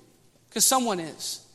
Because 0.58 0.66
someone 0.66 1.00
is. 1.00 1.46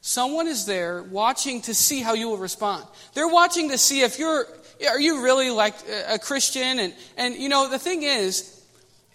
Someone 0.00 0.48
is 0.48 0.66
there 0.66 1.04
watching 1.04 1.62
to 1.62 1.72
see 1.72 2.00
how 2.00 2.14
you 2.14 2.28
will 2.28 2.36
respond. 2.36 2.84
They're 3.14 3.28
watching 3.28 3.68
to 3.68 3.78
see 3.78 4.00
if 4.00 4.18
you're, 4.18 4.44
are 4.88 4.98
you 4.98 5.22
really 5.22 5.50
like 5.50 5.76
a 6.08 6.18
Christian? 6.18 6.80
And, 6.80 6.92
and 7.16 7.36
you 7.36 7.48
know, 7.48 7.70
the 7.70 7.78
thing 7.78 8.02
is, 8.02 8.60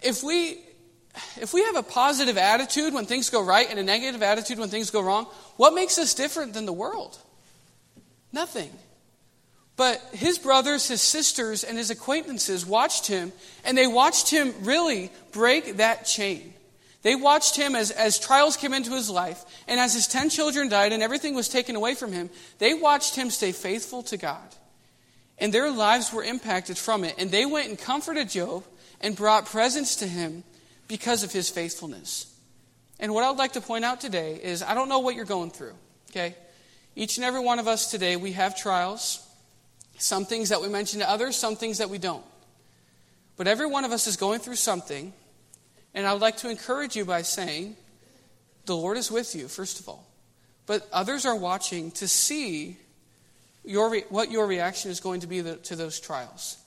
if 0.00 0.22
we, 0.22 0.56
if 1.38 1.52
we 1.52 1.64
have 1.64 1.76
a 1.76 1.82
positive 1.82 2.38
attitude 2.38 2.94
when 2.94 3.04
things 3.04 3.28
go 3.28 3.44
right 3.44 3.66
and 3.68 3.78
a 3.78 3.82
negative 3.82 4.22
attitude 4.22 4.58
when 4.58 4.70
things 4.70 4.90
go 4.90 5.02
wrong, 5.02 5.26
what 5.58 5.74
makes 5.74 5.98
us 5.98 6.14
different 6.14 6.54
than 6.54 6.64
the 6.64 6.72
world? 6.72 7.18
Nothing. 8.32 8.70
But 9.76 10.00
his 10.14 10.38
brothers, 10.38 10.88
his 10.88 11.02
sisters, 11.02 11.62
and 11.62 11.76
his 11.76 11.90
acquaintances 11.90 12.64
watched 12.64 13.06
him, 13.06 13.34
and 13.66 13.76
they 13.76 13.86
watched 13.86 14.30
him 14.30 14.54
really 14.62 15.12
break 15.32 15.76
that 15.76 16.06
chain. 16.06 16.54
They 17.02 17.14
watched 17.14 17.56
him 17.56 17.74
as, 17.74 17.90
as 17.90 18.18
trials 18.18 18.56
came 18.56 18.74
into 18.74 18.92
his 18.92 19.08
life, 19.08 19.44
and 19.68 19.78
as 19.78 19.94
his 19.94 20.06
ten 20.06 20.28
children 20.28 20.68
died 20.68 20.92
and 20.92 21.02
everything 21.02 21.34
was 21.34 21.48
taken 21.48 21.76
away 21.76 21.94
from 21.94 22.12
him, 22.12 22.30
they 22.58 22.74
watched 22.74 23.14
him 23.14 23.30
stay 23.30 23.52
faithful 23.52 24.02
to 24.04 24.16
God. 24.16 24.54
And 25.38 25.52
their 25.52 25.70
lives 25.70 26.12
were 26.12 26.24
impacted 26.24 26.78
from 26.78 27.04
it. 27.04 27.14
And 27.18 27.30
they 27.30 27.46
went 27.46 27.68
and 27.68 27.78
comforted 27.78 28.30
Job 28.30 28.64
and 29.00 29.14
brought 29.14 29.46
presents 29.46 29.96
to 29.96 30.06
him 30.06 30.42
because 30.88 31.22
of 31.22 31.32
his 31.32 31.50
faithfulness. 31.50 32.32
And 32.98 33.12
what 33.12 33.24
I'd 33.24 33.36
like 33.36 33.52
to 33.52 33.60
point 33.60 33.84
out 33.84 34.00
today 34.00 34.40
is 34.42 34.62
I 34.62 34.74
don't 34.74 34.88
know 34.88 35.00
what 35.00 35.14
you're 35.14 35.26
going 35.26 35.50
through, 35.50 35.74
okay? 36.10 36.34
Each 36.94 37.18
and 37.18 37.26
every 37.26 37.40
one 37.40 37.58
of 37.58 37.68
us 37.68 37.90
today, 37.90 38.16
we 38.16 38.32
have 38.32 38.56
trials. 38.56 39.22
Some 39.98 40.24
things 40.24 40.48
that 40.48 40.62
we 40.62 40.68
mention 40.68 41.00
to 41.00 41.10
others, 41.10 41.36
some 41.36 41.56
things 41.56 41.78
that 41.78 41.90
we 41.90 41.98
don't. 41.98 42.24
But 43.36 43.46
every 43.46 43.66
one 43.66 43.84
of 43.84 43.92
us 43.92 44.06
is 44.06 44.16
going 44.16 44.40
through 44.40 44.56
something 44.56 45.12
and 45.96 46.06
I 46.06 46.12
would 46.12 46.22
like 46.22 46.36
to 46.38 46.50
encourage 46.50 46.94
you 46.94 47.04
by 47.04 47.22
saying, 47.22 47.74
the 48.66 48.76
Lord 48.76 48.98
is 48.98 49.10
with 49.10 49.34
you, 49.34 49.48
first 49.48 49.80
of 49.80 49.88
all. 49.88 50.06
But 50.66 50.86
others 50.92 51.24
are 51.24 51.34
watching 51.34 51.90
to 51.92 52.06
see 52.06 52.76
your 53.64 53.90
re- 53.90 54.04
what 54.10 54.30
your 54.30 54.46
reaction 54.46 54.90
is 54.90 55.00
going 55.00 55.20
to 55.20 55.26
be 55.26 55.40
the, 55.40 55.56
to 55.56 55.74
those 55.74 55.98
trials. 55.98 56.58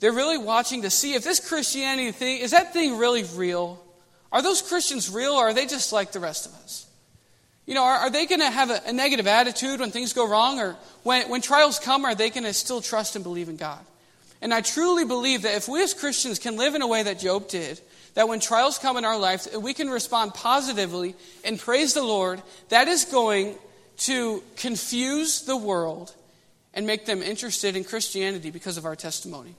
They're 0.00 0.12
really 0.12 0.38
watching 0.38 0.82
to 0.82 0.90
see 0.90 1.14
if 1.14 1.22
this 1.22 1.46
Christianity 1.46 2.10
thing, 2.12 2.38
is 2.38 2.52
that 2.52 2.72
thing 2.72 2.96
really 2.96 3.24
real? 3.34 3.84
Are 4.32 4.42
those 4.42 4.62
Christians 4.62 5.10
real 5.10 5.32
or 5.32 5.48
are 5.48 5.54
they 5.54 5.66
just 5.66 5.92
like 5.92 6.12
the 6.12 6.20
rest 6.20 6.46
of 6.46 6.54
us? 6.54 6.86
You 7.66 7.74
know, 7.74 7.84
are, 7.84 7.96
are 7.96 8.10
they 8.10 8.26
going 8.26 8.40
to 8.40 8.50
have 8.50 8.70
a, 8.70 8.80
a, 8.86 8.92
negative 8.92 9.26
attitude 9.26 9.78
when 9.80 9.90
things 9.90 10.12
go 10.12 10.28
wrong? 10.28 10.58
Or 10.58 10.76
when, 11.04 11.28
when 11.28 11.40
trials 11.42 11.78
come, 11.78 12.04
are 12.04 12.14
they 12.14 12.30
going 12.30 12.44
to 12.44 12.52
still 12.52 12.80
trust 12.80 13.14
and 13.14 13.22
believe 13.22 13.48
in 13.48 13.56
God? 13.56 13.78
And 14.40 14.52
I 14.52 14.60
truly 14.60 15.04
believe 15.04 15.42
that 15.42 15.54
if 15.54 15.68
we 15.68 15.82
as 15.82 15.94
Christians 15.94 16.40
can 16.40 16.56
live 16.56 16.74
in 16.74 16.82
a 16.82 16.88
way 16.88 17.04
that 17.04 17.20
Job 17.20 17.46
did, 17.46 17.80
that 18.14 18.28
when 18.28 18.40
trials 18.40 18.78
come 18.78 18.96
in 18.96 19.04
our 19.04 19.18
life, 19.18 19.46
we 19.56 19.74
can 19.74 19.88
respond 19.88 20.34
positively 20.34 21.14
and 21.44 21.58
praise 21.58 21.94
the 21.94 22.02
Lord, 22.02 22.42
that 22.68 22.88
is 22.88 23.04
going 23.04 23.56
to 23.98 24.42
confuse 24.56 25.42
the 25.42 25.56
world 25.56 26.14
and 26.74 26.86
make 26.86 27.06
them 27.06 27.22
interested 27.22 27.76
in 27.76 27.84
Christianity 27.84 28.50
because 28.50 28.76
of 28.76 28.84
our 28.84 28.96
testimony. 28.96 29.54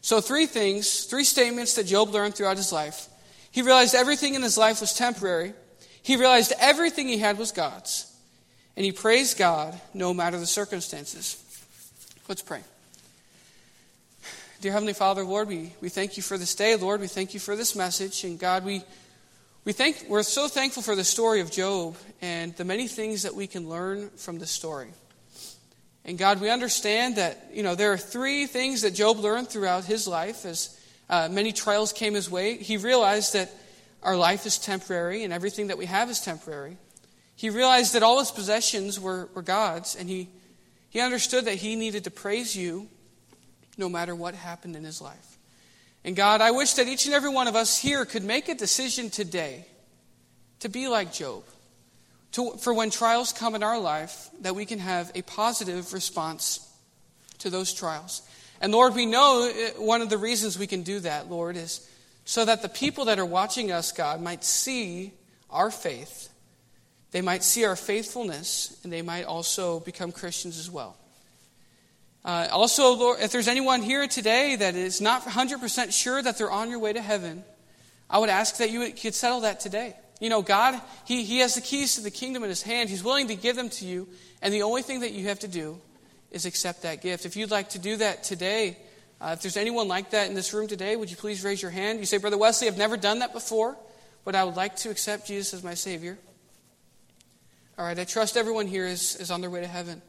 So, 0.00 0.20
three 0.20 0.46
things, 0.46 1.04
three 1.04 1.24
statements 1.24 1.74
that 1.74 1.84
Job 1.84 2.10
learned 2.10 2.34
throughout 2.34 2.56
his 2.56 2.72
life. 2.72 3.08
He 3.50 3.62
realized 3.62 3.94
everything 3.94 4.34
in 4.34 4.42
his 4.42 4.58
life 4.58 4.80
was 4.80 4.94
temporary, 4.94 5.54
he 6.02 6.16
realized 6.16 6.52
everything 6.58 7.06
he 7.06 7.18
had 7.18 7.38
was 7.38 7.52
God's, 7.52 8.12
and 8.76 8.84
he 8.84 8.92
praised 8.92 9.38
God 9.38 9.80
no 9.94 10.12
matter 10.12 10.38
the 10.38 10.46
circumstances. 10.46 11.38
Let's 12.28 12.42
pray. 12.42 12.62
Dear 14.62 14.70
Heavenly 14.70 14.92
Father, 14.92 15.24
Lord, 15.24 15.48
we, 15.48 15.72
we 15.80 15.88
thank 15.88 16.16
you 16.16 16.22
for 16.22 16.38
this 16.38 16.54
day. 16.54 16.76
Lord, 16.76 17.00
we 17.00 17.08
thank 17.08 17.34
you 17.34 17.40
for 17.40 17.56
this 17.56 17.74
message. 17.74 18.22
And 18.22 18.38
God, 18.38 18.64
we, 18.64 18.84
we 19.64 19.72
thank, 19.72 20.04
we're 20.08 20.22
so 20.22 20.46
thankful 20.46 20.84
for 20.84 20.94
the 20.94 21.02
story 21.02 21.40
of 21.40 21.50
Job 21.50 21.96
and 22.20 22.54
the 22.54 22.64
many 22.64 22.86
things 22.86 23.24
that 23.24 23.34
we 23.34 23.48
can 23.48 23.68
learn 23.68 24.10
from 24.10 24.38
the 24.38 24.46
story. 24.46 24.92
And 26.04 26.16
God, 26.16 26.40
we 26.40 26.48
understand 26.48 27.16
that, 27.16 27.50
you 27.52 27.64
know, 27.64 27.74
there 27.74 27.92
are 27.92 27.98
three 27.98 28.46
things 28.46 28.82
that 28.82 28.92
Job 28.92 29.18
learned 29.18 29.48
throughout 29.48 29.84
his 29.84 30.06
life 30.06 30.46
as 30.46 30.78
uh, 31.10 31.28
many 31.28 31.50
trials 31.50 31.92
came 31.92 32.14
his 32.14 32.30
way. 32.30 32.56
He 32.56 32.76
realized 32.76 33.32
that 33.32 33.50
our 34.04 34.16
life 34.16 34.46
is 34.46 34.58
temporary 34.58 35.24
and 35.24 35.32
everything 35.32 35.66
that 35.66 35.78
we 35.78 35.86
have 35.86 36.08
is 36.08 36.20
temporary. 36.20 36.76
He 37.34 37.50
realized 37.50 37.94
that 37.94 38.04
all 38.04 38.20
his 38.20 38.30
possessions 38.30 39.00
were, 39.00 39.28
were 39.34 39.42
God's, 39.42 39.96
and 39.96 40.08
he, 40.08 40.28
he 40.88 41.00
understood 41.00 41.46
that 41.46 41.56
he 41.56 41.74
needed 41.74 42.04
to 42.04 42.12
praise 42.12 42.54
you 42.54 42.86
no 43.76 43.88
matter 43.88 44.14
what 44.14 44.34
happened 44.34 44.76
in 44.76 44.84
his 44.84 45.00
life. 45.00 45.38
And 46.04 46.16
God, 46.16 46.40
I 46.40 46.50
wish 46.50 46.74
that 46.74 46.88
each 46.88 47.06
and 47.06 47.14
every 47.14 47.30
one 47.30 47.48
of 47.48 47.54
us 47.54 47.78
here 47.78 48.04
could 48.04 48.24
make 48.24 48.48
a 48.48 48.54
decision 48.54 49.10
today 49.10 49.66
to 50.60 50.68
be 50.68 50.88
like 50.88 51.12
Job. 51.12 51.44
To, 52.32 52.52
for 52.52 52.72
when 52.72 52.90
trials 52.90 53.32
come 53.32 53.54
in 53.54 53.62
our 53.62 53.78
life, 53.78 54.30
that 54.40 54.54
we 54.54 54.64
can 54.64 54.78
have 54.78 55.12
a 55.14 55.22
positive 55.22 55.92
response 55.92 56.68
to 57.38 57.50
those 57.50 57.74
trials. 57.74 58.22
And 58.60 58.72
Lord, 58.72 58.94
we 58.94 59.06
know 59.06 59.50
uh, 59.50 59.80
one 59.82 60.00
of 60.00 60.08
the 60.08 60.16
reasons 60.16 60.58
we 60.58 60.66
can 60.66 60.82
do 60.82 61.00
that, 61.00 61.30
Lord, 61.30 61.56
is 61.56 61.86
so 62.24 62.44
that 62.44 62.62
the 62.62 62.68
people 62.68 63.06
that 63.06 63.18
are 63.18 63.26
watching 63.26 63.70
us, 63.70 63.92
God, 63.92 64.20
might 64.20 64.44
see 64.44 65.12
our 65.50 65.70
faith. 65.70 66.30
They 67.10 67.20
might 67.20 67.42
see 67.42 67.64
our 67.64 67.76
faithfulness, 67.76 68.78
and 68.82 68.92
they 68.92 69.02
might 69.02 69.24
also 69.24 69.80
become 69.80 70.12
Christians 70.12 70.58
as 70.58 70.70
well. 70.70 70.96
Uh, 72.24 72.46
also, 72.52 72.94
Lord, 72.94 73.20
if 73.20 73.32
there's 73.32 73.48
anyone 73.48 73.82
here 73.82 74.06
today 74.06 74.56
that 74.56 74.76
is 74.76 75.00
not 75.00 75.22
100% 75.22 75.92
sure 75.92 76.22
that 76.22 76.38
they're 76.38 76.50
on 76.50 76.70
your 76.70 76.78
way 76.78 76.92
to 76.92 77.00
heaven, 77.00 77.42
I 78.08 78.18
would 78.18 78.28
ask 78.28 78.58
that 78.58 78.70
you 78.70 78.92
could 78.92 79.14
settle 79.14 79.40
that 79.40 79.58
today. 79.58 79.96
You 80.20 80.28
know, 80.28 80.40
God, 80.40 80.80
he, 81.04 81.24
he 81.24 81.38
has 81.38 81.56
the 81.56 81.60
keys 81.60 81.96
to 81.96 82.00
the 82.00 82.10
kingdom 82.10 82.44
in 82.44 82.48
His 82.48 82.62
hand. 82.62 82.90
He's 82.90 83.02
willing 83.02 83.28
to 83.28 83.34
give 83.34 83.56
them 83.56 83.68
to 83.70 83.84
you, 83.84 84.06
and 84.40 84.54
the 84.54 84.62
only 84.62 84.82
thing 84.82 85.00
that 85.00 85.12
you 85.12 85.26
have 85.26 85.40
to 85.40 85.48
do 85.48 85.80
is 86.30 86.46
accept 86.46 86.82
that 86.82 87.02
gift. 87.02 87.26
If 87.26 87.36
you'd 87.36 87.50
like 87.50 87.70
to 87.70 87.80
do 87.80 87.96
that 87.96 88.22
today, 88.22 88.78
uh, 89.20 89.30
if 89.32 89.42
there's 89.42 89.56
anyone 89.56 89.88
like 89.88 90.10
that 90.10 90.28
in 90.28 90.34
this 90.34 90.52
room 90.52 90.68
today, 90.68 90.94
would 90.94 91.10
you 91.10 91.16
please 91.16 91.42
raise 91.42 91.60
your 91.60 91.72
hand? 91.72 91.98
You 91.98 92.06
say, 92.06 92.18
Brother 92.18 92.38
Wesley, 92.38 92.68
I've 92.68 92.78
never 92.78 92.96
done 92.96 93.18
that 93.18 93.32
before, 93.32 93.76
but 94.24 94.36
I 94.36 94.44
would 94.44 94.56
like 94.56 94.76
to 94.76 94.90
accept 94.90 95.26
Jesus 95.26 95.54
as 95.54 95.64
my 95.64 95.74
Savior. 95.74 96.18
All 97.76 97.84
right, 97.84 97.98
I 97.98 98.04
trust 98.04 98.36
everyone 98.36 98.68
here 98.68 98.86
is, 98.86 99.16
is 99.16 99.30
on 99.30 99.40
their 99.40 99.50
way 99.50 99.60
to 99.60 99.66
heaven. 99.66 100.02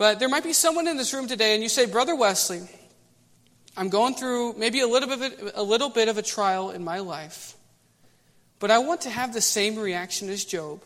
But 0.00 0.18
there 0.18 0.30
might 0.30 0.44
be 0.44 0.54
someone 0.54 0.88
in 0.88 0.96
this 0.96 1.12
room 1.12 1.28
today, 1.28 1.52
and 1.52 1.62
you 1.62 1.68
say, 1.68 1.84
Brother 1.84 2.16
Wesley, 2.16 2.62
I'm 3.76 3.90
going 3.90 4.14
through 4.14 4.54
maybe 4.54 4.80
a 4.80 4.86
little 4.86 5.14
bit, 5.14 5.52
a 5.54 5.62
little 5.62 5.90
bit 5.90 6.08
of 6.08 6.16
a 6.16 6.22
trial 6.22 6.70
in 6.70 6.82
my 6.82 7.00
life, 7.00 7.54
but 8.60 8.70
I 8.70 8.78
want 8.78 9.02
to 9.02 9.10
have 9.10 9.34
the 9.34 9.42
same 9.42 9.78
reaction 9.78 10.30
as 10.30 10.46
Job, 10.46 10.82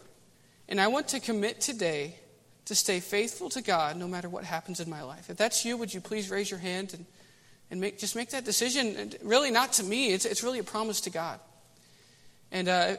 and 0.69 0.81
I 0.81 0.89
want 0.89 1.07
to 1.11 1.21
commit 1.21 1.61
today 1.61 2.17
to 2.65 2.75
stay 2.75 2.99
faithful 2.99 3.49
to 3.51 3.63
God 3.63 3.97
no 3.97 4.09
matter 4.09 4.29
what 4.29 4.43
happens 4.43 4.81
in 4.81 4.91
my 4.91 5.03
life. 5.03 5.31
If 5.31 5.37
that's 5.37 5.65
you, 5.65 5.77
would 5.77 5.95
you 5.95 6.01
please 6.01 6.29
raise 6.29 6.51
your 6.51 6.59
hand 6.59 6.93
and, 6.93 7.07
and 7.71 7.81
make, 7.81 8.01
just 8.01 8.17
make 8.17 8.31
that 8.31 8.45
decision? 8.45 8.97
And 8.97 9.17
really, 9.23 9.53
not 9.53 9.75
to 9.75 9.85
me, 9.85 10.13
it's, 10.13 10.25
it's 10.25 10.43
really 10.43 10.59
a 10.59 10.65
promise 10.65 11.03
to 11.03 11.11
God. 11.11 11.39
And 12.51 12.69
uh, 12.69 12.97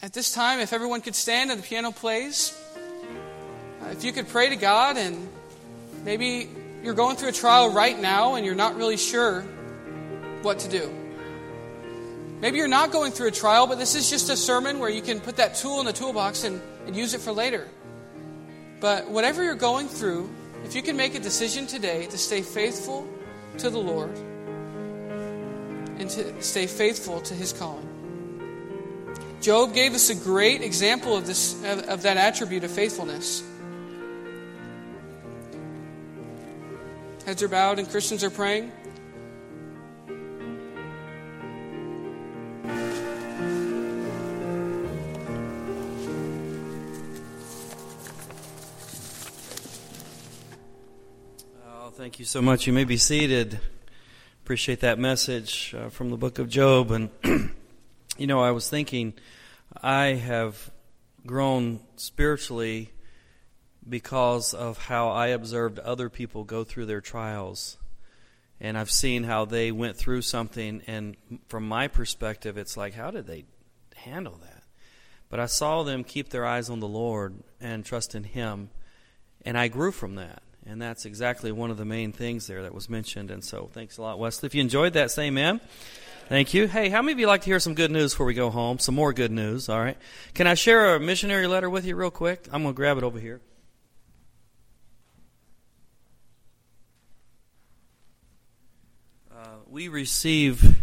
at 0.00 0.12
this 0.12 0.32
time, 0.32 0.60
if 0.60 0.72
everyone 0.72 1.00
could 1.00 1.16
stand 1.16 1.50
and 1.50 1.60
the 1.60 1.66
piano 1.66 1.90
plays, 1.90 2.56
uh, 3.82 3.88
if 3.88 4.04
you 4.04 4.12
could 4.12 4.28
pray 4.28 4.48
to 4.48 4.56
God 4.56 4.96
and 4.96 5.28
Maybe 6.04 6.48
you're 6.82 6.94
going 6.94 7.16
through 7.16 7.28
a 7.28 7.32
trial 7.32 7.72
right 7.72 7.98
now 7.98 8.34
and 8.34 8.46
you're 8.46 8.54
not 8.54 8.76
really 8.76 8.96
sure 8.96 9.42
what 10.42 10.60
to 10.60 10.68
do. 10.68 10.94
Maybe 12.40 12.56
you're 12.56 12.68
not 12.68 12.90
going 12.90 13.12
through 13.12 13.28
a 13.28 13.32
trial, 13.32 13.66
but 13.66 13.78
this 13.78 13.94
is 13.94 14.08
just 14.08 14.30
a 14.30 14.36
sermon 14.36 14.78
where 14.78 14.88
you 14.88 15.02
can 15.02 15.20
put 15.20 15.36
that 15.36 15.54
tool 15.56 15.80
in 15.80 15.86
the 15.86 15.92
toolbox 15.92 16.44
and, 16.44 16.62
and 16.86 16.96
use 16.96 17.12
it 17.12 17.20
for 17.20 17.32
later. 17.32 17.68
But 18.80 19.10
whatever 19.10 19.44
you're 19.44 19.54
going 19.54 19.88
through, 19.88 20.30
if 20.64 20.74
you 20.74 20.82
can 20.82 20.96
make 20.96 21.14
a 21.14 21.20
decision 21.20 21.66
today 21.66 22.06
to 22.06 22.16
stay 22.16 22.40
faithful 22.40 23.06
to 23.58 23.68
the 23.68 23.78
Lord 23.78 24.16
and 25.98 26.08
to 26.08 26.42
stay 26.42 26.66
faithful 26.66 27.20
to 27.20 27.34
his 27.34 27.52
calling. 27.52 27.86
Job 29.42 29.74
gave 29.74 29.94
us 29.94 30.08
a 30.08 30.14
great 30.14 30.62
example 30.62 31.16
of 31.16 31.26
this 31.26 31.54
of, 31.64 31.80
of 31.88 32.02
that 32.02 32.16
attribute 32.16 32.64
of 32.64 32.70
faithfulness. 32.70 33.42
Heads 37.26 37.42
are 37.42 37.48
bowed 37.48 37.78
and 37.78 37.88
Christians 37.88 38.24
are 38.24 38.30
praying. 38.30 38.72
Oh, 51.64 51.90
thank 51.92 52.18
you 52.18 52.24
so 52.24 52.40
much. 52.40 52.66
You 52.66 52.72
may 52.72 52.84
be 52.84 52.96
seated. 52.96 53.60
Appreciate 54.42 54.80
that 54.80 54.98
message 54.98 55.74
uh, 55.78 55.90
from 55.90 56.10
the 56.10 56.16
book 56.16 56.38
of 56.38 56.48
Job. 56.48 56.90
And, 56.90 57.10
you 58.16 58.26
know, 58.26 58.40
I 58.40 58.50
was 58.50 58.68
thinking, 58.68 59.12
I 59.82 60.14
have 60.14 60.70
grown 61.26 61.80
spiritually 61.96 62.90
because 63.88 64.54
of 64.54 64.78
how 64.78 65.08
I 65.08 65.28
observed 65.28 65.78
other 65.78 66.08
people 66.08 66.44
go 66.44 66.64
through 66.64 66.86
their 66.86 67.00
trials. 67.00 67.76
And 68.60 68.76
I've 68.76 68.90
seen 68.90 69.24
how 69.24 69.46
they 69.46 69.72
went 69.72 69.96
through 69.96 70.22
something, 70.22 70.82
and 70.86 71.16
from 71.48 71.66
my 71.66 71.88
perspective, 71.88 72.58
it's 72.58 72.76
like, 72.76 72.94
how 72.94 73.10
did 73.10 73.26
they 73.26 73.44
handle 73.96 74.38
that? 74.42 74.64
But 75.30 75.40
I 75.40 75.46
saw 75.46 75.82
them 75.82 76.04
keep 76.04 76.28
their 76.28 76.44
eyes 76.44 76.68
on 76.68 76.80
the 76.80 76.88
Lord 76.88 77.36
and 77.60 77.86
trust 77.86 78.14
in 78.14 78.24
Him, 78.24 78.68
and 79.46 79.56
I 79.56 79.68
grew 79.68 79.92
from 79.92 80.16
that. 80.16 80.42
And 80.66 80.80
that's 80.80 81.06
exactly 81.06 81.52
one 81.52 81.70
of 81.70 81.78
the 81.78 81.86
main 81.86 82.12
things 82.12 82.46
there 82.46 82.62
that 82.62 82.74
was 82.74 82.90
mentioned. 82.90 83.30
And 83.30 83.42
so, 83.42 83.70
thanks 83.72 83.96
a 83.96 84.02
lot, 84.02 84.18
Wesley. 84.18 84.46
If 84.46 84.54
you 84.54 84.60
enjoyed 84.60 84.92
that, 84.92 85.10
say 85.10 85.28
amen. 85.28 85.60
Thank 86.28 86.52
you. 86.52 86.68
Hey, 86.68 86.90
how 86.90 87.00
many 87.00 87.12
of 87.12 87.18
you 87.18 87.26
like 87.26 87.40
to 87.40 87.46
hear 87.46 87.58
some 87.58 87.74
good 87.74 87.90
news 87.90 88.12
before 88.12 88.26
we 88.26 88.34
go 88.34 88.50
home? 88.50 88.78
Some 88.78 88.94
more 88.94 89.12
good 89.12 89.32
news, 89.32 89.68
all 89.68 89.80
right? 89.80 89.96
Can 90.34 90.46
I 90.46 90.54
share 90.54 90.94
a 90.94 91.00
missionary 91.00 91.46
letter 91.46 91.70
with 91.70 91.86
you 91.86 91.96
real 91.96 92.10
quick? 92.10 92.46
I'm 92.52 92.62
going 92.62 92.74
to 92.74 92.76
grab 92.76 92.98
it 92.98 93.04
over 93.04 93.18
here. 93.18 93.40
We 99.70 99.86
receive 99.86 100.82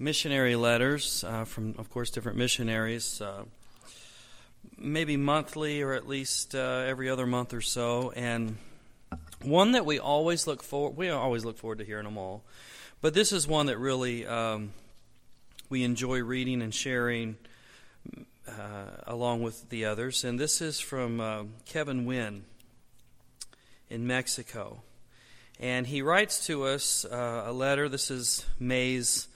missionary 0.00 0.56
letters 0.56 1.22
uh, 1.22 1.44
from, 1.44 1.76
of 1.78 1.88
course, 1.90 2.10
different 2.10 2.36
missionaries, 2.36 3.20
uh, 3.20 3.44
maybe 4.76 5.16
monthly 5.16 5.80
or 5.82 5.92
at 5.92 6.08
least 6.08 6.56
uh, 6.56 6.82
every 6.88 7.08
other 7.08 7.24
month 7.24 7.54
or 7.54 7.60
so. 7.60 8.10
And 8.16 8.56
one 9.44 9.70
that 9.72 9.86
we 9.86 10.00
always 10.00 10.44
look 10.48 10.64
forward 10.64 10.96
we 10.96 11.08
always 11.08 11.44
look 11.44 11.56
forward 11.56 11.78
to 11.78 11.84
hearing 11.84 12.02
them 12.02 12.18
all, 12.18 12.42
but 13.00 13.14
this 13.14 13.30
is 13.30 13.46
one 13.46 13.66
that 13.66 13.78
really 13.78 14.26
um, 14.26 14.72
we 15.70 15.84
enjoy 15.84 16.20
reading 16.20 16.62
and 16.62 16.74
sharing. 16.74 17.36
Uh, 18.48 18.86
along 19.06 19.42
with 19.42 19.68
the 19.68 19.84
others, 19.84 20.24
and 20.24 20.40
this 20.40 20.62
is 20.62 20.80
from 20.80 21.20
uh, 21.20 21.44
Kevin 21.66 22.06
Wynne 22.06 22.44
in 23.90 24.06
Mexico. 24.06 24.80
And 25.60 25.86
he 25.86 26.02
writes 26.02 26.46
to 26.46 26.64
us 26.64 27.04
uh, 27.04 27.44
a 27.46 27.52
letter. 27.52 27.88
This 27.88 28.10
is 28.10 28.46
May's 28.60 29.28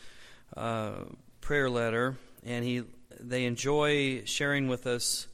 uh, 0.57 0.93
prayer 1.41 1.69
letter, 1.69 2.17
and 2.45 2.65
he 2.65 2.85
they 3.19 3.45
enjoy 3.45 4.25
sharing 4.25 4.69
with 4.69 4.87
us 4.87 5.27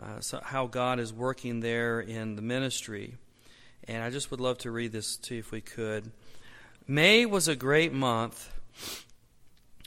uh, 0.00 0.20
so 0.20 0.40
how 0.42 0.66
God 0.66 0.98
is 0.98 1.12
working 1.12 1.60
there 1.60 2.00
in 2.00 2.36
the 2.36 2.42
ministry. 2.42 3.16
And 3.86 4.02
I 4.02 4.10
just 4.10 4.30
would 4.30 4.40
love 4.40 4.58
to 4.58 4.70
read 4.70 4.92
this 4.92 5.16
to 5.16 5.34
you 5.34 5.40
if 5.40 5.50
we 5.50 5.60
could. 5.60 6.12
May 6.86 7.26
was 7.26 7.48
a 7.48 7.56
great 7.56 7.92
month 7.92 8.50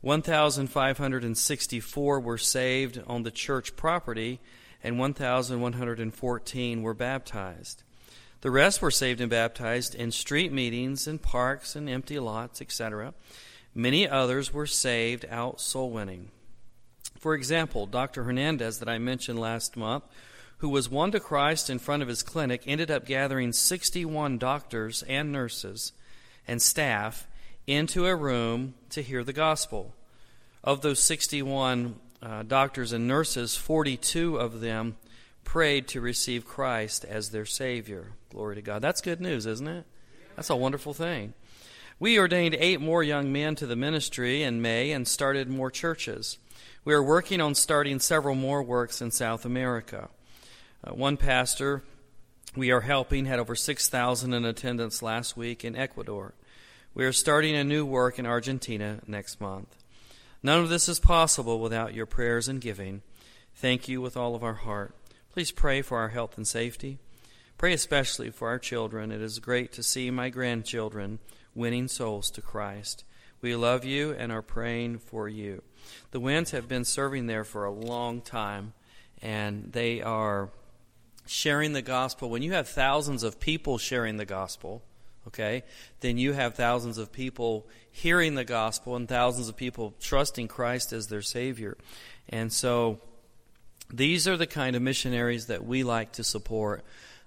1,564 0.00 2.20
were 2.20 2.38
saved 2.38 3.00
on 3.06 3.22
the 3.22 3.30
church 3.30 3.76
property, 3.76 4.40
and 4.82 4.98
1,114 4.98 6.82
were 6.82 6.94
baptized. 6.94 7.84
The 8.40 8.50
rest 8.50 8.82
were 8.82 8.90
saved 8.90 9.20
and 9.20 9.30
baptized 9.30 9.94
in 9.94 10.10
street 10.10 10.52
meetings, 10.52 11.06
in 11.06 11.20
parks, 11.20 11.76
and 11.76 11.88
empty 11.88 12.18
lots, 12.18 12.60
etc. 12.60 13.14
Many 13.74 14.08
others 14.08 14.52
were 14.52 14.66
saved 14.66 15.24
out 15.30 15.60
soul 15.60 15.90
winning. 15.90 16.32
For 17.16 17.34
example, 17.34 17.86
Dr. 17.86 18.24
Hernandez, 18.24 18.80
that 18.80 18.88
I 18.88 18.98
mentioned 18.98 19.38
last 19.38 19.76
month, 19.76 20.02
who 20.62 20.68
was 20.68 20.88
won 20.88 21.10
to 21.10 21.18
Christ 21.18 21.68
in 21.68 21.80
front 21.80 22.04
of 22.04 22.08
his 22.08 22.22
clinic, 22.22 22.62
ended 22.68 22.88
up 22.88 23.04
gathering 23.04 23.52
61 23.52 24.38
doctors 24.38 25.02
and 25.08 25.32
nurses 25.32 25.92
and 26.46 26.62
staff 26.62 27.26
into 27.66 28.06
a 28.06 28.14
room 28.14 28.74
to 28.90 29.02
hear 29.02 29.24
the 29.24 29.32
gospel. 29.32 29.92
Of 30.62 30.80
those 30.80 31.02
61 31.02 31.96
uh, 32.22 32.44
doctors 32.44 32.92
and 32.92 33.08
nurses, 33.08 33.56
42 33.56 34.36
of 34.36 34.60
them 34.60 34.96
prayed 35.42 35.88
to 35.88 36.00
receive 36.00 36.46
Christ 36.46 37.04
as 37.04 37.30
their 37.30 37.44
Savior. 37.44 38.12
Glory 38.30 38.54
to 38.54 38.62
God. 38.62 38.82
That's 38.82 39.00
good 39.00 39.20
news, 39.20 39.46
isn't 39.46 39.66
it? 39.66 39.84
That's 40.36 40.50
a 40.50 40.54
wonderful 40.54 40.94
thing. 40.94 41.34
We 41.98 42.20
ordained 42.20 42.54
eight 42.54 42.80
more 42.80 43.02
young 43.02 43.32
men 43.32 43.56
to 43.56 43.66
the 43.66 43.74
ministry 43.74 44.44
in 44.44 44.62
May 44.62 44.92
and 44.92 45.08
started 45.08 45.48
more 45.48 45.72
churches. 45.72 46.38
We 46.84 46.94
are 46.94 47.02
working 47.02 47.40
on 47.40 47.56
starting 47.56 47.98
several 47.98 48.36
more 48.36 48.62
works 48.62 49.02
in 49.02 49.10
South 49.10 49.44
America. 49.44 50.08
Uh, 50.84 50.94
one 50.94 51.16
pastor 51.16 51.84
we 52.56 52.72
are 52.72 52.80
helping 52.80 53.26
had 53.26 53.38
over 53.38 53.54
6,000 53.54 54.34
in 54.34 54.44
attendance 54.44 55.00
last 55.00 55.36
week 55.36 55.64
in 55.64 55.76
Ecuador. 55.76 56.34
We 56.92 57.04
are 57.04 57.12
starting 57.12 57.54
a 57.54 57.62
new 57.62 57.86
work 57.86 58.18
in 58.18 58.26
Argentina 58.26 58.98
next 59.06 59.40
month. 59.40 59.76
None 60.42 60.60
of 60.60 60.68
this 60.68 60.88
is 60.88 60.98
possible 60.98 61.60
without 61.60 61.94
your 61.94 62.06
prayers 62.06 62.48
and 62.48 62.60
giving. 62.60 63.02
Thank 63.54 63.88
you 63.88 64.00
with 64.00 64.16
all 64.16 64.34
of 64.34 64.42
our 64.42 64.54
heart. 64.54 64.94
Please 65.32 65.52
pray 65.52 65.82
for 65.82 65.98
our 65.98 66.08
health 66.08 66.36
and 66.36 66.46
safety. 66.46 66.98
Pray 67.56 67.72
especially 67.72 68.30
for 68.30 68.48
our 68.48 68.58
children. 68.58 69.12
It 69.12 69.22
is 69.22 69.38
great 69.38 69.72
to 69.74 69.84
see 69.84 70.10
my 70.10 70.30
grandchildren 70.30 71.20
winning 71.54 71.86
souls 71.86 72.28
to 72.32 72.42
Christ. 72.42 73.04
We 73.40 73.54
love 73.54 73.84
you 73.84 74.10
and 74.18 74.32
are 74.32 74.42
praying 74.42 74.98
for 74.98 75.28
you. 75.28 75.62
The 76.10 76.20
Wynnes 76.20 76.50
have 76.50 76.66
been 76.66 76.84
serving 76.84 77.28
there 77.28 77.44
for 77.44 77.64
a 77.64 77.72
long 77.72 78.20
time, 78.20 78.72
and 79.20 79.72
they 79.72 80.02
are 80.02 80.50
sharing 81.26 81.72
the 81.72 81.82
gospel. 81.82 82.30
When 82.30 82.42
you 82.42 82.52
have 82.52 82.68
thousands 82.68 83.22
of 83.22 83.40
people 83.40 83.78
sharing 83.78 84.16
the 84.16 84.24
gospel, 84.24 84.82
okay, 85.28 85.62
then 86.00 86.18
you 86.18 86.32
have 86.32 86.54
thousands 86.54 86.98
of 86.98 87.12
people 87.12 87.66
hearing 87.90 88.34
the 88.34 88.44
gospel 88.44 88.96
and 88.96 89.08
thousands 89.08 89.48
of 89.48 89.56
people 89.56 89.94
trusting 90.00 90.48
Christ 90.48 90.92
as 90.92 91.08
their 91.08 91.22
Savior. 91.22 91.76
And 92.28 92.52
so 92.52 93.00
these 93.92 94.26
are 94.26 94.36
the 94.36 94.46
kind 94.46 94.74
of 94.74 94.82
missionaries 94.82 95.46
that 95.46 95.64
we 95.64 95.84
like 95.84 96.12
to 96.12 96.24
support. 96.24 96.84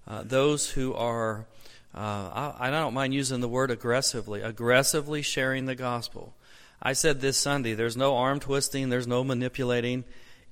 Uh, 0.07 0.23
those 0.23 0.69
who 0.69 0.93
are, 0.93 1.45
uh, 1.93 2.53
I, 2.59 2.67
I 2.67 2.69
don't 2.69 2.93
mind 2.93 3.13
using 3.13 3.39
the 3.39 3.47
word 3.47 3.71
aggressively, 3.71 4.41
aggressively 4.41 5.21
sharing 5.21 5.65
the 5.65 5.75
gospel. 5.75 6.33
I 6.81 6.93
said 6.93 7.21
this 7.21 7.37
Sunday, 7.37 7.73
there's 7.73 7.97
no 7.97 8.17
arm 8.17 8.39
twisting, 8.39 8.89
there's 8.89 9.07
no 9.07 9.23
manipulating. 9.23 10.03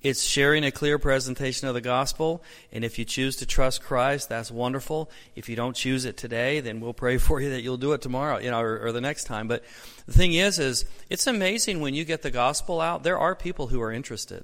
It's 0.03 0.21
sharing 0.21 0.65
a 0.65 0.71
clear 0.71 0.99
presentation 0.99 1.69
of 1.69 1.73
the 1.73 1.81
gospel. 1.81 2.43
And 2.73 2.83
if 2.83 2.99
you 2.99 3.05
choose 3.05 3.37
to 3.37 3.45
trust 3.45 3.81
Christ, 3.81 4.27
that's 4.27 4.51
wonderful. 4.51 5.09
If 5.33 5.47
you 5.47 5.55
don't 5.55 5.77
choose 5.77 6.03
it 6.03 6.17
today, 6.17 6.59
then 6.59 6.81
we'll 6.81 6.93
pray 6.93 7.17
for 7.17 7.39
you 7.39 7.49
that 7.51 7.61
you'll 7.61 7.77
do 7.77 7.93
it 7.93 8.01
tomorrow, 8.01 8.37
you 8.37 8.51
know, 8.51 8.59
or, 8.59 8.87
or 8.87 8.91
the 8.91 8.99
next 8.99 9.23
time. 9.23 9.47
But 9.47 9.63
the 10.05 10.11
thing 10.11 10.33
is, 10.33 10.59
is 10.59 10.83
it's 11.09 11.25
amazing 11.25 11.79
when 11.79 11.93
you 11.93 12.03
get 12.03 12.21
the 12.21 12.31
gospel 12.31 12.81
out. 12.81 13.03
There 13.03 13.17
are 13.17 13.33
people 13.33 13.67
who 13.67 13.81
are 13.81 13.93
interested, 13.93 14.43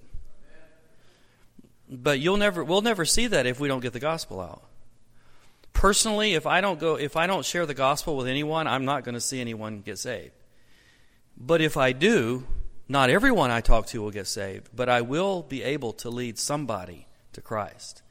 but 1.90 2.20
you'll 2.20 2.38
never, 2.38 2.64
we'll 2.64 2.82
never 2.82 3.04
see 3.04 3.28
that 3.28 3.46
if 3.46 3.60
we 3.60 3.68
don't 3.68 3.82
get 3.82 3.92
the 3.92 4.00
gospel 4.00 4.40
out. 4.40 4.64
Personally, 5.74 6.36
if 6.36 6.48
I 6.48 6.62
don't 6.62 6.80
go, 6.80 6.96
if 6.96 7.18
I 7.18 7.28
don't 7.28 7.46
share 7.46 7.66
the 7.66 7.74
gospel 7.74 8.16
with 8.16 8.28
anyone, 8.28 8.66
I'm 8.66 8.86
not 8.86 9.04
going 9.04 9.16
to 9.16 9.22
see 9.22 9.42
anyone 9.42 9.82
get 9.82 10.00
saved. 10.00 10.32
But 11.38 11.62
if 11.62 11.78
I 11.78 11.92
do, 11.92 12.46
not 12.90 13.12
everyone 13.12 13.52
I 13.52 13.62
talk 13.62 13.86
to 13.88 14.02
will 14.02 14.10
get 14.10 14.26
saved, 14.26 14.70
but 14.76 14.90
I 14.90 15.02
will 15.02 15.44
be 15.44 15.62
able 15.62 15.94
to 15.94 16.10
lead 16.10 16.40
somebody 16.40 17.06
to 17.34 17.42
Christ. 17.42 18.02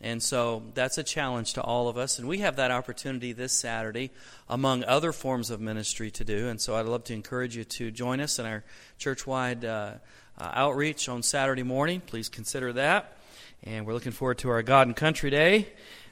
And 0.00 0.22
so 0.22 0.62
that's 0.72 0.96
a 0.96 1.02
challenge 1.02 1.54
to 1.54 1.62
all 1.62 1.88
of 1.88 1.98
us. 1.98 2.18
And 2.18 2.26
we 2.26 2.38
have 2.38 2.56
that 2.56 2.70
opportunity 2.70 3.32
this 3.32 3.52
Saturday, 3.52 4.12
among 4.48 4.84
other 4.84 5.12
forms 5.12 5.50
of 5.50 5.60
ministry, 5.60 6.10
to 6.12 6.24
do. 6.24 6.48
And 6.48 6.60
so 6.60 6.76
I'd 6.76 6.86
love 6.86 7.04
to 7.04 7.12
encourage 7.12 7.56
you 7.56 7.64
to 7.64 7.90
join 7.90 8.20
us 8.20 8.38
in 8.38 8.46
our 8.46 8.64
church 8.98 9.26
wide 9.26 9.64
uh, 9.64 9.94
uh, 10.38 10.50
outreach 10.54 11.08
on 11.08 11.22
Saturday 11.22 11.64
morning. 11.64 12.00
Please 12.00 12.28
consider 12.30 12.72
that. 12.74 13.18
And 13.64 13.84
we're 13.84 13.92
looking 13.92 14.12
forward 14.12 14.38
to 14.38 14.48
our 14.48 14.62
God 14.62 14.86
and 14.86 14.96
Country 14.96 15.28
Day 15.28 15.68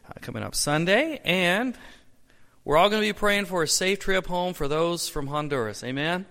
uh, 0.06 0.14
coming 0.20 0.42
up 0.42 0.54
Sunday. 0.54 1.20
And 1.24 1.74
we're 2.64 2.76
all 2.76 2.90
going 2.90 3.00
to 3.00 3.08
be 3.08 3.16
praying 3.16 3.46
for 3.46 3.62
a 3.62 3.68
safe 3.68 4.00
trip 4.00 4.26
home 4.26 4.52
for 4.52 4.68
those 4.68 5.08
from 5.08 5.28
Honduras. 5.28 5.82
Amen. 5.82 6.26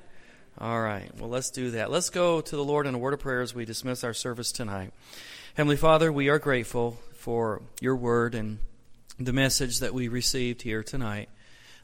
All 0.59 0.81
right. 0.81 1.11
Well, 1.19 1.29
let's 1.29 1.51
do 1.51 1.69
that. 1.71 1.91
Let's 1.91 2.09
go 2.09 2.41
to 2.41 2.55
the 2.55 2.63
Lord 2.63 2.87
in 2.87 2.95
a 2.95 2.97
word 2.97 3.13
of 3.13 3.19
prayer 3.19 3.41
as 3.41 3.53
we 3.53 3.63
dismiss 3.63 4.03
our 4.03 4.15
service 4.15 4.51
tonight. 4.51 4.91
Heavenly 5.53 5.75
Father, 5.75 6.11
we 6.11 6.29
are 6.29 6.39
grateful 6.39 6.97
for 7.13 7.61
your 7.79 7.95
word 7.95 8.33
and 8.33 8.57
the 9.19 9.33
message 9.33 9.81
that 9.81 9.93
we 9.93 10.07
received 10.07 10.63
here 10.63 10.81
tonight. 10.81 11.29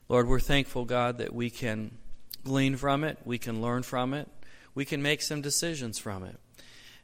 Lord, 0.10 0.28
we're 0.28 0.40
thankful, 0.40 0.86
God, 0.86 1.20
that 1.20 1.36
we 1.36 1.52
can 1.52 2.00
glean 2.44 2.76
from 2.76 3.04
it, 3.04 3.20
we 3.26 3.38
can 3.38 3.62
learn 3.62 3.84
from 3.84 4.16
it, 4.16 4.28
we 4.74 4.86
can 4.86 5.04
make 5.04 5.22
some 5.22 5.42
decisions 5.42 6.00
from 6.00 6.24
it. 6.24 6.40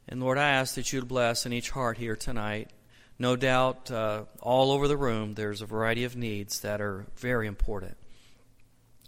And 0.08 0.20
Lord, 0.20 0.38
I 0.38 0.48
ask 0.48 0.74
that 0.74 0.92
you'd 0.92 1.06
bless 1.06 1.46
in 1.46 1.52
each 1.52 1.70
heart 1.70 1.98
here 1.98 2.16
tonight. 2.16 2.70
No 3.16 3.36
doubt, 3.36 3.92
uh, 3.92 4.24
all 4.40 4.72
over 4.72 4.88
the 4.88 4.96
room, 4.96 5.34
there's 5.34 5.62
a 5.62 5.66
variety 5.66 6.02
of 6.02 6.16
needs 6.16 6.62
that 6.62 6.80
are 6.80 7.06
very 7.16 7.46
important. 7.46 7.96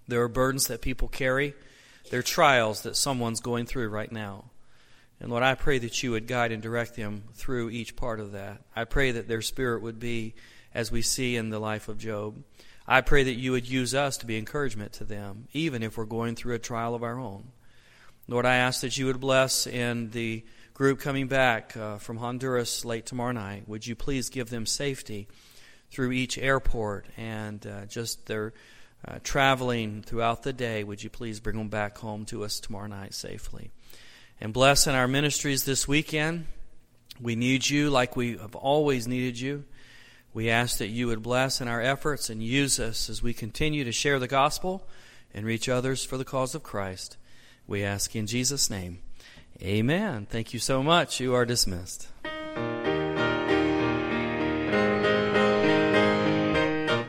There 0.06 0.22
are 0.22 0.28
burdens 0.28 0.68
that 0.68 0.80
people 0.80 1.08
carry 1.08 1.54
there 2.12 2.20
are 2.20 2.22
trials 2.22 2.82
that 2.82 2.94
someone's 2.94 3.40
going 3.40 3.64
through 3.64 3.88
right 3.88 4.12
now. 4.12 4.44
And 5.18 5.30
Lord, 5.30 5.42
I 5.42 5.54
pray 5.54 5.78
that 5.78 6.02
you 6.02 6.10
would 6.10 6.26
guide 6.26 6.52
and 6.52 6.62
direct 6.62 6.94
them 6.94 7.24
through 7.32 7.70
each 7.70 7.96
part 7.96 8.20
of 8.20 8.32
that. 8.32 8.60
I 8.76 8.84
pray 8.84 9.12
that 9.12 9.28
their 9.28 9.40
spirit 9.40 9.80
would 9.80 9.98
be 9.98 10.34
as 10.74 10.92
we 10.92 11.00
see 11.00 11.36
in 11.36 11.48
the 11.48 11.58
life 11.58 11.88
of 11.88 11.96
Job. 11.96 12.44
I 12.86 13.00
pray 13.00 13.22
that 13.22 13.38
you 13.38 13.52
would 13.52 13.66
use 13.66 13.94
us 13.94 14.18
to 14.18 14.26
be 14.26 14.36
encouragement 14.36 14.92
to 14.94 15.04
them, 15.04 15.48
even 15.54 15.82
if 15.82 15.96
we're 15.96 16.04
going 16.04 16.36
through 16.36 16.54
a 16.54 16.58
trial 16.58 16.94
of 16.94 17.02
our 17.02 17.18
own. 17.18 17.44
Lord, 18.28 18.44
I 18.44 18.56
ask 18.56 18.82
that 18.82 18.98
you 18.98 19.06
would 19.06 19.18
bless 19.18 19.66
in 19.66 20.10
the 20.10 20.44
group 20.74 21.00
coming 21.00 21.28
back 21.28 21.74
uh, 21.78 21.96
from 21.96 22.18
Honduras 22.18 22.84
late 22.84 23.06
tomorrow 23.06 23.32
night. 23.32 23.66
Would 23.66 23.86
you 23.86 23.96
please 23.96 24.28
give 24.28 24.50
them 24.50 24.66
safety 24.66 25.28
through 25.90 26.12
each 26.12 26.36
airport 26.36 27.06
and 27.16 27.66
uh, 27.66 27.86
just 27.86 28.26
their 28.26 28.52
uh, 29.06 29.18
traveling 29.24 30.02
throughout 30.02 30.42
the 30.42 30.52
day, 30.52 30.84
would 30.84 31.02
you 31.02 31.10
please 31.10 31.40
bring 31.40 31.56
them 31.56 31.68
back 31.68 31.98
home 31.98 32.24
to 32.26 32.44
us 32.44 32.60
tomorrow 32.60 32.86
night 32.86 33.14
safely? 33.14 33.70
And 34.40 34.52
bless 34.52 34.86
in 34.86 34.94
our 34.94 35.08
ministries 35.08 35.64
this 35.64 35.86
weekend. 35.86 36.46
We 37.20 37.36
need 37.36 37.68
you 37.68 37.90
like 37.90 38.16
we 38.16 38.36
have 38.38 38.54
always 38.54 39.06
needed 39.06 39.38
you. 39.38 39.64
We 40.34 40.48
ask 40.48 40.78
that 40.78 40.88
you 40.88 41.08
would 41.08 41.22
bless 41.22 41.60
in 41.60 41.68
our 41.68 41.80
efforts 41.80 42.30
and 42.30 42.42
use 42.42 42.80
us 42.80 43.10
as 43.10 43.22
we 43.22 43.34
continue 43.34 43.84
to 43.84 43.92
share 43.92 44.18
the 44.18 44.28
gospel 44.28 44.86
and 45.34 45.44
reach 45.44 45.68
others 45.68 46.04
for 46.04 46.16
the 46.16 46.24
cause 46.24 46.54
of 46.54 46.62
Christ. 46.62 47.16
We 47.66 47.84
ask 47.84 48.16
in 48.16 48.26
Jesus' 48.26 48.70
name. 48.70 49.00
Amen. 49.62 50.26
Thank 50.28 50.52
you 50.52 50.58
so 50.58 50.82
much. 50.82 51.20
You 51.20 51.34
are 51.34 51.44
dismissed. 51.44 52.08